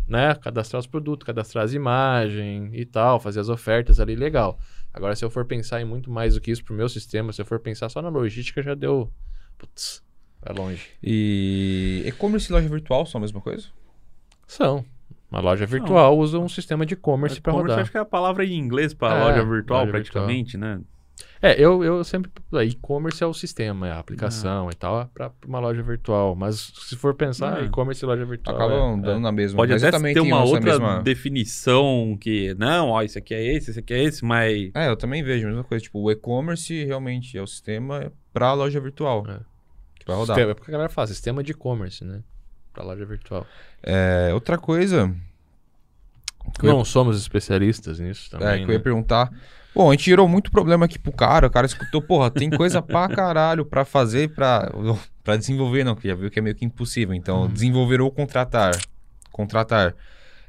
né? 0.07 0.33
Cadastrar 0.35 0.79
os 0.79 0.87
produtos, 0.87 1.25
cadastrar 1.25 1.63
as 1.63 1.73
imagens 1.73 2.71
e 2.73 2.83
tal, 2.85 3.19
fazer 3.19 3.39
as 3.39 3.49
ofertas 3.49 3.99
ali, 3.99 4.15
legal. 4.15 4.57
Agora, 4.93 5.15
se 5.15 5.23
eu 5.23 5.29
for 5.29 5.45
pensar 5.45 5.79
em 5.79 5.85
muito 5.85 6.09
mais 6.09 6.33
do 6.33 6.41
que 6.41 6.49
isso 6.51 6.63
pro 6.63 6.73
meu 6.73 6.89
sistema, 6.89 7.31
se 7.31 7.39
eu 7.41 7.45
for 7.45 7.59
pensar 7.59 7.87
só 7.87 8.01
na 8.01 8.09
logística, 8.09 8.61
já 8.63 8.73
deu. 8.73 9.09
Putz, 9.59 10.03
vai 10.43 10.55
longe. 10.55 10.87
E 11.03 12.03
e-commerce 12.07 12.51
e 12.51 12.53
loja 12.53 12.67
virtual 12.67 13.05
são 13.05 13.19
a 13.19 13.21
mesma 13.21 13.39
coisa? 13.39 13.67
São. 14.47 14.83
Uma 15.31 15.39
loja 15.39 15.65
virtual 15.65 16.17
usa 16.17 16.37
um 16.37 16.49
sistema 16.49 16.85
de 16.85 16.93
e-commerce 16.95 17.39
para 17.39 17.51
E-commerce, 17.53 17.69
rodar. 17.71 17.81
acho 17.83 17.91
que 17.91 17.97
é 17.97 18.01
a 18.01 18.05
palavra 18.05 18.43
em 18.45 18.53
inglês 18.57 18.93
para 18.93 19.15
É, 19.15 19.23
loja 19.23 19.45
virtual, 19.45 19.79
loja 19.81 19.91
praticamente, 19.91 20.57
né? 20.57 20.81
É, 21.41 21.53
eu, 21.59 21.83
eu 21.83 22.03
sempre. 22.03 22.31
E-commerce 22.65 23.23
é 23.23 23.25
o 23.27 23.33
sistema, 23.33 23.87
é 23.87 23.91
a 23.91 23.99
aplicação 23.99 24.69
e 24.69 24.75
tal, 24.75 25.07
para 25.13 25.31
uma 25.47 25.59
loja 25.59 25.81
virtual. 25.81 26.35
Mas 26.35 26.71
se 26.75 26.95
for 26.95 27.13
pensar, 27.15 27.57
Ah. 27.59 27.63
e-commerce 27.63 28.03
e 28.03 28.07
loja 28.07 28.25
virtual. 28.25 28.55
Acabam 28.55 28.99
é- 28.99 29.01
dando 29.01 29.19
na 29.21 29.31
mesma. 29.31 29.57
Pode 29.57 29.71
Mas 29.71 29.83
até 29.83 29.97
ter 30.13 30.19
uma 30.19 30.37
essa 30.43 30.45
outra 30.53 30.71
mesma... 30.71 31.01
definição 31.01 32.17
que, 32.19 32.53
não, 32.55 32.89
ó, 32.89 33.01
esse 33.01 33.17
aqui 33.17 33.33
é 33.33 33.55
esse, 33.55 33.71
esse 33.71 33.79
aqui 33.79 33.93
é 33.93 34.03
esse, 34.03 34.23
mas 34.25 34.71
É, 34.75 34.87
eu 34.89 34.95
também 34.97 35.23
vejo 35.23 35.45
a 35.45 35.49
mesma 35.49 35.63
coisa. 35.63 35.83
Tipo, 35.83 35.99
o 35.99 36.11
e-commerce 36.11 36.83
realmente 36.85 37.37
é 37.37 37.41
o 37.41 37.47
sistema 37.47 38.11
pra 38.33 38.53
loja 38.53 38.79
virtual. 38.79 39.23
É. 39.27 39.39
Que 39.99 40.05
vai 40.07 40.15
rodar. 40.15 40.35
Sistema, 40.35 40.51
é 40.51 40.53
porque 40.55 40.71
a 40.71 40.73
galera 40.73 40.89
fala, 40.89 41.07
sistema 41.07 41.43
de 41.43 41.51
e-commerce, 41.51 42.03
né? 42.03 42.21
Pra 42.73 42.83
loja 42.83 43.05
virtual. 43.05 43.45
É, 43.83 44.31
outra 44.33 44.57
coisa 44.57 45.13
que 46.59 46.65
eu, 46.65 46.73
Não 46.73 46.83
somos 46.83 47.17
especialistas 47.19 47.99
nisso 47.99 48.35
é, 48.35 48.39
também. 48.39 48.65
que 48.65 48.71
eu 48.71 48.73
ia 48.73 48.77
né? 48.77 48.83
perguntar. 48.83 49.31
Bom, 49.73 49.89
a 49.89 49.93
gente 49.93 50.05
gerou 50.05 50.27
muito 50.27 50.51
problema 50.51 50.85
aqui 50.85 50.99
pro 50.99 51.11
cara. 51.11 51.47
O 51.47 51.49
cara 51.49 51.65
escutou, 51.65 52.01
porra, 52.01 52.29
tem 52.29 52.49
coisa 52.49 52.81
pra 52.83 53.07
caralho 53.07 53.65
pra 53.65 53.85
fazer, 53.85 54.29
pra, 54.33 54.71
pra 55.23 55.37
desenvolver, 55.37 55.83
não, 55.83 55.95
que 55.95 56.07
já 56.07 56.15
viu 56.15 56.29
que 56.29 56.39
é 56.39 56.41
meio 56.41 56.55
que 56.55 56.65
impossível. 56.65 57.13
Então, 57.13 57.47
desenvolver 57.47 58.01
ou 58.01 58.11
contratar. 58.11 58.75
Contratar. 59.31 59.95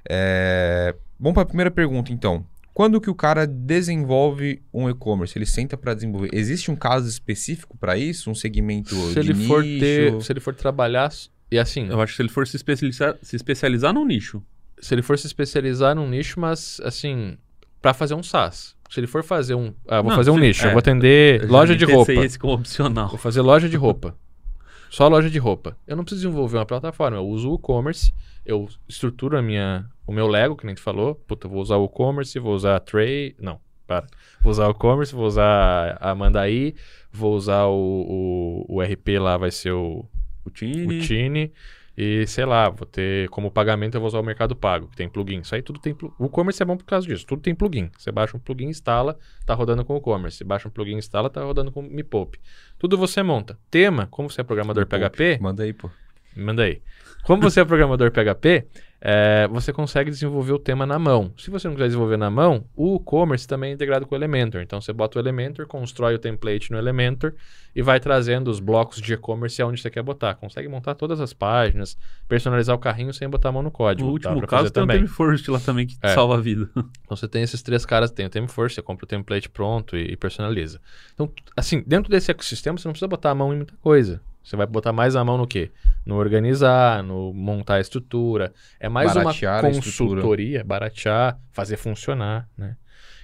É... 0.08 0.94
Bom, 1.18 1.32
pra 1.32 1.44
primeira 1.44 1.70
pergunta, 1.70 2.12
então. 2.12 2.44
Quando 2.74 3.00
que 3.00 3.10
o 3.10 3.14
cara 3.14 3.46
desenvolve 3.46 4.62
um 4.72 4.88
e-commerce? 4.88 5.36
Ele 5.36 5.44
senta 5.44 5.76
pra 5.76 5.92
desenvolver. 5.92 6.30
Existe 6.32 6.70
um 6.70 6.76
caso 6.76 7.06
específico 7.06 7.76
pra 7.76 7.98
isso? 7.98 8.30
Um 8.30 8.34
segmento 8.34 8.94
se 8.94 9.20
de 9.20 9.30
ele 9.30 9.46
for 9.46 9.62
nicho? 9.62 9.80
ter, 9.80 10.22
se 10.22 10.32
ele 10.32 10.40
for 10.40 10.54
trabalhar 10.54 11.12
e 11.52 11.58
assim, 11.58 11.88
eu 11.88 12.00
acho 12.00 12.12
que 12.12 12.16
se 12.16 12.22
ele 12.22 12.30
for 12.30 12.46
se 12.46 12.56
especializar, 12.56 13.14
se 13.20 13.36
especializar 13.36 13.92
num 13.92 14.06
nicho. 14.06 14.42
se 14.80 14.94
ele 14.94 15.02
for 15.02 15.18
se 15.18 15.26
especializar 15.26 15.94
num 15.94 16.08
nicho, 16.08 16.40
mas 16.40 16.80
assim, 16.82 17.36
pra 17.82 17.92
fazer 17.92 18.14
um 18.14 18.22
SaaS. 18.22 18.74
Se 18.88 19.00
ele 19.00 19.06
for 19.06 19.22
fazer 19.22 19.54
um, 19.54 19.74
ah, 19.86 20.00
vou 20.00 20.10
Não, 20.10 20.16
fazer 20.16 20.30
um 20.30 20.38
nicho, 20.38 20.64
é. 20.64 20.68
eu 20.68 20.70
vou 20.72 20.78
atender 20.78 21.42
Eu 21.42 21.48
loja 21.48 21.76
de 21.76 21.84
roupa. 21.84 22.12
esse 22.12 22.38
como 22.38 22.54
opcional. 22.54 23.08
Vou 23.08 23.18
fazer 23.18 23.42
loja 23.42 23.68
de 23.68 23.76
roupa. 23.76 24.16
Só 24.88 25.08
loja 25.08 25.28
de 25.28 25.38
roupa. 25.38 25.76
Eu 25.86 25.94
não 25.94 26.04
preciso 26.04 26.26
desenvolver 26.26 26.56
uma 26.56 26.66
plataforma. 26.66 27.18
Eu 27.18 27.26
uso 27.26 27.50
o 27.50 27.54
e-commerce, 27.56 28.14
eu 28.46 28.66
estruturo 28.88 29.36
a 29.36 29.42
minha, 29.42 29.84
o 30.06 30.12
meu 30.12 30.26
Lego, 30.26 30.56
que 30.56 30.64
nem 30.64 30.74
tu 30.74 30.80
falou. 30.80 31.14
Puta, 31.14 31.48
vou 31.48 31.60
usar 31.60 31.76
o 31.76 31.84
e-commerce, 31.84 32.38
vou 32.38 32.54
usar 32.54 32.76
a 32.76 32.80
Tray. 32.80 33.36
Não, 33.38 33.60
para. 33.86 34.06
Vou 34.42 34.50
usar 34.50 34.68
o 34.68 34.70
e-commerce, 34.70 35.14
vou 35.14 35.26
usar 35.26 35.98
a 36.00 36.14
Mandaí, 36.14 36.74
vou 37.12 37.34
usar 37.34 37.66
o, 37.66 38.66
o, 38.68 38.76
o 38.76 38.82
RP 38.82 39.18
lá, 39.18 39.36
vai 39.36 39.50
ser 39.50 39.72
o, 39.72 40.06
O 40.44 40.48
o 40.48 41.00
Tini. 41.00 41.52
E 41.96 42.26
sei 42.26 42.46
lá, 42.46 42.70
vou 42.70 42.86
ter 42.86 43.28
como 43.28 43.50
pagamento 43.50 43.96
eu 43.96 44.00
vou 44.00 44.08
usar 44.08 44.18
o 44.18 44.22
Mercado 44.22 44.56
Pago, 44.56 44.88
que 44.88 44.96
tem 44.96 45.08
plugin. 45.08 45.40
Isso 45.40 45.54
aí 45.54 45.60
tudo 45.60 45.78
tem 45.78 45.94
plugin. 45.94 46.14
O 46.18 46.26
e-commerce 46.26 46.62
é 46.62 46.64
bom 46.64 46.76
por 46.76 46.84
causa 46.84 47.06
disso. 47.06 47.26
Tudo 47.26 47.42
tem 47.42 47.54
plugin. 47.54 47.90
Você 47.98 48.10
baixa 48.10 48.36
um 48.36 48.40
plugin, 48.40 48.68
instala, 48.68 49.18
tá 49.44 49.54
rodando 49.54 49.84
com 49.84 49.94
o 49.94 49.98
e-commerce. 49.98 50.42
Baixa 50.42 50.68
um 50.68 50.70
plugin, 50.70 50.96
instala, 50.96 51.28
tá 51.28 51.44
rodando 51.44 51.70
com 51.70 51.80
o 51.80 51.82
Me 51.82 52.02
Poupe. 52.02 52.38
Tudo 52.78 52.96
você 52.96 53.22
monta. 53.22 53.58
Tema, 53.70 54.06
como 54.10 54.30
você 54.30 54.40
é 54.40 54.44
programador 54.44 54.86
PHP, 54.86 55.38
Manda 55.40 55.64
aí, 55.64 55.72
pô. 55.72 55.90
Manda 56.36 56.62
aí. 56.62 56.80
Como 57.24 57.40
você 57.40 57.60
é 57.60 57.64
programador 57.64 58.10
PHP, 58.10 58.66
é, 59.04 59.48
você 59.48 59.72
consegue 59.72 60.10
desenvolver 60.10 60.52
o 60.52 60.58
tema 60.58 60.84
na 60.86 60.98
mão. 60.98 61.32
Se 61.36 61.50
você 61.50 61.66
não 61.68 61.74
quiser 61.74 61.86
desenvolver 61.86 62.16
na 62.16 62.30
mão, 62.30 62.64
o 62.76 62.96
e-commerce 62.96 63.46
também 63.46 63.70
é 63.70 63.74
integrado 63.74 64.06
com 64.06 64.14
o 64.14 64.18
Elementor. 64.18 64.60
Então 64.60 64.80
você 64.80 64.92
bota 64.92 65.18
o 65.18 65.22
Elementor, 65.22 65.66
constrói 65.66 66.14
o 66.14 66.18
template 66.18 66.70
no 66.72 66.78
Elementor 66.78 67.34
e 67.74 67.82
vai 67.82 67.98
trazendo 68.00 68.48
os 68.48 68.58
blocos 68.60 69.00
de 69.00 69.12
e-commerce 69.14 69.60
aonde 69.62 69.80
você 69.80 69.88
quer 69.90 70.02
botar. 70.02 70.34
Consegue 70.34 70.68
montar 70.68 70.94
todas 70.96 71.20
as 71.20 71.32
páginas, 71.32 71.96
personalizar 72.28 72.74
o 72.74 72.78
carrinho 72.78 73.12
sem 73.12 73.28
botar 73.28 73.48
a 73.50 73.52
mão 73.52 73.62
no 73.62 73.70
código. 73.70 74.08
No 74.08 74.18
Dá 74.18 74.30
último 74.30 74.46
caso 74.48 74.70
tem 74.70 74.82
também. 74.86 75.04
o 75.04 75.08
First 75.08 75.46
lá 75.48 75.60
também 75.60 75.86
que 75.86 75.96
É. 76.02 76.08
salva 76.14 76.36
a 76.36 76.40
vida. 76.40 76.68
Então 76.76 77.16
você 77.16 77.28
tem 77.28 77.42
esses 77.42 77.62
três 77.62 77.84
caras, 77.86 78.10
tem 78.10 78.26
o 78.26 78.30
Temeforce, 78.30 78.74
você 78.76 78.82
compra 78.82 79.04
o 79.04 79.08
template 79.08 79.48
pronto 79.48 79.96
e, 79.96 80.12
e 80.12 80.16
personaliza. 80.16 80.80
Então, 81.14 81.30
assim, 81.56 81.82
dentro 81.86 82.10
desse 82.10 82.30
ecossistema 82.32 82.76
você 82.78 82.86
não 82.88 82.92
precisa 82.92 83.08
botar 83.08 83.30
a 83.30 83.34
mão 83.34 83.52
em 83.52 83.56
muita 83.58 83.74
coisa. 83.80 84.20
Você 84.42 84.56
vai 84.56 84.66
botar 84.66 84.92
mais 84.92 85.14
a 85.14 85.24
mão 85.24 85.38
no 85.38 85.46
quê? 85.46 85.70
No 86.04 86.16
organizar, 86.16 87.02
no 87.02 87.32
montar 87.32 87.76
a 87.76 87.80
estrutura. 87.80 88.52
É 88.80 88.88
mais 88.88 89.14
Baratear 89.14 89.64
uma 89.64 89.72
consultoria, 89.72 90.64
baratear, 90.64 91.38
fazer 91.52 91.76
funcionar, 91.76 92.48
né? 92.56 92.76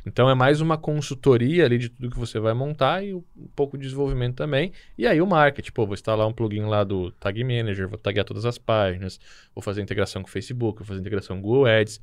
Então 0.06 0.30
é 0.30 0.34
mais 0.34 0.60
uma 0.60 0.78
consultoria 0.78 1.66
ali 1.66 1.76
de 1.76 1.90
tudo 1.90 2.10
que 2.10 2.18
você 2.18 2.40
vai 2.40 2.54
montar 2.54 3.04
e 3.04 3.12
um 3.12 3.22
pouco 3.54 3.76
de 3.76 3.84
desenvolvimento 3.84 4.36
também. 4.36 4.72
E 4.96 5.06
aí 5.06 5.20
o 5.20 5.26
marketing, 5.26 5.72
pô, 5.72 5.84
vou 5.84 5.94
instalar 5.94 6.26
um 6.26 6.32
plugin 6.32 6.62
lá 6.62 6.82
do 6.82 7.10
Tag 7.12 7.42
Manager, 7.44 7.88
vou 7.88 7.98
taguear 7.98 8.24
todas 8.24 8.46
as 8.46 8.56
páginas, 8.56 9.20
vou 9.54 9.60
fazer 9.60 9.82
integração 9.82 10.22
com 10.22 10.28
o 10.28 10.32
Facebook, 10.32 10.78
vou 10.78 10.86
fazer 10.86 11.00
integração 11.00 11.36
com 11.36 11.40
o 11.40 11.42
Google 11.42 11.66
Ads. 11.66 12.00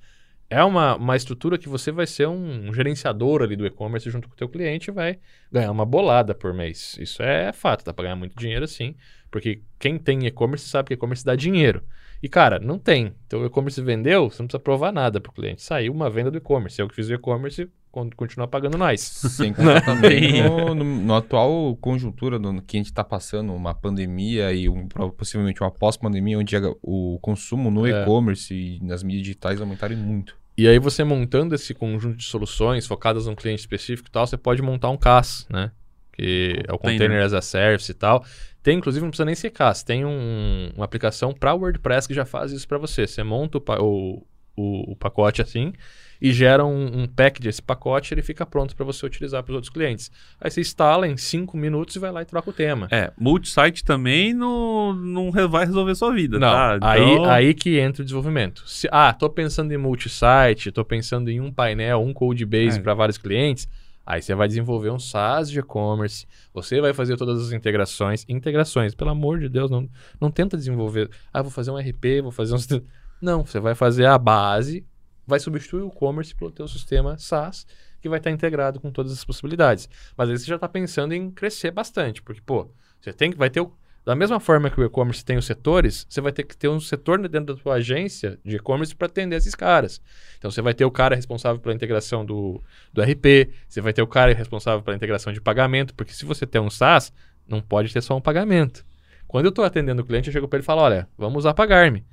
É 0.49 0.63
uma, 0.63 0.95
uma 0.95 1.15
estrutura 1.15 1.57
que 1.57 1.67
você 1.67 1.91
vai 1.91 2.05
ser 2.05 2.27
um, 2.27 2.69
um 2.69 2.73
gerenciador 2.73 3.41
ali 3.41 3.55
do 3.55 3.65
e-commerce 3.65 4.09
junto 4.09 4.27
com 4.27 4.35
o 4.35 4.37
teu 4.37 4.47
cliente 4.47 4.89
e 4.89 4.93
vai 4.93 5.19
ganhar 5.51 5.71
uma 5.71 5.85
bolada 5.85 6.35
por 6.35 6.53
mês. 6.53 6.97
Isso 6.99 7.23
é 7.23 7.51
fato, 7.51 7.83
dá 7.83 7.93
pra 7.93 8.03
ganhar 8.03 8.15
muito 8.15 8.37
dinheiro 8.37 8.67
sim, 8.67 8.95
porque 9.31 9.61
quem 9.79 9.97
tem 9.97 10.25
e-commerce 10.27 10.67
sabe 10.67 10.89
que 10.89 10.93
e-commerce 10.93 11.25
dá 11.25 11.35
dinheiro. 11.35 11.83
E 12.21 12.29
cara, 12.29 12.59
não 12.59 12.77
tem. 12.77 13.13
Então 13.25 13.41
o 13.41 13.45
e-commerce 13.45 13.81
vendeu, 13.81 14.29
você 14.29 14.41
não 14.41 14.47
precisa 14.47 14.59
provar 14.59 14.91
nada 14.91 15.19
pro 15.19 15.31
cliente. 15.31 15.61
Saiu 15.61 15.91
uma 15.91 16.09
venda 16.09 16.31
do 16.31 16.37
e-commerce. 16.37 16.79
Eu 16.79 16.87
que 16.87 16.95
fiz 16.95 17.09
o 17.09 17.13
e-commerce, 17.13 17.69
con- 17.95 18.09
continua 18.15 18.47
pagando 18.47 18.77
nós. 18.77 18.99
Sem 19.01 19.53
contar 19.53 19.81
também 19.85 20.43
no, 20.43 20.75
no, 20.75 20.83
no 20.83 21.15
atual 21.15 21.75
conjuntura 21.77 22.37
no, 22.37 22.61
que 22.61 22.75
a 22.75 22.79
gente 22.79 22.87
está 22.87 23.03
passando, 23.03 23.53
uma 23.53 23.73
pandemia 23.73 24.51
e 24.51 24.67
um, 24.67 24.87
possivelmente 25.17 25.61
uma 25.61 25.71
pós-pandemia, 25.71 26.37
onde 26.37 26.53
o 26.83 27.17
consumo 27.21 27.71
no 27.71 27.87
É. 27.87 28.01
e-commerce 28.03 28.53
e 28.53 28.79
nas 28.83 29.01
mídias 29.01 29.23
digitais 29.23 29.61
aumentaram 29.61 29.95
muito. 29.95 30.35
E 30.57 30.67
aí 30.67 30.77
você 30.79 31.03
montando 31.03 31.55
esse 31.55 31.73
conjunto 31.73 32.17
de 32.17 32.25
soluções 32.25 32.85
focadas 32.85 33.27
num 33.27 33.35
cliente 33.35 33.61
específico 33.61 34.09
e 34.09 34.11
tal, 34.11 34.27
você 34.27 34.37
pode 34.37 34.61
montar 34.61 34.89
um 34.89 34.97
CAS, 34.97 35.45
né? 35.49 35.71
Que 36.13 36.63
é 36.67 36.71
o 36.73 36.77
Container. 36.77 36.99
Container 37.07 37.25
as 37.25 37.33
a 37.33 37.41
Service 37.41 37.91
e 37.91 37.93
tal. 37.93 38.23
Tem, 38.63 38.77
inclusive, 38.77 39.03
não 39.03 39.09
precisa 39.11 39.25
nem 39.25 39.35
ser 39.35 39.49
CAS. 39.51 39.83
Tem 39.83 40.05
um- 40.05 40.71
uma 40.75 40.85
aplicação 40.85 41.33
para 41.33 41.53
WordPress 41.53 42.07
que 42.07 42.13
já 42.13 42.25
faz 42.25 42.51
isso 42.51 42.67
para 42.67 42.77
você. 42.77 43.05
Você 43.05 43.21
monta 43.23 43.57
o- 43.57 44.25
o- 44.57 44.91
o 44.91 44.95
pacote 44.95 45.41
assim 45.41 45.73
e 46.21 46.31
gera 46.31 46.65
um, 46.65 47.01
um 47.03 47.07
pack 47.07 47.41
desse 47.41 47.61
pacote 47.61 48.13
ele 48.13 48.21
fica 48.21 48.45
pronto 48.45 48.75
para 48.75 48.85
você 48.85 49.05
utilizar 49.05 49.43
para 49.43 49.51
os 49.51 49.55
outros 49.55 49.71
clientes. 49.71 50.11
Aí 50.39 50.49
você 50.49 50.61
instala 50.61 51.07
em 51.07 51.17
5 51.17 51.55
minutos 51.57 51.95
e 51.95 51.99
vai 51.99 52.11
lá 52.11 52.21
e 52.21 52.25
troca 52.25 52.49
o 52.49 52.53
tema. 52.53 52.87
É, 52.91 53.11
multisite 53.17 53.83
também 53.83 54.33
não, 54.33 54.93
não 54.93 55.31
vai 55.49 55.65
resolver 55.65 55.95
sua 55.95 56.13
vida, 56.13 56.39
Não, 56.39 56.47
tá? 56.47 56.77
aí, 56.81 57.01
Então, 57.01 57.25
aí 57.29 57.53
que 57.53 57.77
entra 57.79 58.01
o 58.01 58.05
desenvolvimento. 58.05 58.63
Se, 58.67 58.87
ah, 58.91 59.13
tô 59.13 59.29
pensando 59.29 59.71
em 59.73 59.77
multisite, 59.77 60.71
tô 60.71 60.83
pensando 60.85 61.29
em 61.29 61.39
um 61.41 61.51
painel, 61.51 62.01
um 62.01 62.13
code 62.13 62.45
base 62.45 62.79
É. 62.79 62.81
para 62.81 62.93
vários 62.93 63.17
clientes. 63.17 63.67
Aí 64.07 64.21
você 64.21 64.35
vai 64.35 64.47
desenvolver 64.47 64.91
um 64.91 64.99
SaaS 64.99 65.49
de 65.49 65.59
e-commerce, 65.59 66.27
você 66.53 66.79
vai 66.79 66.93
fazer 66.93 67.17
todas 67.17 67.41
as 67.47 67.51
integrações. 67.51 68.23
Integrações, 68.29 68.93
pelo 68.93 69.09
amor 69.09 69.39
de 69.39 69.49
Deus, 69.49 69.71
não, 69.71 69.89
não 70.21 70.29
tenta 70.29 70.55
desenvolver. 70.55 71.09
Ah, 71.33 71.41
vou 71.41 71.49
fazer 71.49 71.71
um 71.71 71.77
RP, 71.77 72.21
vou 72.21 72.31
fazer 72.31 72.53
um. 72.53 72.81
Não, 73.19 73.43
você 73.43 73.59
vai 73.59 73.73
fazer 73.73 74.05
a 74.05 74.15
base, 74.19 74.85
vai 75.25 75.39
substituir 75.39 75.81
o 75.81 75.87
e-commerce 75.87 76.35
pelo 76.35 76.51
teu 76.51 76.67
sistema 76.67 77.17
SaaS, 77.17 77.65
que 78.01 78.09
vai 78.09 78.19
estar 78.19 78.31
integrado 78.31 78.79
com 78.79 78.91
todas 78.91 79.11
as 79.11 79.23
possibilidades. 79.23 79.89
Mas 80.15 80.29
aí 80.29 80.37
você 80.37 80.45
já 80.45 80.55
está 80.55 80.69
pensando 80.69 81.13
em 81.13 81.31
crescer 81.31 81.71
bastante, 81.71 82.21
porque, 82.21 82.41
pô, 82.41 82.69
você 83.01 83.11
tem 83.11 83.31
que, 83.31 83.37
vai 83.37 83.49
ter 83.49 83.61
o, 83.61 83.71
da 84.05 84.15
mesma 84.15 84.39
forma 84.39 84.69
que 84.69 84.79
o 84.79 84.85
e-commerce 84.85 85.25
tem 85.25 85.37
os 85.37 85.45
setores, 85.45 86.05
você 86.07 86.21
vai 86.21 86.31
ter 86.31 86.43
que 86.43 86.55
ter 86.55 86.67
um 86.67 86.79
setor 86.79 87.17
dentro 87.27 87.55
da 87.55 87.61
sua 87.61 87.75
agência 87.75 88.39
de 88.45 88.57
e-commerce 88.57 88.95
para 88.95 89.07
atender 89.07 89.35
esses 89.35 89.55
caras. 89.55 89.99
Então 90.37 90.51
você 90.51 90.61
vai 90.61 90.75
ter 90.75 90.85
o 90.85 90.91
cara 90.91 91.15
responsável 91.15 91.59
pela 91.59 91.73
integração 91.73 92.23
do, 92.23 92.61
do 92.93 93.01
RP, 93.01 93.49
você 93.67 93.81
vai 93.81 93.93
ter 93.93 94.03
o 94.03 94.07
cara 94.07 94.31
responsável 94.33 94.83
pela 94.83 94.95
integração 94.95 95.33
de 95.33 95.41
pagamento, 95.41 95.95
porque 95.95 96.13
se 96.13 96.23
você 96.23 96.45
tem 96.45 96.61
um 96.61 96.69
SaaS, 96.69 97.11
não 97.47 97.61
pode 97.61 97.91
ter 97.91 98.01
só 98.01 98.15
um 98.15 98.21
pagamento. 98.21 98.85
Quando 99.27 99.45
eu 99.45 99.49
estou 99.49 99.65
atendendo 99.65 100.01
o 100.01 100.05
cliente, 100.05 100.29
eu 100.29 100.33
chego 100.33 100.47
para 100.47 100.57
ele 100.57 100.63
e 100.63 100.65
falo: 100.65 100.81
olha, 100.81 101.09
vamos 101.17 101.39
usar 101.39 101.53
Pagar-me. 101.53 102.05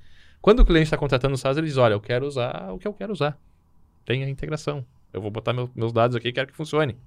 Quando 0.42 0.58
o 0.60 0.64
cliente 0.64 0.86
está 0.86 0.96
contratando 0.96 1.34
o 1.34 1.38
SaaS, 1.38 1.56
ele 1.56 1.68
diz: 1.68 1.76
olha, 1.76 1.94
eu 1.94 2.00
quero 2.00 2.26
usar 2.26 2.72
o 2.72 2.78
que 2.78 2.86
eu 2.86 2.92
quero 2.92 3.12
usar. 3.12 3.38
Tem 4.04 4.24
a 4.24 4.28
integração. 4.28 4.84
Eu 5.12 5.22
vou 5.22 5.30
botar 5.30 5.52
meu, 5.52 5.70
meus 5.72 5.92
dados 5.92 6.16
aqui 6.16 6.28
e 6.28 6.32
quero 6.32 6.48
que 6.48 6.56
funcione. 6.56 6.98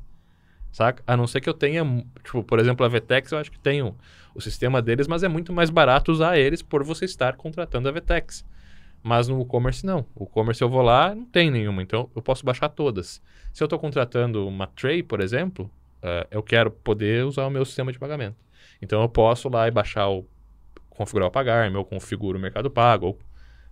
Saca? 0.71 1.03
A 1.05 1.17
não 1.17 1.27
ser 1.27 1.41
que 1.41 1.49
eu 1.49 1.53
tenha, 1.53 1.83
tipo, 2.23 2.43
por 2.43 2.59
exemplo, 2.59 2.85
a 2.85 2.89
Vtex, 2.89 3.31
eu 3.31 3.37
acho 3.37 3.51
que 3.51 3.59
tem 3.59 3.81
o, 3.81 3.93
o 4.33 4.41
sistema 4.41 4.81
deles, 4.81 5.07
mas 5.07 5.21
é 5.21 5.27
muito 5.27 5.51
mais 5.51 5.69
barato 5.69 6.11
usar 6.11 6.37
eles 6.37 6.61
por 6.61 6.83
você 6.83 7.03
estar 7.05 7.35
contratando 7.35 7.89
a 7.89 7.91
Vtex. 7.91 8.45
Mas 9.03 9.27
no 9.27 9.41
e-commerce 9.41 9.85
não. 9.85 10.05
O 10.15 10.23
e-commerce 10.23 10.61
eu 10.61 10.69
vou 10.69 10.81
lá, 10.81 11.13
não 11.13 11.25
tem 11.25 11.51
nenhuma, 11.51 11.81
então 11.81 12.09
eu 12.15 12.21
posso 12.21 12.45
baixar 12.45 12.69
todas. 12.69 13.21
Se 13.53 13.61
eu 13.61 13.65
estou 13.65 13.77
contratando 13.77 14.47
uma 14.47 14.67
Tray, 14.67 15.03
por 15.03 15.19
exemplo, 15.19 15.69
uh, 16.01 16.25
eu 16.31 16.41
quero 16.41 16.71
poder 16.71 17.25
usar 17.25 17.45
o 17.45 17.49
meu 17.49 17.65
sistema 17.65 17.91
de 17.91 17.99
pagamento. 17.99 18.37
Então 18.81 19.01
eu 19.01 19.09
posso 19.09 19.49
lá 19.49 19.67
e 19.67 19.71
baixar 19.71 20.07
o 20.09 20.25
configurar 20.95 21.27
o 21.27 21.31
pagar, 21.31 21.71
eu 21.71 21.85
configuro 21.85 22.37
o 22.37 22.41
Mercado 22.41 22.69
Pago, 22.69 23.07
ou, 23.07 23.19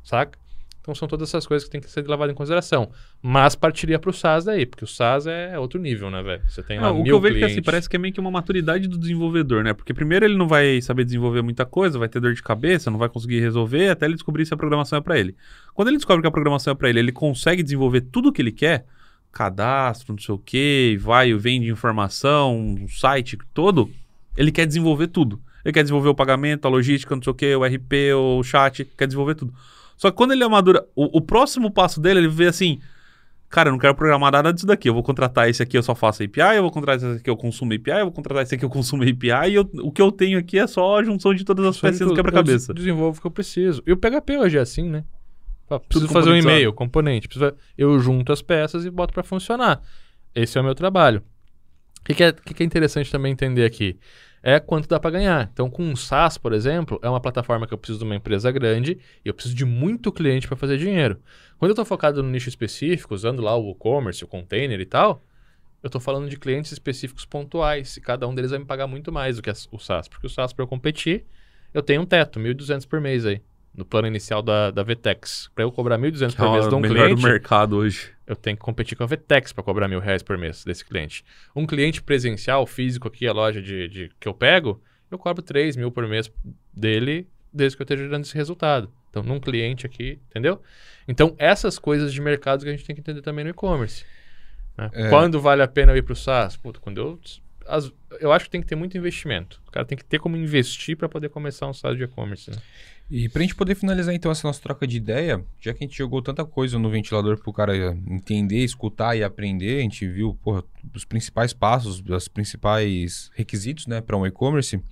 saca? 0.03 0.38
Então 0.84 0.93
são 0.93 1.07
todas 1.07 1.30
essas 1.30 1.47
coisas 1.47 1.65
que 1.65 1.71
tem 1.71 1.80
que 1.80 1.89
ser 1.89 2.05
levadas 2.05 2.34
em 2.34 2.36
consideração. 2.36 2.91
Mas 3.21 3.55
partiria 3.55 3.97
para 3.97 4.09
o 4.09 4.13
SaaS 4.13 4.43
daí, 4.43 4.65
porque 4.65 4.84
o 4.84 4.88
SaaS 4.88 5.26
é 5.26 5.57
outro 5.57 5.80
nível, 5.80 6.11
né, 6.11 6.21
velho? 6.21 6.43
Você 6.45 6.61
tem 6.61 6.78
lá 6.78 6.88
não, 6.88 6.95
mil 6.95 7.01
O 7.01 7.05
que 7.05 7.11
eu 7.11 7.21
vejo 7.21 7.36
clientes. 7.36 7.53
que 7.53 7.59
assim, 7.59 7.65
parece 7.65 7.89
que 7.89 7.95
é 7.95 7.99
meio 7.99 8.13
que 8.13 8.19
uma 8.19 8.30
maturidade 8.30 8.89
do 8.89 8.97
desenvolvedor, 8.97 9.63
né? 9.63 9.74
Porque 9.74 9.93
primeiro 9.93 10.26
ele 10.26 10.36
não 10.36 10.45
vai 10.45 10.82
saber 10.82 11.05
desenvolver 11.05 11.41
muita 11.41 11.65
coisa, 11.65 11.97
vai 11.97 12.09
ter 12.09 12.19
dor 12.19 12.34
de 12.34 12.43
cabeça, 12.43 12.91
não 12.91 12.97
vai 12.97 13.07
conseguir 13.07 13.39
resolver, 13.39 13.91
até 13.91 14.05
ele 14.05 14.15
descobrir 14.15 14.45
se 14.45 14.53
a 14.53 14.57
programação 14.57 14.99
é 14.99 15.01
para 15.01 15.17
ele. 15.17 15.38
Quando 15.74 15.88
ele 15.88 15.95
descobre 15.95 16.21
que 16.21 16.28
a 16.28 16.32
programação 16.32 16.74
é 16.74 16.76
para 16.76 16.89
ele, 16.89 16.99
ele 16.99 17.13
consegue 17.13 17.63
desenvolver 17.63 18.01
tudo 18.01 18.28
o 18.28 18.34
que 18.34 18.41
ele 18.41 18.51
quer, 18.51 18.86
cadastro, 19.32 20.11
não 20.11 20.19
sei 20.19 20.36
o 20.36 20.38
quê, 20.38 20.97
vai 20.99 21.30
e 21.30 21.34
vem 21.34 21.61
de 21.61 21.69
informação, 21.69 22.57
um 22.57 22.89
site 22.89 23.38
todo, 23.53 23.89
ele 24.36 24.51
quer 24.51 24.65
desenvolver 24.65 25.07
tudo. 25.07 25.41
Ele 25.64 25.72
quer 25.74 25.82
desenvolver 25.84 26.09
o 26.09 26.16
pagamento, 26.16 26.66
a 26.66 26.70
logística, 26.70 27.16
não 27.16 27.22
sei 27.24 27.32
o 27.32 27.36
quê, 27.36 27.55
o 27.55 27.64
RP, 27.64 28.14
o 28.16 28.43
chat, 28.43 28.86
quer 28.97 29.07
desenvolver 29.07 29.36
tudo. 29.36 29.53
Só 29.97 30.11
que 30.11 30.18
quando 30.18 30.32
ele 30.34 30.43
amadura, 30.43 30.86
o, 30.95 31.18
o 31.18 31.22
próximo 31.22 31.72
passo 31.72 32.01
dele, 32.01 32.20
ele 32.20 32.28
vê 32.28 32.47
assim, 32.47 32.80
cara, 33.49 33.70
eu 33.70 33.72
não 33.72 33.80
quero 33.80 33.95
programar 33.95 34.32
nada 34.32 34.51
disso 34.51 34.66
daqui. 34.66 34.89
Eu 34.89 34.93
vou 34.93 35.03
contratar 35.03 35.47
esse 35.49 35.64
aqui, 35.64 35.78
eu 35.78 35.84
só 35.84 35.95
faço 35.95 36.22
API, 36.24 36.57
eu 36.57 36.64
vou 36.64 36.72
contratar 36.72 37.09
esse 37.09 37.20
aqui, 37.22 37.30
eu 37.30 37.38
consumo 37.38 37.74
API, 37.74 37.91
eu 37.99 38.05
vou 38.05 38.11
contratar 38.11 38.43
esse 38.43 38.55
aqui, 38.55 38.66
eu 38.66 38.70
consumo 38.70 39.03
API, 39.03 39.51
e 39.51 39.53
eu, 39.55 39.70
o 39.84 39.91
que 39.91 40.01
eu 40.01 40.11
tenho 40.11 40.38
aqui 40.39 40.57
é 40.59 40.68
só 40.68 40.99
a 40.99 41.03
junção 41.03 41.34
de 41.34 41.45
todas 41.45 41.66
as 41.66 41.76
Só 41.78 41.88
peças 41.88 41.99
do 42.05 42.11
eu 42.11 42.16
quebra-cabeça. 42.16 42.74
des- 42.74 42.84
desenvolvo 42.84 43.18
o 43.18 43.22
que 43.22 43.28
eu 43.28 43.32
preciso. 43.32 43.82
E 43.88 43.91
o 43.93 43.97
PHP 43.97 44.38
hoje 44.39 44.57
é 44.57 44.61
assim, 44.61 44.89
né? 44.89 45.05
Preciso 45.88 46.07
Tudo 46.07 46.07
fazer 46.09 46.30
um 46.30 46.36
e-mail, 46.36 46.74
componente. 46.74 47.28
preciso- 47.28 47.53
eu 47.78 47.97
junto 47.99 48.34
as 48.34 48.41
peças 48.41 48.84
e 48.86 48.89
boto 48.91 49.14
para 49.14 49.24
funcionar. 49.24 49.82
Esse 50.36 50.57
é 50.57 50.61
o 50.61 50.64
meu 50.64 50.76
trabalho. 50.76 51.24
O 52.01 52.03
que, 52.03 52.14
que 52.16 52.24
é, 52.24 52.32
que 52.34 52.53
que 52.53 52.64
é 52.64 52.66
interessante 52.66 53.09
também 53.09 53.32
entender 53.32 53.64
aqui? 53.64 53.97
É 54.46 54.60
quanto 54.60 54.89
dá 54.89 55.00
para 55.00 55.12
ganhar. 55.12 55.50
Então, 55.54 55.70
com 55.70 55.82
um 55.82 55.96
SaaS, 55.96 56.38
por 56.38 56.52
exemplo, 56.52 57.00
é 57.02 57.10
uma 57.10 57.22
plataforma 57.22 57.66
que 57.66 57.74
eu 57.74 57.78
preciso 57.78 58.00
de 58.00 58.06
uma 58.06 58.16
empresa 58.16 58.52
grande 58.52 59.00
e 59.24 59.30
eu 59.30 59.34
preciso 59.34 59.56
de 59.56 59.64
muito 59.64 60.12
cliente 60.12 60.48
para 60.50 60.58
fazer 60.58 60.78
dinheiro. 60.78 61.18
Quando 61.58 61.70
eu 61.70 61.74
estou 61.74 61.86
focado 61.86 62.22
no 62.22 62.30
nicho 62.30 62.50
específico, 62.50 63.16
usando 63.16 63.41
lá 63.41 63.58
o 63.58 63.72
e-commerce, 63.72 64.22
o 64.22 64.28
container 64.28 64.82
e 64.82 64.86
tal, 64.86 65.24
eu 65.82 65.88
estou 65.88 66.02
falando 66.02 66.30
de 66.30 66.38
clientes 66.38 66.74
específicos 66.74 67.26
pontuais 67.26 67.96
e 67.96 68.02
cada 68.02 68.28
um 68.28 68.36
deles 68.36 68.52
vai 68.52 68.60
me 68.60 68.66
pagar 68.66 68.86
muito 68.86 69.14
mais 69.14 69.38
do 69.38 69.41
que 69.41 69.50
o 69.72 69.80
SaaS. 69.80 70.10
Porque 70.10 70.28
o 70.28 70.30
SaaS, 70.30 70.52
para 70.52 70.64
eu 70.64 70.68
competir, 70.68 71.26
eu 71.74 71.82
tenho 71.82 72.02
um 72.02 72.06
teto, 72.06 72.38
1.200 72.38 72.86
por 72.86 73.00
mês 73.00 73.26
aí, 73.26 73.41
no 73.76 73.84
plano 73.86 74.07
inicial 74.07 74.41
da, 74.41 74.69
da 74.71 74.84
Vtex. 74.84 75.49
Para 75.55 75.63
eu 75.63 75.71
cobrar 75.71 75.97
1.200 75.97 76.30
Que 76.32 76.36
por 76.38 76.45
é 76.47 76.51
mês 76.51 76.67
de 76.69 76.76
um 76.76 76.80
melhor 76.80 77.05
cliente, 77.05 77.21
do 77.21 77.28
mercado 77.28 77.78
hoje. 77.78 78.11
eu 78.28 78.36
tenho 78.36 78.55
que 78.55 78.61
competir 78.63 78.95
com 78.97 79.03
a 79.03 79.07
Vtex 79.07 79.51
para 79.51 79.63
cobrar 79.63 79.88
mil 79.88 79.99
reais 79.99 80.21
por 80.21 80.38
mês 80.38 80.63
desse 80.63 80.86
cliente. 80.86 81.24
Um 81.55 81.65
cliente 81.65 82.01
presencial, 82.01 82.65
físico 82.67 83.07
aqui, 83.07 83.28
a 83.28 83.34
loja 83.34 83.61
de, 83.61 83.88
de- 83.88 84.11
que 84.19 84.28
eu 84.28 84.34
pego, 84.34 84.82
eu 85.09 85.17
cobro 85.17 85.41
3 85.41 85.76
mil 85.76 85.91
por 85.91 86.07
mês 86.07 86.32
dele, 86.74 87.28
desde 87.51 87.76
que 87.78 87.82
eu 87.82 87.86
esteja 87.86 88.03
gerando 88.03 88.24
esse 88.24 88.36
resultado. 88.36 88.91
Então, 89.09 89.21
num 89.24 89.39
cliente 89.39 89.86
aqui, 89.86 90.19
entendeu? 90.30 90.61
Então, 91.07 91.36
essas 91.38 91.78
coisas 91.78 92.11
de 92.13 92.19
mercado 92.21 92.63
que 92.63 92.69
a 92.69 92.71
gente 92.71 92.84
tem 92.86 92.95
que 92.95 93.01
entender 93.01 93.21
também 93.21 93.43
no 93.43 93.51
e-commerce. 93.51 94.03
né? 94.78 94.89
É. 94.93 95.09
Quando 95.09 95.39
vale 95.39 95.61
a 95.61 95.67
pena 95.67 95.91
eu 95.91 95.97
ir 95.97 96.01
para 96.01 96.13
o 96.13 96.15
SaaS? 96.15 96.57
Puta, 96.57 96.80
quando 96.80 96.97
eu... 96.99 97.19
as- 97.67 97.91
eu 98.19 98.32
acho 98.32 98.45
que 98.45 98.51
tem 98.51 98.61
que 98.61 98.67
ter 98.67 98.76
muito 98.76 98.97
investimento. 98.97 99.61
O 99.67 99.71
cara 99.71 99.86
tem 99.86 99.95
que 99.97 100.03
ter 100.03 100.17
como 100.19 100.36
investir 100.36 100.95
para 100.97 101.07
poder 101.09 101.30
começar 101.30 101.67
um 101.67 101.74
SaaS 101.74 101.95
de 101.97 102.03
e-commerce. 102.03 102.49
né? 102.49 102.57
E 103.16 103.30
pra 103.30 103.43
gente 103.43 103.53
poder 103.53 103.76
finalizar 103.76 104.16
então 104.16 104.32
essa 104.32 104.47
nossa 104.47 104.59
troca 104.59 104.88
de 104.88 104.97
ideia, 104.97 105.45
já 105.61 105.72
que 105.72 105.84
a 105.84 105.88
gente 105.88 105.95
jogou 105.95 106.20
tanta 106.20 106.43
coisa 106.43 106.80
no 106.80 106.89
ventilador 106.89 107.39
pro 107.39 107.53
cara 107.53 107.95
entender, 108.09 108.64
escutar 108.64 109.16
e 109.16 109.24
aprender, 109.24 109.78
a 109.78 109.82
gente 109.84 110.07
viu, 110.07 110.34
porra, 110.41 110.64
os 110.95 111.05
principais 111.05 111.53
passos, 111.53 112.01
os 112.03 112.28
principais 112.28 113.30
requisitos, 113.36 113.86
né, 113.86 114.01
para 114.01 114.18
um 114.18 114.26
e-commerce. 114.26 114.84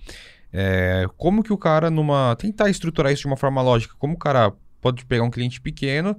É, 0.52 1.04
como 1.16 1.42
que 1.42 1.52
o 1.52 1.58
cara 1.58 1.90
numa 1.90 2.36
tentar 2.36 2.70
estruturar 2.70 3.12
isso 3.12 3.22
de 3.22 3.26
uma 3.26 3.36
forma 3.36 3.60
lógica, 3.60 3.96
como 3.98 4.14
o 4.14 4.18
cara 4.18 4.52
pode 4.80 5.04
pegar 5.04 5.24
um 5.24 5.30
cliente 5.30 5.60
pequeno, 5.60 6.16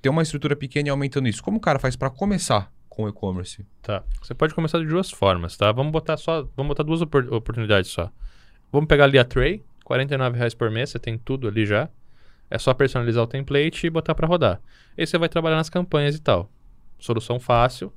ter 0.00 0.08
uma 0.08 0.22
estrutura 0.22 0.54
pequena 0.54 0.86
e 0.86 0.90
aumentando 0.90 1.26
isso. 1.26 1.42
Como 1.42 1.56
o 1.56 1.60
cara 1.60 1.80
faz 1.80 1.96
para 1.96 2.08
começar 2.08 2.72
com 2.88 3.08
e-commerce? 3.08 3.66
Tá. 3.82 4.04
Você 4.22 4.32
pode 4.32 4.54
começar 4.54 4.78
de 4.78 4.86
duas 4.86 5.10
formas, 5.10 5.56
tá? 5.56 5.72
Vamos 5.72 5.90
botar 5.90 6.16
só, 6.18 6.48
vamos 6.56 6.68
botar 6.68 6.84
duas 6.84 7.02
opor- 7.02 7.26
oportunidades 7.32 7.90
só. 7.90 8.12
Vamos 8.70 8.86
pegar 8.86 9.04
ali 9.04 9.18
a 9.18 9.24
Tray, 9.24 9.64
49 9.86 10.36
reais 10.36 10.52
por 10.52 10.68
mês, 10.68 10.90
você 10.90 10.98
tem 10.98 11.16
tudo 11.16 11.46
ali 11.46 11.64
já. 11.64 11.88
É 12.50 12.58
só 12.58 12.74
personalizar 12.74 13.22
o 13.22 13.26
template 13.26 13.86
e 13.86 13.90
botar 13.90 14.16
para 14.16 14.26
rodar. 14.26 14.60
Aí 14.98 15.06
você 15.06 15.16
vai 15.16 15.28
trabalhar 15.28 15.56
nas 15.56 15.70
campanhas 15.70 16.16
e 16.16 16.20
tal. 16.20 16.50
Solução 16.98 17.38
fácil. 17.38 17.92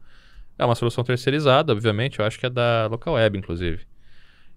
É 0.56 0.64
uma 0.64 0.76
solução 0.76 1.04
terceirizada, 1.04 1.74
obviamente. 1.74 2.20
Eu 2.20 2.26
acho 2.26 2.40
que 2.40 2.46
é 2.46 2.50
da 2.50 2.86
Local 2.86 3.16
Web, 3.16 3.40
inclusive. 3.40 3.88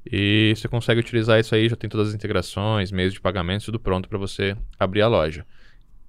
E 0.04 0.52
você 0.54 0.68
consegue 0.68 1.00
utilizar 1.00 1.40
isso 1.40 1.54
aí, 1.54 1.70
já 1.70 1.76
tem 1.76 1.88
todas 1.88 2.08
as 2.08 2.14
integrações, 2.14 2.92
meios 2.92 3.14
de 3.14 3.20
pagamento, 3.20 3.64
tudo 3.64 3.80
pronto 3.80 4.10
para 4.10 4.18
você 4.18 4.54
abrir 4.78 5.00
a 5.00 5.08
loja. 5.08 5.46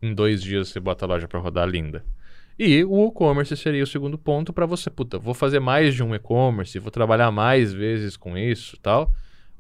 Em 0.01 0.13
dois 0.13 0.41
dias 0.41 0.69
você 0.69 0.80
bota 0.80 1.05
a 1.05 1.07
loja 1.07 1.28
para 1.28 1.39
rodar 1.39 1.69
linda. 1.69 2.03
E 2.59 2.84
o 2.84 3.07
e-commerce 3.07 3.55
seria 3.55 3.84
o 3.84 3.88
segundo 3.88 4.17
ponto 4.17 4.51
para 4.51 4.65
você, 4.65 4.89
puta, 4.89 5.17
vou 5.17 5.34
fazer 5.34 5.59
mais 5.59 5.95
de 5.95 6.03
um 6.03 6.13
e-commerce, 6.13 6.78
vou 6.80 6.91
trabalhar 6.91 7.32
mais 7.32 7.71
vezes 7.71 8.17
com 8.17 8.38
isso 8.38 8.78
tal. 8.82 9.13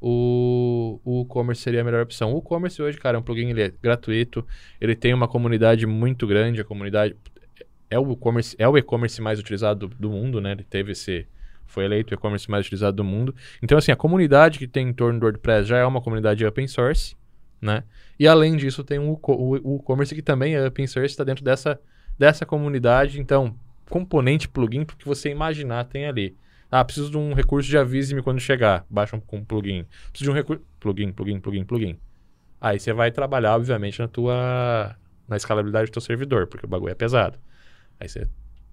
O, 0.05 0.99
o 1.05 1.21
e-commerce 1.21 1.61
seria 1.61 1.79
a 1.79 1.83
melhor 1.83 2.03
opção. 2.03 2.33
O 2.33 2.39
e-commerce 2.39 2.81
hoje, 2.81 2.97
cara, 2.97 3.15
é 3.15 3.19
um 3.19 3.23
plugin 3.23 3.51
ele 3.51 3.61
é 3.61 3.73
gratuito, 3.81 4.45
ele 4.81 4.97
tem 4.97 5.13
uma 5.13 5.29
comunidade 5.29 5.87
muito 5.87 6.27
grande, 6.27 6.59
a 6.59 6.65
comunidade 6.65 7.15
é 7.89 7.97
o 7.97 8.11
e-commerce, 8.11 8.53
é 8.59 8.67
o 8.67 8.77
e-commerce 8.77 9.21
mais 9.21 9.39
utilizado 9.39 9.87
do, 9.87 9.95
do 9.95 10.09
mundo, 10.09 10.41
né? 10.41 10.51
Ele 10.51 10.63
teve 10.65 10.91
esse 10.91 11.25
foi 11.65 11.85
eleito 11.85 12.13
o 12.13 12.15
e-commerce 12.15 12.51
mais 12.51 12.65
utilizado 12.65 12.97
do 12.97 13.03
mundo. 13.03 13.33
Então 13.61 13.77
assim, 13.77 13.93
a 13.93 13.95
comunidade 13.95 14.59
que 14.59 14.67
tem 14.67 14.89
em 14.89 14.93
torno 14.93 15.21
do 15.21 15.23
WordPress 15.23 15.69
já 15.69 15.77
é 15.77 15.85
uma 15.85 16.01
comunidade 16.01 16.45
open 16.45 16.67
source, 16.67 17.15
né? 17.61 17.85
E 18.19 18.27
além 18.27 18.57
disso, 18.57 18.83
tem 18.83 18.99
o, 18.99 19.17
o, 19.21 19.75
o 19.75 19.75
e-commerce 19.77 20.13
que 20.13 20.21
também 20.21 20.53
é 20.53 20.67
open 20.67 20.85
source, 20.85 21.13
está 21.13 21.23
dentro 21.23 21.45
dessa 21.45 21.79
dessa 22.19 22.45
comunidade. 22.45 23.21
Então, 23.21 23.55
componente 23.89 24.49
plugin, 24.49 24.83
porque 24.83 25.05
você 25.05 25.29
imaginar 25.29 25.85
tem 25.85 26.05
ali. 26.07 26.35
Ah, 26.75 26.83
preciso 26.83 27.11
de 27.11 27.17
um 27.17 27.33
recurso 27.33 27.69
de 27.69 27.77
avise-me 27.77 28.21
quando 28.23 28.39
chegar. 28.39 28.83
Baixa 28.89 29.15
um, 29.15 29.19
com 29.19 29.43
plugin. 29.43 29.85
Preciso 30.09 30.23
de 30.25 30.31
um 30.31 30.33
recurso. 30.33 30.63
Plugin, 30.79 31.11
plugin, 31.11 31.39
plugin, 31.39 31.63
plugin. 31.63 31.97
Aí 32.59 32.79
você 32.79 32.91
vai 32.93 33.11
trabalhar, 33.11 33.55
obviamente, 33.55 33.99
na 33.99 34.07
tua. 34.07 34.95
na 35.27 35.35
escalabilidade 35.37 35.89
do 35.91 35.93
teu 35.93 36.01
servidor, 36.01 36.47
porque 36.47 36.65
o 36.65 36.69
bagulho 36.69 36.91
é 36.91 36.95
pesado. 36.95 37.37
Aí 37.99 38.09
você 38.09 38.27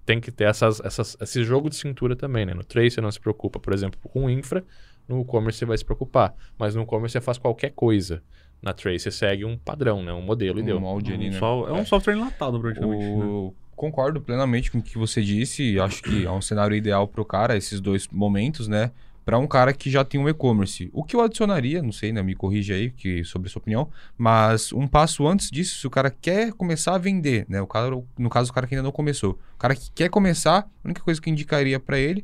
tem 0.05 0.19
que 0.19 0.31
ter 0.31 0.45
essas, 0.45 0.79
essas, 0.79 1.15
esse 1.21 1.43
jogo 1.43 1.69
de 1.69 1.75
cintura 1.75 2.15
também, 2.15 2.43
né? 2.45 2.53
No 2.55 2.63
Trace 2.63 2.91
você 2.91 3.01
não 3.01 3.11
se 3.11 3.19
preocupa, 3.19 3.59
por 3.59 3.71
exemplo, 3.71 3.99
com 4.09 4.27
infra. 4.29 4.63
No 5.07 5.21
e-commerce 5.21 5.59
você 5.59 5.65
vai 5.65 5.77
se 5.77 5.85
preocupar. 5.85 6.33
Mas 6.57 6.73
no 6.73 6.81
e-commerce 6.81 7.13
você 7.13 7.21
faz 7.21 7.37
qualquer 7.37 7.69
coisa. 7.71 8.23
Na 8.61 8.73
Trace 8.73 8.99
você 8.99 9.11
segue 9.11 9.45
um 9.45 9.57
padrão, 9.57 10.01
né? 10.03 10.11
Um 10.11 10.21
modelo 10.21 10.57
e 10.59 10.63
Um 10.63 10.65
deu. 10.65 10.79
molde 10.79 11.13
ali, 11.13 11.27
Um 11.29 11.31
né? 11.33 11.37
sol- 11.39 11.67
é 11.67 11.71
um 11.73 11.85
software 11.85 12.15
enlatado, 12.15 12.59
praticamente. 12.59 13.03
né? 13.05 13.51
Concordo 13.81 14.21
plenamente 14.21 14.69
com 14.69 14.77
o 14.77 14.81
que 14.81 14.95
você 14.95 15.23
disse. 15.23 15.79
Acho 15.79 16.03
que 16.03 16.23
é 16.23 16.29
um 16.31 16.39
cenário 16.39 16.75
ideal 16.75 17.07
para 17.07 17.19
o 17.19 17.25
cara, 17.25 17.57
esses 17.57 17.81
dois 17.81 18.07
momentos, 18.11 18.67
né? 18.67 18.91
Para 19.25 19.39
um 19.39 19.47
cara 19.47 19.73
que 19.73 19.89
já 19.89 20.05
tem 20.05 20.19
um 20.21 20.29
e-commerce. 20.29 20.87
O 20.93 21.03
que 21.03 21.15
eu 21.15 21.21
adicionaria, 21.21 21.81
não 21.81 21.91
sei, 21.91 22.11
né? 22.13 22.21
Me 22.21 22.35
corrija 22.35 22.75
aí 22.75 22.91
que, 22.91 23.23
sobre 23.23 23.47
a 23.47 23.51
sua 23.51 23.59
opinião, 23.59 23.89
mas 24.15 24.71
um 24.71 24.85
passo 24.87 25.27
antes 25.27 25.49
disso, 25.49 25.79
se 25.79 25.87
o 25.87 25.89
cara 25.89 26.11
quer 26.11 26.53
começar 26.53 26.93
a 26.93 26.99
vender, 26.99 27.43
né? 27.49 27.59
O 27.59 27.65
cara, 27.65 27.89
no 28.19 28.29
caso, 28.29 28.51
o 28.51 28.53
cara 28.53 28.67
que 28.67 28.75
ainda 28.75 28.83
não 28.83 28.91
começou. 28.91 29.31
O 29.55 29.57
cara 29.57 29.73
que 29.75 29.89
quer 29.95 30.09
começar, 30.11 30.59
a 30.59 30.85
única 30.85 31.01
coisa 31.01 31.19
que 31.19 31.27
eu 31.27 31.31
indicaria 31.31 31.79
para 31.79 31.97
ele 31.97 32.23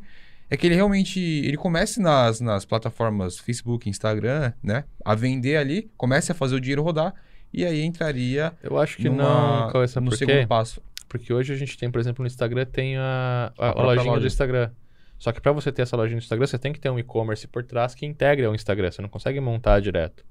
é 0.52 0.56
que 0.56 0.68
ele 0.68 0.76
realmente 0.76 1.20
ele 1.20 1.58
comece 1.58 2.00
nas, 2.00 2.40
nas 2.40 2.66
plataformas 2.66 3.40
Facebook, 3.40 3.90
Instagram, 3.90 4.54
né? 4.62 4.84
A 5.04 5.16
vender 5.16 5.58
ali, 5.58 5.90
comece 5.98 6.32
a 6.32 6.36
fazer 6.36 6.54
o 6.56 6.62
dinheiro 6.62 6.84
rodar 6.84 7.16
e 7.52 7.66
aí 7.66 7.82
entraria 7.82 8.54
Eu 8.62 8.78
acho 8.78 8.96
que 8.98 9.10
numa- 9.10 9.64
não, 9.66 9.72
Cauê, 9.72 9.88
sabe 9.88 10.06
no 10.06 10.16
segundo 10.16 10.48
passo. 10.48 10.82
Porque 11.08 11.34
hoje 11.34 11.54
a 11.54 11.56
gente 11.58 11.78
tem, 11.78 11.90
por 11.90 12.00
exemplo, 12.00 12.22
no 12.24 12.28
Instagram, 12.28 12.66
tem 12.66 12.98
a, 12.98 13.52
a, 13.58 13.68
A 13.68 13.72
a 13.72 13.84
lojinha 13.84 14.06
loja. 14.12 14.22
do 14.22 14.28
Instagram. 14.28 14.70
Só 15.18 15.32
que 15.32 15.42
para 15.42 15.52
você 15.52 15.72
ter 15.72 15.82
essa 15.82 15.96
lojinha 15.98 16.16
no 16.16 16.22
Instagram, 16.22 16.46
você 16.46 16.60
tem 16.60 16.72
que 16.74 16.80
ter 16.80 16.90
um 16.90 17.00
e-commerce 17.00 17.48
por 17.48 17.64
trás 17.64 17.96
que 17.96 18.06
integre 18.06 18.46
ao 18.46 18.54
Instagram. 18.54 18.92
Você 18.92 19.02
não 19.02 19.10
consegue 19.10 19.40
montar 19.40 19.80
direto. 19.80 20.24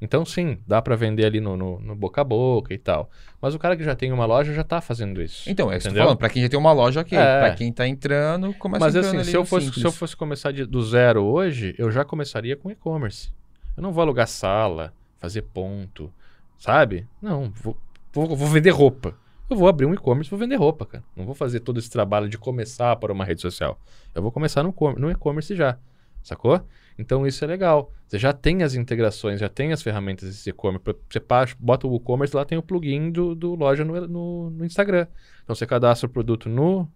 Então, 0.00 0.24
sim, 0.24 0.58
dá 0.66 0.82
para 0.82 0.96
vender 0.96 1.24
ali 1.24 1.40
no, 1.40 1.56
no, 1.56 1.78
no 1.78 1.94
boca 1.94 2.22
a 2.22 2.24
boca 2.24 2.74
e 2.74 2.78
tal. 2.78 3.08
Mas 3.40 3.54
o 3.54 3.58
cara 3.58 3.76
que 3.76 3.84
já 3.84 3.94
tem 3.94 4.10
uma 4.10 4.26
loja 4.26 4.52
já 4.52 4.64
tá 4.64 4.80
fazendo 4.80 5.22
isso. 5.22 5.48
Então, 5.48 5.70
é 5.70 5.76
isso 5.76 5.86
que 5.88 5.92
eu 5.94 5.96
tô 5.96 6.02
falando. 6.02 6.18
Pra 6.18 6.28
quem 6.28 6.42
já 6.42 6.48
tem 6.48 6.58
uma 6.58 6.72
loja, 6.72 7.02
ok. 7.02 7.16
É. 7.16 7.38
Pra 7.40 7.54
quem 7.54 7.72
tá 7.72 7.86
entrando, 7.86 8.52
começa 8.54 8.84
Mas 8.84 8.96
entrando 8.96 9.20
assim, 9.20 9.30
se 9.30 9.36
eu, 9.36 9.44
fosse, 9.44 9.66
simples. 9.66 9.80
se 9.80 9.86
eu 9.86 9.92
fosse 9.92 10.16
começar 10.16 10.50
de- 10.50 10.66
do 10.66 10.82
zero 10.82 11.22
hoje, 11.22 11.72
eu 11.78 11.88
já 11.92 12.04
começaria 12.04 12.56
com 12.56 12.68
e-commerce. 12.68 13.30
Eu 13.76 13.82
não 13.84 13.92
vou 13.92 14.02
alugar 14.02 14.26
sala, 14.26 14.92
fazer 15.20 15.42
ponto, 15.42 16.12
sabe? 16.58 17.06
Não, 17.22 17.52
vou, 17.62 17.76
vou, 18.12 18.34
vou 18.34 18.48
vender 18.48 18.70
roupa. 18.70 19.14
Eu 19.50 19.56
vou 19.56 19.68
abrir 19.68 19.84
um 19.86 19.92
e-commerce 19.94 20.30
vou 20.30 20.38
vender 20.38 20.56
roupa, 20.56 20.86
cara. 20.86 21.04
Não 21.14 21.26
vou 21.26 21.34
fazer 21.34 21.60
todo 21.60 21.78
esse 21.78 21.90
trabalho 21.90 22.28
de 22.28 22.38
começar 22.38 22.96
para 22.96 23.12
uma 23.12 23.24
rede 23.24 23.40
social. 23.42 23.78
Eu 24.14 24.22
vou 24.22 24.32
começar 24.32 24.62
no, 24.62 24.72
com- 24.72 24.92
no 24.92 25.10
e-commerce 25.10 25.54
já, 25.54 25.78
sacou? 26.22 26.60
Então 26.98 27.26
isso 27.26 27.44
é 27.44 27.48
legal. 27.48 27.90
Você 28.06 28.18
já 28.18 28.32
tem 28.32 28.62
as 28.62 28.74
integrações, 28.74 29.40
já 29.40 29.48
tem 29.48 29.72
as 29.72 29.82
ferramentas 29.82 30.28
desse 30.28 30.48
e-commerce. 30.50 30.84
Você 31.10 31.20
pa- 31.20 31.46
bota 31.58 31.86
o 31.86 31.96
e-commerce, 31.96 32.34
lá 32.34 32.44
tem 32.44 32.56
o 32.56 32.62
plugin 32.62 33.10
do, 33.10 33.34
do 33.34 33.54
loja 33.54 33.84
no, 33.84 34.08
no- 34.08 34.50
no 34.50 34.64
Instagram. 34.64 35.06
Então 35.44 35.54
você 35.54 35.66
cadastra 35.66 36.06
o 36.06 36.10
produto 36.12 36.48
no, 36.48 36.88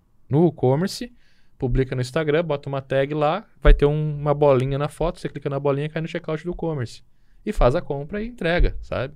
e-commerce, 0.49 1.13
publica 1.59 1.95
no 1.95 2.01
Instagram, 2.01 2.43
bota 2.45 2.69
uma 2.69 2.81
tag 2.81 3.13
lá, 3.13 3.45
vai 3.61 3.75
ter 3.75 3.85
um- 3.87 4.17
uma 4.19 4.33
bolinha 4.33 4.79
na 4.79 4.89
foto, 4.89 5.21
você 5.21 5.29
clica 5.29 5.51
na 5.51 5.59
bolinha 5.61 5.89
cai 5.89 6.01
no 6.01 6.09
checkout 6.09 6.43
do 6.45 6.53
e-commerce. 6.53 7.03
E 7.45 7.53
faz 7.53 7.75
a 7.75 7.83
compra 7.83 8.23
e 8.23 8.27
entrega, 8.29 8.77
sabe? 8.81 9.15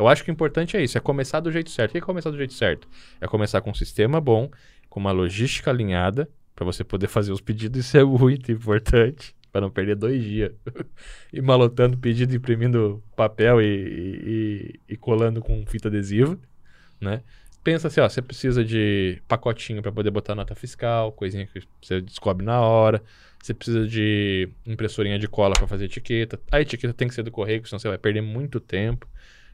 Eu 0.00 0.08
acho 0.08 0.24
que 0.24 0.30
o 0.30 0.32
importante 0.32 0.76
é 0.78 0.82
isso, 0.82 0.96
é 0.96 1.00
começar 1.00 1.40
do 1.40 1.52
jeito 1.52 1.68
certo. 1.70 1.90
O 1.90 1.92
que 1.92 1.98
é 1.98 2.00
começar 2.00 2.30
do 2.30 2.36
jeito 2.38 2.54
certo? 2.54 2.88
É 3.20 3.26
começar 3.26 3.60
com 3.60 3.70
um 3.70 3.74
sistema 3.74 4.18
bom, 4.18 4.50
com 4.88 4.98
uma 4.98 5.12
logística 5.12 5.70
alinhada, 5.70 6.26
para 6.56 6.64
você 6.64 6.82
poder 6.82 7.06
fazer 7.08 7.32
os 7.32 7.40
pedidos, 7.42 7.84
isso 7.84 7.98
é 7.98 8.02
muito 8.04 8.50
importante, 8.50 9.34
para 9.52 9.60
não 9.60 9.70
perder 9.70 9.96
dois 9.96 10.22
dias. 10.24 10.52
e 11.30 11.42
malotando 11.42 11.98
pedido, 11.98 12.34
imprimindo 12.34 13.02
papel 13.14 13.60
e, 13.60 13.66
e- 13.66 14.80
e- 14.88 14.96
colando 14.96 15.42
com 15.42 15.64
fita 15.66 15.88
adesiva, 15.88 16.38
né? 16.98 17.22
Pensa 17.62 17.88
assim, 17.88 18.00
ó, 18.00 18.08
você 18.08 18.22
precisa 18.22 18.64
de 18.64 19.20
pacotinho 19.28 19.82
para 19.82 19.92
poder 19.92 20.10
botar 20.10 20.34
nota 20.34 20.54
fiscal, 20.54 21.12
coisinha 21.12 21.46
que 21.46 21.60
você 21.82 22.00
descobre 22.00 22.44
na 22.44 22.58
hora. 22.62 23.02
Você 23.42 23.52
precisa 23.52 23.86
de 23.86 24.48
impressorinha 24.66 25.18
de 25.18 25.28
cola 25.28 25.52
para 25.54 25.66
fazer 25.66 25.84
etiqueta. 25.84 26.40
A 26.50 26.58
etiqueta 26.60 26.94
tem 26.94 27.06
que 27.06 27.14
ser 27.14 27.22
do 27.22 27.30
correio, 27.30 27.66
senão 27.66 27.78
você 27.78 27.88
vai 27.88 27.98
perder 27.98 28.22
muito 28.22 28.60
tempo. 28.60 29.06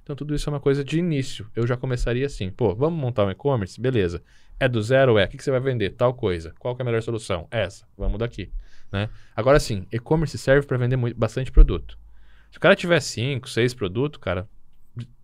Então 0.06 0.14
tudo 0.14 0.36
isso 0.36 0.48
é 0.48 0.52
uma 0.52 0.60
coisa 0.60 0.84
de 0.84 1.00
início. 1.00 1.50
Eu 1.52 1.66
já 1.66 1.76
começaria 1.76 2.24
assim, 2.24 2.48
pô, 2.48 2.72
vamos 2.76 2.96
montar 2.96 3.24
um 3.26 3.30
e-commerce? 3.32 3.80
Beleza. 3.80 4.22
É 4.58 4.68
do 4.68 4.80
zero? 4.80 5.18
É. 5.18 5.24
O 5.24 5.28
que, 5.28 5.36
que 5.36 5.42
você 5.42 5.50
vai 5.50 5.58
vender? 5.58 5.90
Tal 5.90 6.14
coisa. 6.14 6.54
Qual 6.60 6.76
que 6.76 6.80
é 6.80 6.84
a 6.84 6.86
melhor 6.86 7.02
solução? 7.02 7.48
Essa. 7.50 7.84
Vamos 7.98 8.16
daqui. 8.16 8.52
Né? 8.92 9.08
Agora 9.34 9.58
sim, 9.58 9.84
e-commerce 9.90 10.38
serve 10.38 10.64
para 10.64 10.78
vender 10.78 10.94
muito, 10.94 11.18
bastante 11.18 11.50
produto. 11.50 11.98
Se 12.52 12.56
o 12.56 12.60
cara 12.60 12.76
tiver 12.76 13.00
cinco, 13.00 13.48
seis 13.48 13.74
produtos, 13.74 14.20
cara, 14.20 14.48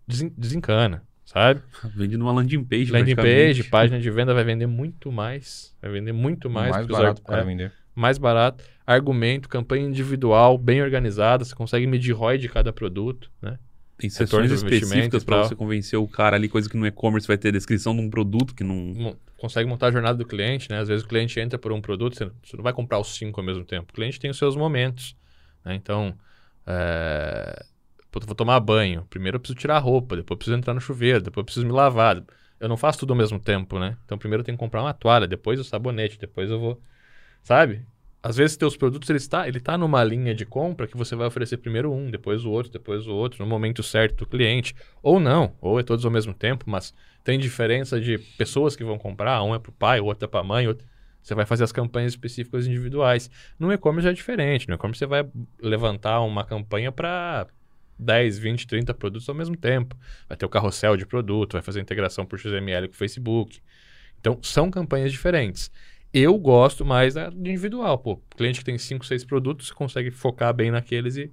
desen- 0.05 0.33
desencana, 0.37 1.01
sabe? 1.23 1.61
Vende 1.95 2.17
numa 2.17 2.33
landing 2.33 2.65
page. 2.65 2.91
Landing 2.91 3.15
page, 3.15 3.63
página 3.63 4.01
de 4.01 4.11
venda 4.11 4.33
vai 4.33 4.43
vender 4.43 4.67
muito 4.67 5.13
mais. 5.13 5.73
Vai 5.81 5.91
vender 5.91 6.11
muito 6.11 6.49
mais. 6.49 6.71
mais 6.71 6.85
barato 6.85 7.21
cara 7.21 7.41
é, 7.41 7.45
vender. 7.45 7.71
mais 7.95 8.17
barato. 8.17 8.61
Argumento, 8.85 9.47
campanha 9.47 9.87
individual, 9.87 10.57
bem 10.57 10.81
organizada. 10.81 11.45
Você 11.45 11.55
consegue 11.55 11.87
medir 11.87 12.11
ROI 12.11 12.37
de 12.37 12.49
cada 12.49 12.73
produto, 12.73 13.31
né? 13.41 13.57
Tem 13.97 14.09
sessões 14.09 14.51
específicas 14.51 15.23
para 15.23 15.43
você 15.43 15.55
convencer 15.55 15.97
o 15.99 16.07
cara 16.07 16.35
ali, 16.35 16.49
coisa 16.49 16.69
que 16.69 16.75
no 16.75 16.85
e-commerce 16.85 17.27
vai 17.27 17.37
ter 17.37 17.51
descrição 17.51 17.95
de 17.95 18.01
um 18.01 18.09
produto 18.09 18.53
que 18.55 18.63
não. 18.63 19.15
Consegue 19.37 19.69
montar 19.69 19.87
a 19.87 19.91
jornada 19.91 20.17
do 20.17 20.25
cliente, 20.25 20.69
né? 20.69 20.79
Às 20.79 20.87
vezes 20.87 21.03
o 21.03 21.07
cliente 21.07 21.39
entra 21.39 21.59
por 21.59 21.71
um 21.71 21.81
produto, 21.81 22.15
você 22.15 22.55
não 22.55 22.63
vai 22.63 22.73
comprar 22.73 22.99
os 22.99 23.15
cinco 23.15 23.39
ao 23.39 23.45
mesmo 23.45 23.63
tempo. 23.63 23.91
O 23.91 23.93
cliente 23.93 24.19
tem 24.19 24.31
os 24.31 24.37
seus 24.37 24.55
momentos, 24.55 25.15
né? 25.63 25.75
Então, 25.75 26.17
é... 26.65 27.65
vou 28.11 28.35
tomar 28.35 28.59
banho. 28.59 29.05
Primeiro 29.09 29.35
eu 29.35 29.39
preciso 29.39 29.59
tirar 29.59 29.75
a 29.75 29.79
roupa, 29.79 30.15
depois 30.15 30.35
eu 30.35 30.37
preciso 30.37 30.57
entrar 30.57 30.73
no 30.73 30.81
chuveiro, 30.81 31.21
depois 31.21 31.41
eu 31.41 31.45
preciso 31.45 31.65
me 31.65 31.73
lavar. 31.73 32.23
Eu 32.59 32.69
não 32.69 32.77
faço 32.77 32.99
tudo 32.99 33.11
ao 33.11 33.17
mesmo 33.17 33.39
tempo, 33.39 33.77
né? 33.77 33.97
Então 34.05 34.17
primeiro 34.17 34.41
eu 34.41 34.45
tenho 34.45 34.57
que 34.57 34.63
comprar 34.63 34.81
uma 34.81 34.93
toalha, 34.93 35.27
depois 35.27 35.59
o 35.59 35.63
sabonete, 35.63 36.17
depois 36.17 36.49
eu 36.49 36.59
vou... 36.59 36.81
Sabe? 37.43 37.85
Às 38.23 38.37
vezes 38.37 38.55
teus 38.55 38.77
produtos, 38.77 39.09
ele 39.09 39.17
está, 39.17 39.49
ele 39.49 39.59
tá 39.59 39.77
numa 39.77 40.01
linha 40.01 40.33
de 40.33 40.45
compra 40.45 40.87
que 40.87 40.95
você 40.95 41.13
vai 41.13 41.27
oferecer 41.27 41.57
primeiro 41.57 41.91
um, 41.91 42.09
depois 42.09 42.45
o 42.45 42.49
outro, 42.49 42.71
depois 42.71 43.05
o 43.05 43.13
outro, 43.13 43.43
no 43.43 43.49
momento 43.49 43.83
certo 43.83 44.19
do 44.19 44.25
cliente. 44.25 44.73
Ou 45.01 45.19
não, 45.19 45.53
ou 45.59 45.77
é 45.77 45.83
todos 45.83 46.05
ao 46.05 46.11
mesmo 46.11 46.33
tempo, 46.33 46.63
mas 46.65 46.93
tem 47.21 47.37
diferença 47.37 47.99
de 47.99 48.17
pessoas 48.37 48.77
que 48.77 48.83
vão 48.83 48.97
comprar, 48.97 49.43
um 49.43 49.53
é 49.53 49.59
pai, 49.77 49.99
o 49.99 50.05
outro 50.05 50.23
é 50.23 50.27
pra 50.27 50.41
mãe, 50.41 50.65
outro... 50.67 50.87
Você 51.21 51.35
vai 51.35 51.45
fazer 51.45 51.63
as 51.63 51.71
campanhas 51.71 52.11
específicas 52.11 52.67
individuais. 52.67 53.29
No 53.57 53.71
e-commerce 53.71 54.09
é 54.09 54.11
diferente. 54.11 54.67
No 54.67 54.75
e-commerce 54.75 54.99
você 54.99 55.05
vai 55.05 55.25
levantar 55.61 56.19
uma 56.19 56.43
campanha 56.43 56.91
para 56.91 57.47
10, 57.97 58.39
20, 58.39 58.67
30 58.67 58.93
produtos 58.93 59.29
ao 59.29 59.35
mesmo 59.35 59.55
tempo. 59.55 59.95
Vai 60.27 60.37
ter 60.37 60.45
o 60.45 60.49
carrossel 60.49 60.97
de 60.97 61.05
produto, 61.05 61.53
vai 61.53 61.61
fazer 61.61 61.79
integração 61.79 62.25
por 62.25 62.37
XML 62.37 62.89
com 62.89 62.93
o 62.93 62.97
Facebook. 62.97 63.61
Então, 64.19 64.37
são 64.41 64.69
campanhas 64.69 65.13
diferentes. 65.13 65.71
Eu 66.13 66.37
gosto 66.37 66.85
mais 66.85 67.13
da 67.15 67.29
de 67.29 67.49
individual. 67.49 67.97
Pô, 67.97 68.19
cliente 68.37 68.59
que 68.59 68.65
tem 68.65 68.77
5, 68.77 69.05
6 69.05 69.25
produtos, 69.25 69.67
você 69.67 69.73
consegue 69.73 70.11
focar 70.11 70.53
bem 70.53 70.69
naqueles 70.69 71.17
e, 71.17 71.31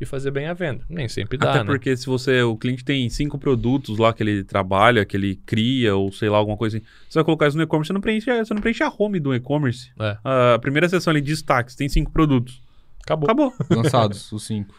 e 0.00 0.06
fazer 0.06 0.30
bem 0.30 0.46
a 0.46 0.54
venda. 0.54 0.84
Nem 0.88 1.06
sempre 1.08 1.36
dá, 1.36 1.50
Até 1.50 1.58
né? 1.60 1.64
porque 1.66 1.94
se 1.96 2.06
você, 2.06 2.42
o 2.42 2.56
cliente 2.56 2.82
tem 2.84 3.08
cinco 3.10 3.38
produtos 3.38 3.98
lá 3.98 4.12
que 4.12 4.22
ele 4.22 4.42
trabalha, 4.42 5.04
que 5.04 5.16
ele 5.16 5.36
cria, 5.44 5.94
ou 5.94 6.10
sei 6.10 6.30
lá, 6.30 6.38
alguma 6.38 6.56
coisa 6.56 6.78
assim, 6.78 6.86
você 7.08 7.18
vai 7.18 7.24
colocar 7.24 7.48
isso 7.48 7.56
no 7.58 7.62
e-commerce, 7.62 7.88
você 7.88 7.92
não 7.92 8.00
preenche, 8.00 8.26
você 8.44 8.54
não 8.54 8.62
preenche 8.62 8.82
a 8.82 8.92
home 8.96 9.20
do 9.20 9.34
e-commerce. 9.34 9.90
É, 10.00 10.16
A 10.24 10.58
primeira 10.58 10.88
seção 10.88 11.10
ali, 11.10 11.20
destaques, 11.20 11.74
tem 11.76 11.88
cinco 11.88 12.10
produtos. 12.10 12.62
acabou. 13.02 13.26
Acabou. 13.26 13.52
Lançados, 13.70 14.32
os 14.32 14.44
cinco. 14.46 14.74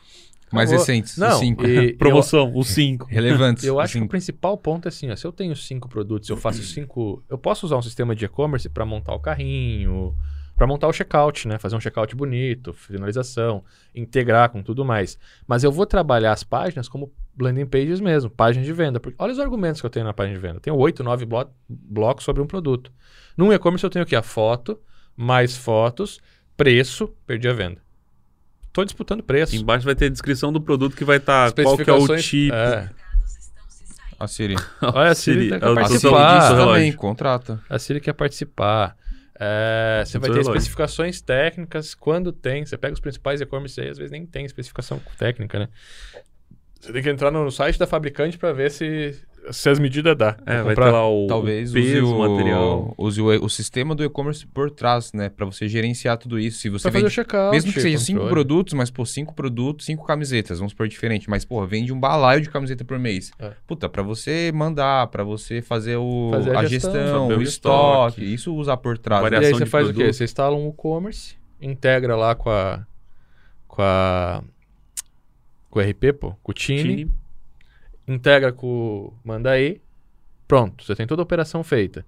Mais 0.53 0.69
Acabou. 0.69 0.85
recentes, 0.85 1.17
Não, 1.17 1.29
os 1.29 1.39
cinco. 1.39 1.65
e 1.65 1.75
eu- 1.93 1.97
Promoção, 1.97 2.51
os 2.55 2.67
cinco. 2.67 3.05
Relevantes. 3.09 3.63
Eu 3.63 3.79
acho 3.79 3.97
que 3.97 4.03
o 4.03 4.07
principal 4.07 4.57
ponto 4.57 4.85
é 4.85 4.89
assim, 4.89 5.09
ó, 5.09 5.15
se 5.15 5.25
eu 5.25 5.31
tenho 5.31 5.55
cinco 5.55 5.89
produtos, 5.89 6.29
eu 6.29 6.37
faço 6.37 6.61
cinco, 6.63 7.23
eu 7.29 7.37
posso 7.37 7.65
usar 7.65 7.77
um 7.77 7.81
sistema 7.81 8.15
de 8.15 8.25
e-commerce 8.25 8.69
para 8.69 8.85
montar 8.85 9.13
o 9.15 9.19
carrinho, 9.19 10.15
para 10.55 10.67
montar 10.67 10.87
o 10.87 10.93
checkout, 10.93 11.47
né, 11.47 11.57
fazer 11.57 11.75
um 11.75 11.79
checkout 11.79 12.15
bonito, 12.15 12.71
finalização, 12.73 13.63
integrar 13.95 14.49
com 14.51 14.61
tudo 14.61 14.85
mais. 14.85 15.17
Mas 15.47 15.63
eu 15.63 15.71
vou 15.71 15.85
trabalhar 15.85 16.31
as 16.31 16.43
páginas 16.43 16.87
como 16.87 17.11
landing 17.39 17.65
pages 17.65 17.99
mesmo, 17.99 18.29
páginas 18.29 18.67
de 18.67 18.73
venda, 18.73 18.99
porque 18.99 19.15
olha 19.17 19.33
os 19.33 19.39
argumentos 19.39 19.81
que 19.81 19.87
eu 19.87 19.89
tenho 19.89 20.05
na 20.05 20.13
página 20.13 20.35
de 20.35 20.41
venda. 20.41 20.57
Eu 20.57 20.61
tenho 20.61 20.77
oito, 20.77 21.03
nove 21.03 21.25
blo 21.25 21.47
blocos 21.67 22.23
sobre 22.23 22.41
um 22.43 22.45
produto. 22.45 22.91
Num 23.35 23.51
e-commerce 23.51 23.83
eu 23.83 23.89
tenho 23.89 24.03
aqui 24.03 24.15
a 24.15 24.21
foto, 24.21 24.79
mais 25.17 25.57
fotos, 25.57 26.19
preço, 26.55 27.07
perdi 27.25 27.47
a 27.47 27.53
venda. 27.53 27.81
Tô 28.73 28.83
disputando 28.83 29.21
preço. 29.21 29.55
Embaixo 29.55 29.85
vai 29.85 29.93
ter 29.93 30.05
a 30.05 30.09
descrição 30.09 30.51
do 30.51 30.59
produto 30.59 30.95
que 30.95 31.05
vai 31.05 31.17
estar 31.17 31.53
qual 31.53 31.77
que 31.77 31.89
é 31.89 31.93
o 31.93 32.17
tipo. 32.17 32.55
É. 32.55 32.89
A 34.19 34.27
Siri. 34.27 34.55
Olha, 34.81 35.11
a 35.11 35.15
Siri, 35.15 35.45
Siri, 35.45 35.59
quer 35.59 35.69
é 35.69 35.75
participar. 35.75 36.39
disso 36.39 36.55
também, 36.55 36.93
contrata. 36.93 37.61
A 37.69 37.77
Siri 37.77 38.01
quer 38.01 38.13
participar. 38.13 38.97
É, 39.39 40.03
você 40.05 40.17
vai 40.17 40.29
ter 40.29 40.37
relógio. 40.37 40.51
especificações 40.53 41.21
técnicas 41.21 41.93
quando 41.93 42.31
tem. 42.31 42.65
Você 42.65 42.77
pega 42.77 42.93
os 42.93 42.99
principais 42.99 43.41
e-commerce 43.41 43.79
aí, 43.79 43.89
às 43.89 43.97
vezes 43.97 44.11
nem 44.11 44.25
tem 44.25 44.45
especificação 44.45 44.99
técnica, 45.17 45.59
né? 45.59 45.69
Você 46.79 46.91
tem 46.91 47.03
que 47.03 47.09
entrar 47.09 47.31
no 47.31 47.49
site 47.51 47.77
da 47.77 47.85
fabricante 47.85 48.37
para 48.37 48.53
ver 48.53 48.71
se, 48.71 49.19
se 49.51 49.69
as 49.69 49.77
medidas 49.79 50.15
dá. 50.17 50.37
É, 50.45 50.61
vai 50.61 50.73
comprar- 50.75 50.85
ter 50.85 50.91
lá 50.91 51.09
o, 51.09 51.27
Talvez 51.27 51.71
o 51.71 51.73
peso, 51.73 52.03
use 52.05 52.13
o, 52.13 52.19
material. 52.19 52.93
use 52.97 53.21
o, 53.21 53.25
o 53.45 53.49
sistema 53.49 53.93
do 53.93 54.03
e-commerce 54.03 54.45
por 54.47 54.71
trás, 54.71 55.11
né? 55.13 55.29
Pra 55.29 55.45
você 55.45 55.67
gerenciar 55.67 56.17
tudo 56.17 56.39
isso. 56.39 56.59
Se 56.59 56.69
você 56.69 56.83
Pra 56.83 56.91
fazer 56.91 57.05
o 57.05 57.07
vende, 57.07 57.13
checkout. 57.15 57.51
mesmo 57.51 57.73
que 57.73 57.81
seja 57.81 57.97
cinco 57.97 58.19
controle. 58.21 58.33
produtos, 58.33 58.73
mas 58.73 58.89
pô, 58.89 59.05
cinco 59.05 59.33
produtos, 59.33 59.85
cinco 59.85 60.05
camisetas, 60.05 60.59
vamos 60.59 60.73
por 60.73 60.87
diferente. 60.87 61.29
Mas, 61.29 61.43
pô, 61.43 61.65
vende 61.65 61.91
um 61.91 61.99
balaio 61.99 62.41
de 62.41 62.49
camiseta 62.49 62.85
por 62.85 62.97
mês. 62.97 63.31
É. 63.39 63.51
Puta, 63.67 63.89
pra 63.89 64.01
você 64.03 64.51
mandar, 64.53 65.07
pra 65.07 65.23
você 65.23 65.61
fazer, 65.61 65.97
o, 65.97 66.29
Fazer 66.31 66.55
a 66.55 66.59
a, 66.61 66.65
gestão, 66.65 66.91
gestão, 66.93 67.27
o 67.27 67.41
estoque, 67.41 68.07
estoque. 68.21 68.33
isso 68.33 68.55
usar 68.55 68.77
por 68.77 68.97
trás. 68.97 69.21
Variação 69.21 69.43
E 69.49 69.53
aí 69.53 69.59
você 69.59 69.63
de 69.65 69.69
faz 69.69 69.85
o 69.85 69.89
quê? 69.89 69.95
produto. 69.95 70.13
Você 70.15 70.23
instala 70.23 70.55
um 70.55 70.69
e-commerce, 70.69 71.35
integra 71.61 72.15
lá 72.15 72.33
com 72.35 72.49
a. 72.49 72.85
com 73.67 73.81
a. 73.81 74.41
com 75.69 75.79
o 75.79 75.81
RP, 75.81 76.13
pô, 76.13 76.33
com 76.43 76.51
o 76.51 76.53
Tini. 76.55 77.09
Integra 78.07 78.51
com 78.51 78.67
o 78.67 79.13
Mandaí, 79.23 79.81
pronto, 80.47 80.83
você 80.83 80.95
tem 80.95 81.07
toda 81.07 81.21
a 81.21 81.23
operação 81.23 81.63
feita. 81.63 82.05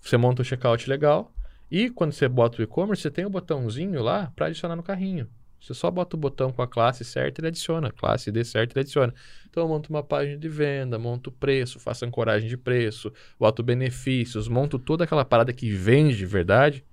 Você 0.00 0.16
monta 0.16 0.42
o 0.42 0.44
checkout 0.44 0.88
legal 0.88 1.32
e 1.70 1.90
quando 1.90 2.12
você 2.12 2.28
bota 2.28 2.60
o 2.60 2.62
e-commerce, 2.62 3.02
você 3.02 3.10
tem 3.10 3.24
o 3.24 3.30
botãozinho 3.30 4.02
lá 4.02 4.32
para 4.36 4.46
adicionar 4.46 4.76
no 4.76 4.82
carrinho. 4.82 5.28
Você 5.60 5.74
só 5.74 5.90
bota 5.90 6.14
o 6.14 6.18
botão 6.18 6.52
com 6.52 6.62
a 6.62 6.68
classe 6.68 7.04
certa 7.04 7.40
e 7.40 7.42
ele 7.42 7.48
adiciona. 7.48 7.90
Classe 7.90 8.30
D 8.30 8.44
certa 8.44 8.74
ele 8.74 8.82
adiciona. 8.82 9.12
Então 9.50 9.64
eu 9.64 9.68
monto 9.68 9.90
uma 9.90 10.02
página 10.02 10.36
de 10.36 10.48
venda, 10.48 10.98
monto 10.98 11.30
o 11.30 11.32
preço, 11.32 11.80
faço 11.80 12.04
ancoragem 12.04 12.48
de 12.48 12.56
preço, 12.56 13.12
boto 13.38 13.62
benefícios, 13.62 14.46
monto 14.46 14.78
toda 14.78 15.04
aquela 15.04 15.24
parada 15.24 15.52
que 15.52 15.70
vende 15.70 16.16
de 16.16 16.26
verdade. 16.26 16.84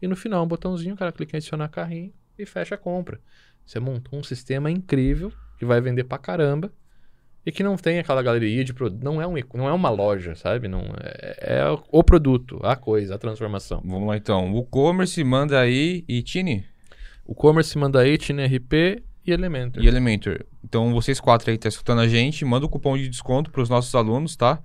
E 0.00 0.06
no 0.06 0.16
final, 0.16 0.44
um 0.44 0.48
botãozinho, 0.48 0.94
o 0.94 0.96
cara 0.96 1.12
clica 1.12 1.36
em 1.36 1.38
adicionar 1.38 1.68
carrinho 1.68 2.12
e 2.38 2.46
fecha 2.46 2.74
a 2.74 2.78
compra. 2.78 3.20
Você 3.66 3.78
montou 3.78 4.18
um 4.18 4.22
sistema 4.22 4.70
incrível 4.70 5.32
que 5.58 5.64
vai 5.64 5.80
vender 5.80 6.04
pra 6.04 6.16
caramba 6.16 6.72
e 7.44 7.50
que 7.50 7.62
não 7.62 7.76
tem 7.76 7.98
aquela 7.98 8.22
galeria 8.22 8.64
de 8.64 8.72
produto. 8.72 9.02
Não 9.02 9.20
é, 9.20 9.26
um, 9.26 9.34
não 9.54 9.68
é 9.68 9.72
uma 9.72 9.90
loja, 9.90 10.34
sabe? 10.34 10.68
Não 10.68 10.80
é, 11.00 11.58
é 11.60 11.78
o 11.90 12.02
produto, 12.04 12.60
a 12.62 12.76
coisa, 12.76 13.14
a 13.14 13.18
transformação. 13.18 13.82
Vamos 13.84 14.06
lá 14.08 14.16
então. 14.16 14.54
O 14.54 14.64
commerce 14.64 15.22
manda 15.24 15.58
aí 15.60 16.04
e 16.08 16.22
Tini 16.22 16.64
O 17.24 17.34
commerce 17.34 17.76
manda 17.76 18.00
aí, 18.00 18.16
TNRP 18.16 19.02
e 19.26 19.32
Elementor. 19.32 19.82
e 19.82 19.86
Elementor. 19.88 20.44
Então 20.64 20.92
vocês 20.92 21.18
quatro 21.20 21.50
aí 21.50 21.56
que 21.56 21.62
tá 21.62 21.68
escutando 21.68 22.00
a 22.00 22.08
gente, 22.08 22.44
manda 22.44 22.66
o 22.66 22.68
cupom 22.68 22.96
de 22.96 23.08
desconto 23.08 23.50
pros 23.50 23.68
nossos 23.68 23.94
alunos, 23.94 24.36
tá? 24.36 24.62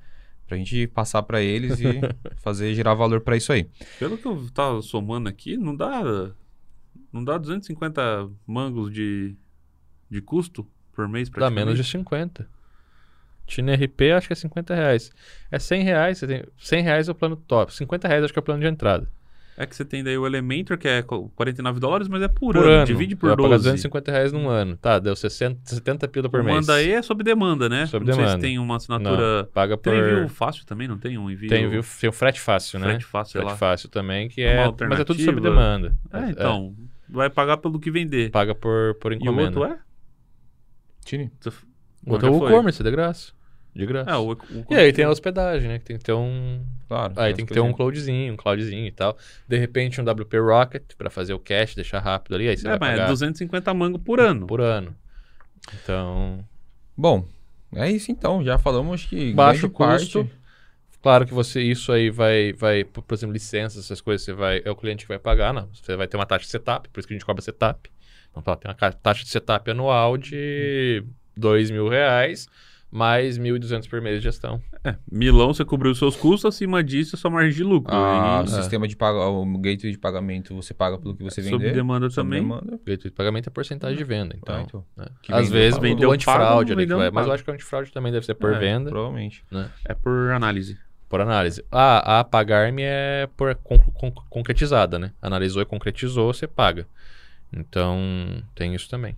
Pra 0.48 0.56
gente 0.58 0.88
passar 0.88 1.24
pra 1.24 1.42
eles 1.42 1.80
e 1.80 2.00
fazer 2.38 2.74
gerar 2.74 2.94
valor 2.94 3.22
pra 3.22 3.36
isso 3.36 3.52
aí. 3.52 3.68
Pelo 4.00 4.18
que 4.18 4.26
eu 4.28 4.48
tava 4.54 4.82
somando 4.82 5.28
aqui, 5.28 5.58
não 5.58 5.76
dá. 5.76 6.32
Não 7.12 7.24
dá 7.24 7.38
250 7.38 8.30
mangos 8.46 8.92
de, 8.94 9.36
de 10.10 10.22
custo 10.22 10.66
por 10.94 11.08
mês 11.08 11.28
Dá 11.30 11.34
praticamente. 11.36 11.66
menos 11.66 11.78
de 11.86 11.92
50. 11.92 12.48
TNRP 13.48 14.12
acho 14.12 14.28
que 14.28 14.34
é 14.34 14.36
50 14.36 14.76
reais. 14.76 15.12
É 15.52 15.58
100 15.60 15.84
reais, 15.84 16.18
você 16.20 16.28
tem, 16.28 16.44
100 16.58 16.84
reais 16.84 17.08
é 17.08 17.12
o 17.12 17.16
plano 17.16 17.36
top. 17.36 17.74
50 17.74 18.08
reais 18.08 18.24
acho 18.24 18.34
que 18.34 18.40
é 18.40 18.42
o 18.42 18.44
plano 18.44 18.62
de 18.62 18.68
entrada. 18.68 19.10
É 19.60 19.66
que 19.66 19.76
você 19.76 19.84
tem 19.84 20.04
daí 20.04 20.16
o 20.16 20.28
Elementor, 20.28 20.78
que 20.78 20.88
é 20.88 21.02
co- 21.02 21.30
49 21.30 21.80
dólares, 21.80 22.08
mas 22.08 22.22
é 22.22 22.28
por, 22.28 22.54
Por 22.54 22.58
ano. 22.58 22.70
ano. 22.70 22.86
Divide 22.86 23.16
por 23.16 23.32
pagar 23.32 23.38
12. 23.58 23.64
250 23.64 24.12
reais 24.12 24.32
num 24.32 24.48
ano. 24.48 24.78
Tá, 24.78 25.00
deu 25.00 25.16
60, 25.16 25.62
70 25.64 26.08
pila 26.10 26.30
por 26.30 26.42
o 26.42 26.44
mês. 26.44 26.58
Manda 26.58 26.76
aí 26.76 26.92
é 26.92 27.02
sob 27.02 27.24
demanda, 27.24 27.68
né? 27.68 27.88
Sob 27.88 28.06
não 28.06 28.14
sei 28.14 28.24
demanda. 28.24 28.40
se 28.40 28.48
tem 28.48 28.60
uma 28.60 28.76
assinatura. 28.76 29.42
Não, 29.42 29.46
paga 29.50 29.76
por... 29.76 29.90
Tem 29.92 30.00
envio 30.00 30.28
fácil 30.30 30.64
também, 30.64 30.88
não 30.88 31.00
tem 31.00 31.18
um 31.18 31.28
envio? 31.32 31.50
Tem, 31.50 31.68
viu? 31.68 31.82
Tem 32.00 32.08
o 32.08 32.14
frete 32.14 32.40
fácil, 32.40 32.78
né? 32.80 32.86
Frete 32.90 33.06
fácil, 33.06 33.32
sei 33.32 33.42
Frete 33.42 33.52
lá. 33.52 33.58
fácil 33.58 33.90
também, 33.90 34.30
que 34.30 34.42
Uma 34.44 34.52
é... 34.52 34.88
Mas 34.90 35.00
é 35.00 35.04
tudo 35.04 35.20
sob 35.24 35.42
demanda. 35.42 35.96
É, 36.14 36.30
então. 36.30 36.76
Vai 37.10 37.28
pagar 37.32 37.58
pelo 37.58 37.80
que 37.80 37.90
vender. 37.90 38.30
Paga 38.30 38.54
por, 38.54 38.94
por 39.02 39.12
E 39.12 39.16
o 39.16 39.18
encomenda. 39.24 39.60
outro 39.60 39.74
é? 39.74 39.80
Tini. 41.04 41.32
Você- 41.40 41.50
O 42.06 42.12
outro 42.14 42.28
é 42.28 42.32
o 42.32 42.48
e-commerce, 42.48 42.84
de 42.84 42.92
graça. 42.92 43.32
De 43.76 43.86
graça. 43.86 44.10
É, 44.12 44.16
o, 44.16 44.32
o, 44.32 44.38
E 44.72 44.76
aí 44.76 44.92
tem 44.92 45.06
a 45.06 45.10
hospedagem, 45.10 45.68
né? 45.68 45.80
Que 45.80 45.86
tem 45.86 45.98
que 45.98 46.04
ter 46.04 46.14
um... 46.14 46.64
Claro. 46.88 47.14
Aí 47.18 47.34
tem 47.34 47.46
que 47.46 47.54
ter 47.54 47.60
um 47.60 47.72
cloudzinho, 47.74 48.34
um 48.34 48.38
cloudzinho 48.38 48.86
e 48.88 48.92
tal. 48.92 49.18
De 49.48 49.58
repente 49.58 50.02
um 50.02 50.04
WP 50.04 50.38
Rocket 50.40 50.84
pra 50.98 51.10
fazer 51.10 51.34
o 51.34 51.40
cache, 51.40 51.76
deixar 51.76 52.00
rápido 52.00 52.36
ali. 52.36 52.48
Aí 52.50 52.58
você 52.58 52.66
É, 52.68 52.72
vai 52.72 52.80
mas 52.80 52.92
pagar 52.92 53.04
é 53.06 53.08
250 53.10 53.74
mango 53.74 54.00
por 54.00 54.20
ano. 54.20 54.48
por 54.48 54.62
ano. 54.62 54.96
Então, 55.84 56.44
Bom, 56.96 57.26
é 57.76 57.92
isso 57.92 58.12
então. 58.12 58.44
Já 58.44 58.58
falamos 58.58 59.06
que 59.06 59.34
baixo 59.34 59.70
custo. 59.70 60.24
parte. 60.26 60.38
Claro 61.02 61.26
que 61.26 61.34
você 61.34 61.62
isso 61.62 61.92
aí 61.92 62.10
vai, 62.10 62.54
vai, 62.54 62.84
por 62.84 63.14
exemplo, 63.14 63.32
licenças, 63.34 63.86
essas 63.86 64.02
coisas, 64.02 64.26
você 64.26 64.34
vai, 64.34 64.62
é 64.66 64.72
o 64.72 64.76
cliente 64.76 65.04
que 65.06 65.08
vai 65.10 65.20
pagar, 65.20 65.54
não. 65.54 65.70
Você 65.74 65.96
vai 65.96 66.08
ter 66.08 66.18
uma 66.18 66.26
taxa 66.26 66.46
de 66.46 66.52
setup, 66.52 66.90
por 66.90 67.00
isso 67.00 67.08
que 67.08 67.14
a 67.14 67.18
gente 67.18 67.26
cobra 67.26 67.42
setup. 67.42 67.90
Então, 68.32 68.42
tá, 68.42 68.56
tem 68.56 68.72
uma 68.72 68.92
taxa 68.92 69.24
de 69.24 69.30
setup 69.30 69.70
anual 69.72 70.18
de 70.18 71.04
dois 71.36 71.70
mil 71.70 71.88
reais, 71.88 72.48
mais 72.90 73.38
1.200 73.38 73.88
por 73.90 74.02
mês 74.02 74.18
de 74.18 74.24
gestão. 74.24 74.62
É, 74.84 74.96
Milão, 75.12 75.54
você 75.54 75.66
cobriu 75.66 75.92
os 75.92 75.98
seus 76.00 76.16
custos, 76.16 76.46
acima 76.56 76.84
disso, 76.84 77.16
é 77.16 77.20
sua 77.20 77.30
margem 77.30 77.52
de 77.54 77.64
lucro. 77.64 77.94
Ah, 77.94 78.42
E 78.46 78.48
o 78.48 78.52
sistema 78.52 78.88
de 78.88 78.96
pago, 78.96 79.20
o 79.20 79.58
gateway 79.58 79.92
de 79.92 79.98
pagamento 79.98 80.56
você 80.56 80.74
paga 80.74 80.98
pelo 80.98 81.16
que 81.16 81.24
você 81.24 81.42
sob 81.44 81.58
vender. 81.58 81.74
demanda 81.74 82.10
Sob 82.10 82.28
também. 82.28 82.42
demanda. 82.42 82.76
O 82.76 82.78
gateway 82.78 82.98
de 82.98 83.12
pagamento 83.12 83.48
é 83.48 83.52
porcentagem 83.52 83.98
de 83.98 84.04
venda, 84.04 84.36
então. 84.38 84.56
Ah, 84.56 84.62
então. 84.62 84.86
né? 84.96 85.06
Às 85.30 85.50
vezes. 85.50 85.80
Vendeu, 85.80 86.10
o 86.10 86.12
antifraude 86.14 86.72
ali 86.72 86.86
vai, 86.86 87.12
mas 87.12 87.28
eu 87.28 87.34
acho 87.34 87.44
que 87.44 87.52
o 87.52 87.54
antifraude 87.54 87.92
também 87.92 88.12
deve 88.12 88.26
ser 88.26 88.36
por 88.36 88.54
É, 88.54 88.60
venda, 88.60 88.90
Provavelmente. 88.90 89.44
É 89.86 89.94
por 89.94 90.32
análise. 90.32 90.78
por 91.10 91.20
análise. 91.22 91.64
Ah, 91.72 92.20
a 92.20 92.24
pagar-me 92.24 92.84
é 92.84 93.28
por 93.36 93.54
con- 93.56 93.78
con- 93.80 94.12
concretizada, 94.30 94.98
né? 94.98 95.12
Analisou 95.22 95.62
e 95.62 95.66
concretizou, 95.66 96.34
você 96.34 96.48
paga. 96.48 96.88
Então, 97.54 98.44
tem 98.56 98.74
isso 98.76 98.90
também. 98.90 99.16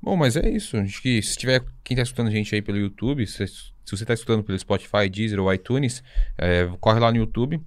Bom, 0.00 0.16
mas 0.16 0.36
é 0.36 0.48
isso. 0.48 0.76
Acho 0.76 1.02
que 1.02 1.20
se 1.22 1.36
tiver 1.36 1.64
quem 1.82 1.96
tá 1.96 2.02
escutando 2.02 2.28
a 2.28 2.30
gente 2.30 2.54
aí 2.54 2.62
pelo 2.62 2.78
YouTube, 2.78 3.26
se, 3.26 3.46
se 3.46 3.72
você 3.90 4.04
tá 4.04 4.14
escutando 4.14 4.44
pelo 4.44 4.58
Spotify, 4.58 5.08
Deezer 5.10 5.40
ou 5.40 5.52
iTunes, 5.52 6.02
é, 6.36 6.68
corre 6.80 7.00
lá 7.00 7.10
no 7.10 7.18
YouTube 7.18 7.60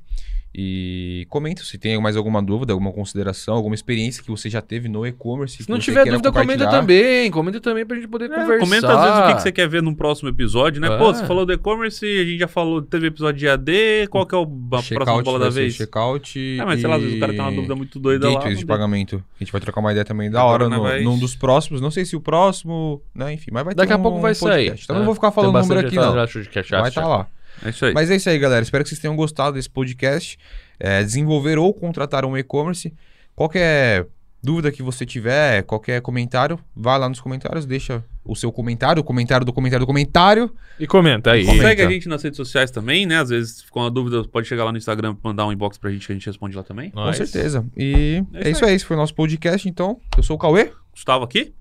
e 0.54 1.26
comenta 1.30 1.64
se 1.64 1.78
tem 1.78 2.00
mais 2.02 2.18
alguma 2.18 2.42
dúvida, 2.44 2.74
alguma 2.74 2.92
consideração, 2.92 3.56
alguma 3.56 3.74
experiência 3.74 4.22
que 4.22 4.30
você 4.30 4.50
já 4.50 4.62
teve 4.62 4.90
no 4.90 5.08
e-commerce. 5.08 5.58
Se 5.58 5.64
que 5.66 5.70
não 5.72 5.78
você 5.80 5.86
tiver 5.86 6.04
dúvida, 6.06 6.30
comenta 6.32 6.70
também. 6.70 7.32
Comenta 7.32 7.62
também 7.62 7.86
pra 7.86 7.96
gente 7.96 8.08
poder 8.10 8.26
É, 8.26 8.36
conversar. 8.36 8.60
comenta 8.60 8.88
às 8.94 9.02
vezes 9.06 9.20
o 9.20 9.28
que, 9.28 9.36
que 9.36 9.42
você 9.44 9.52
quer 9.52 9.68
ver 9.70 9.82
num 9.82 9.94
próximo 9.96 10.28
episódio, 10.28 10.82
né? 10.82 10.90
Pô, 10.98 11.10
É. 11.12 11.14
você 11.14 11.26
falou 11.26 11.46
do 11.46 11.54
e-commerce, 11.54 12.06
a 12.06 12.26
gente 12.26 12.38
já 12.40 12.48
falou, 12.50 12.82
teve 12.82 13.08
episódio 13.08 13.40
de 13.40 13.48
AD, 13.48 14.08
qual 14.10 14.26
que 14.26 14.36
é 14.36 14.38
o, 14.38 14.42
a 14.44 14.46
próxima 14.70 15.00
Checkout 15.00 15.24
bola 15.24 15.40
da 15.40 15.50
vez? 15.50 15.74
Checkout 15.74 16.58
É, 16.60 16.66
mas 16.66 16.82
sei 16.82 16.90
lá, 16.90 16.96
às 16.98 17.02
vezes 17.02 17.16
o 17.16 17.20
cara 17.20 17.32
tem 17.32 17.42
uma 17.42 17.52
dúvida 17.52 17.76
muito 17.76 17.98
doida 18.00 18.28
lá. 18.28 18.34
Gateways 18.36 18.60
de 18.60 18.66
pagamento. 18.66 19.24
A 19.40 19.44
gente 19.44 19.52
vai 19.54 19.62
trocar 19.62 19.80
uma 19.80 19.92
ideia 19.92 20.04
também 20.06 20.30
da 20.30 20.42
Agora 20.42 20.66
hora 20.66 20.70
nós 20.70 20.78
no, 20.80 20.84
vai- 20.84 21.02
num 21.02 21.18
dos 21.18 21.34
próximos. 21.36 21.80
Não 21.80 21.90
sei 21.92 22.04
se 22.04 22.16
o 22.16 22.20
próximo, 22.22 23.02
né? 23.16 23.32
Enfim, 23.34 23.52
mas 23.54 23.64
vai 23.64 23.74
Daqui 23.74 23.88
ter 23.88 23.94
a 23.94 24.00
pouco 24.00 24.18
um 24.18 24.22
vai 24.22 24.36
sair. 24.36 24.50
podcast. 24.66 24.84
Então 24.84 24.96
né? 24.96 25.00
não 25.00 25.06
vou 25.06 25.16
ficar 25.16 25.32
falando 25.32 25.58
número 25.58 25.80
aqui, 25.88 25.96
não. 25.96 26.14
Vai 26.14 26.26
estar 26.26 26.90
já. 27.02 27.08
lá. 27.08 27.28
É 27.64 27.70
isso 27.70 27.86
aí. 27.86 27.94
Mas 27.94 28.10
é 28.12 28.16
isso 28.16 28.30
aí, 28.30 28.38
galera. 28.40 28.64
Espero 28.64 28.84
que 28.84 28.90
vocês 28.90 29.00
tenham 29.00 29.16
gostado 29.16 29.54
desse 29.56 29.70
podcast. 29.70 30.38
É, 30.80 31.04
desenvolver 31.04 31.58
ou 31.58 31.74
contratar 31.74 32.26
um 32.26 32.38
e-commerce. 32.38 32.94
Qualquer 33.36 34.08
dúvida 34.44 34.72
que 34.72 34.82
você 34.82 35.06
tiver, 35.06 35.62
qualquer 35.64 36.02
comentário, 36.02 36.60
vai 36.76 36.98
lá 36.98 37.08
nos 37.08 37.20
comentários, 37.20 37.64
deixa 37.66 38.04
o 38.26 38.36
seu 38.36 38.52
comentário, 38.52 39.00
o 39.02 39.04
comentário 39.04 39.46
do 39.46 39.54
comentário 39.54 39.86
do 39.86 39.88
comentário. 39.88 40.52
E 40.80 40.88
comenta 40.88 41.32
aí. 41.34 41.46
Comenta. 41.46 41.64
Segue 41.68 41.82
a 41.84 41.90
gente 41.90 42.10
nas 42.10 42.24
redes 42.24 42.38
sociais 42.38 42.72
também, 42.72 43.06
né? 43.06 43.20
Às 43.20 43.30
vezes 43.30 43.62
ficou 43.62 43.84
uma 43.84 43.92
dúvida, 43.92 44.24
pode 44.28 44.48
chegar 44.48 44.64
lá 44.64 44.72
no 44.72 44.78
Instagram, 44.80 45.16
mandar 45.24 45.46
um 45.46 45.52
inbox 45.52 45.78
pra 45.78 45.92
gente 45.92 46.08
que 46.08 46.12
a 46.12 46.16
gente 46.16 46.26
responde 46.26 46.56
lá 46.58 46.64
também. 46.64 46.92
Nós. 46.96 47.18
Com 47.20 47.26
certeza. 47.26 47.64
E 47.78 48.24
É 48.34 48.38
é, 48.38 48.42
isso 48.50 48.50
isso 48.58 48.66
aí. 48.66 48.74
Esse 48.76 48.86
foi 48.86 48.96
o 48.96 49.00
nosso 49.00 49.14
podcast, 49.14 49.70
então. 49.70 50.00
Eu 50.18 50.24
sou 50.24 50.36
o 50.36 50.40
Cauê. 50.40 50.72
Gustavo 50.92 51.24
aqui? 51.24 51.54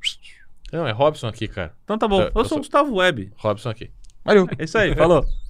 Não, 0.72 0.86
é 0.86 0.92
Robson 0.92 1.26
aqui, 1.26 1.46
cara. 1.48 1.72
Então 1.84 1.98
tá 1.98 2.08
bom. 2.08 2.20
Eu- 2.20 2.26
Eu, 2.26 2.28
eu 2.28 2.32
sou 2.36 2.44
sou- 2.46 2.58
o 2.58 2.60
Gustavo 2.60 2.94
Web. 2.96 3.30
Robson 3.36 3.68
aqui. 3.68 3.90
Valeu. 4.24 4.48
É 4.58 4.64
isso 4.64 4.78
aí, 4.78 4.94
falou. 4.94 5.24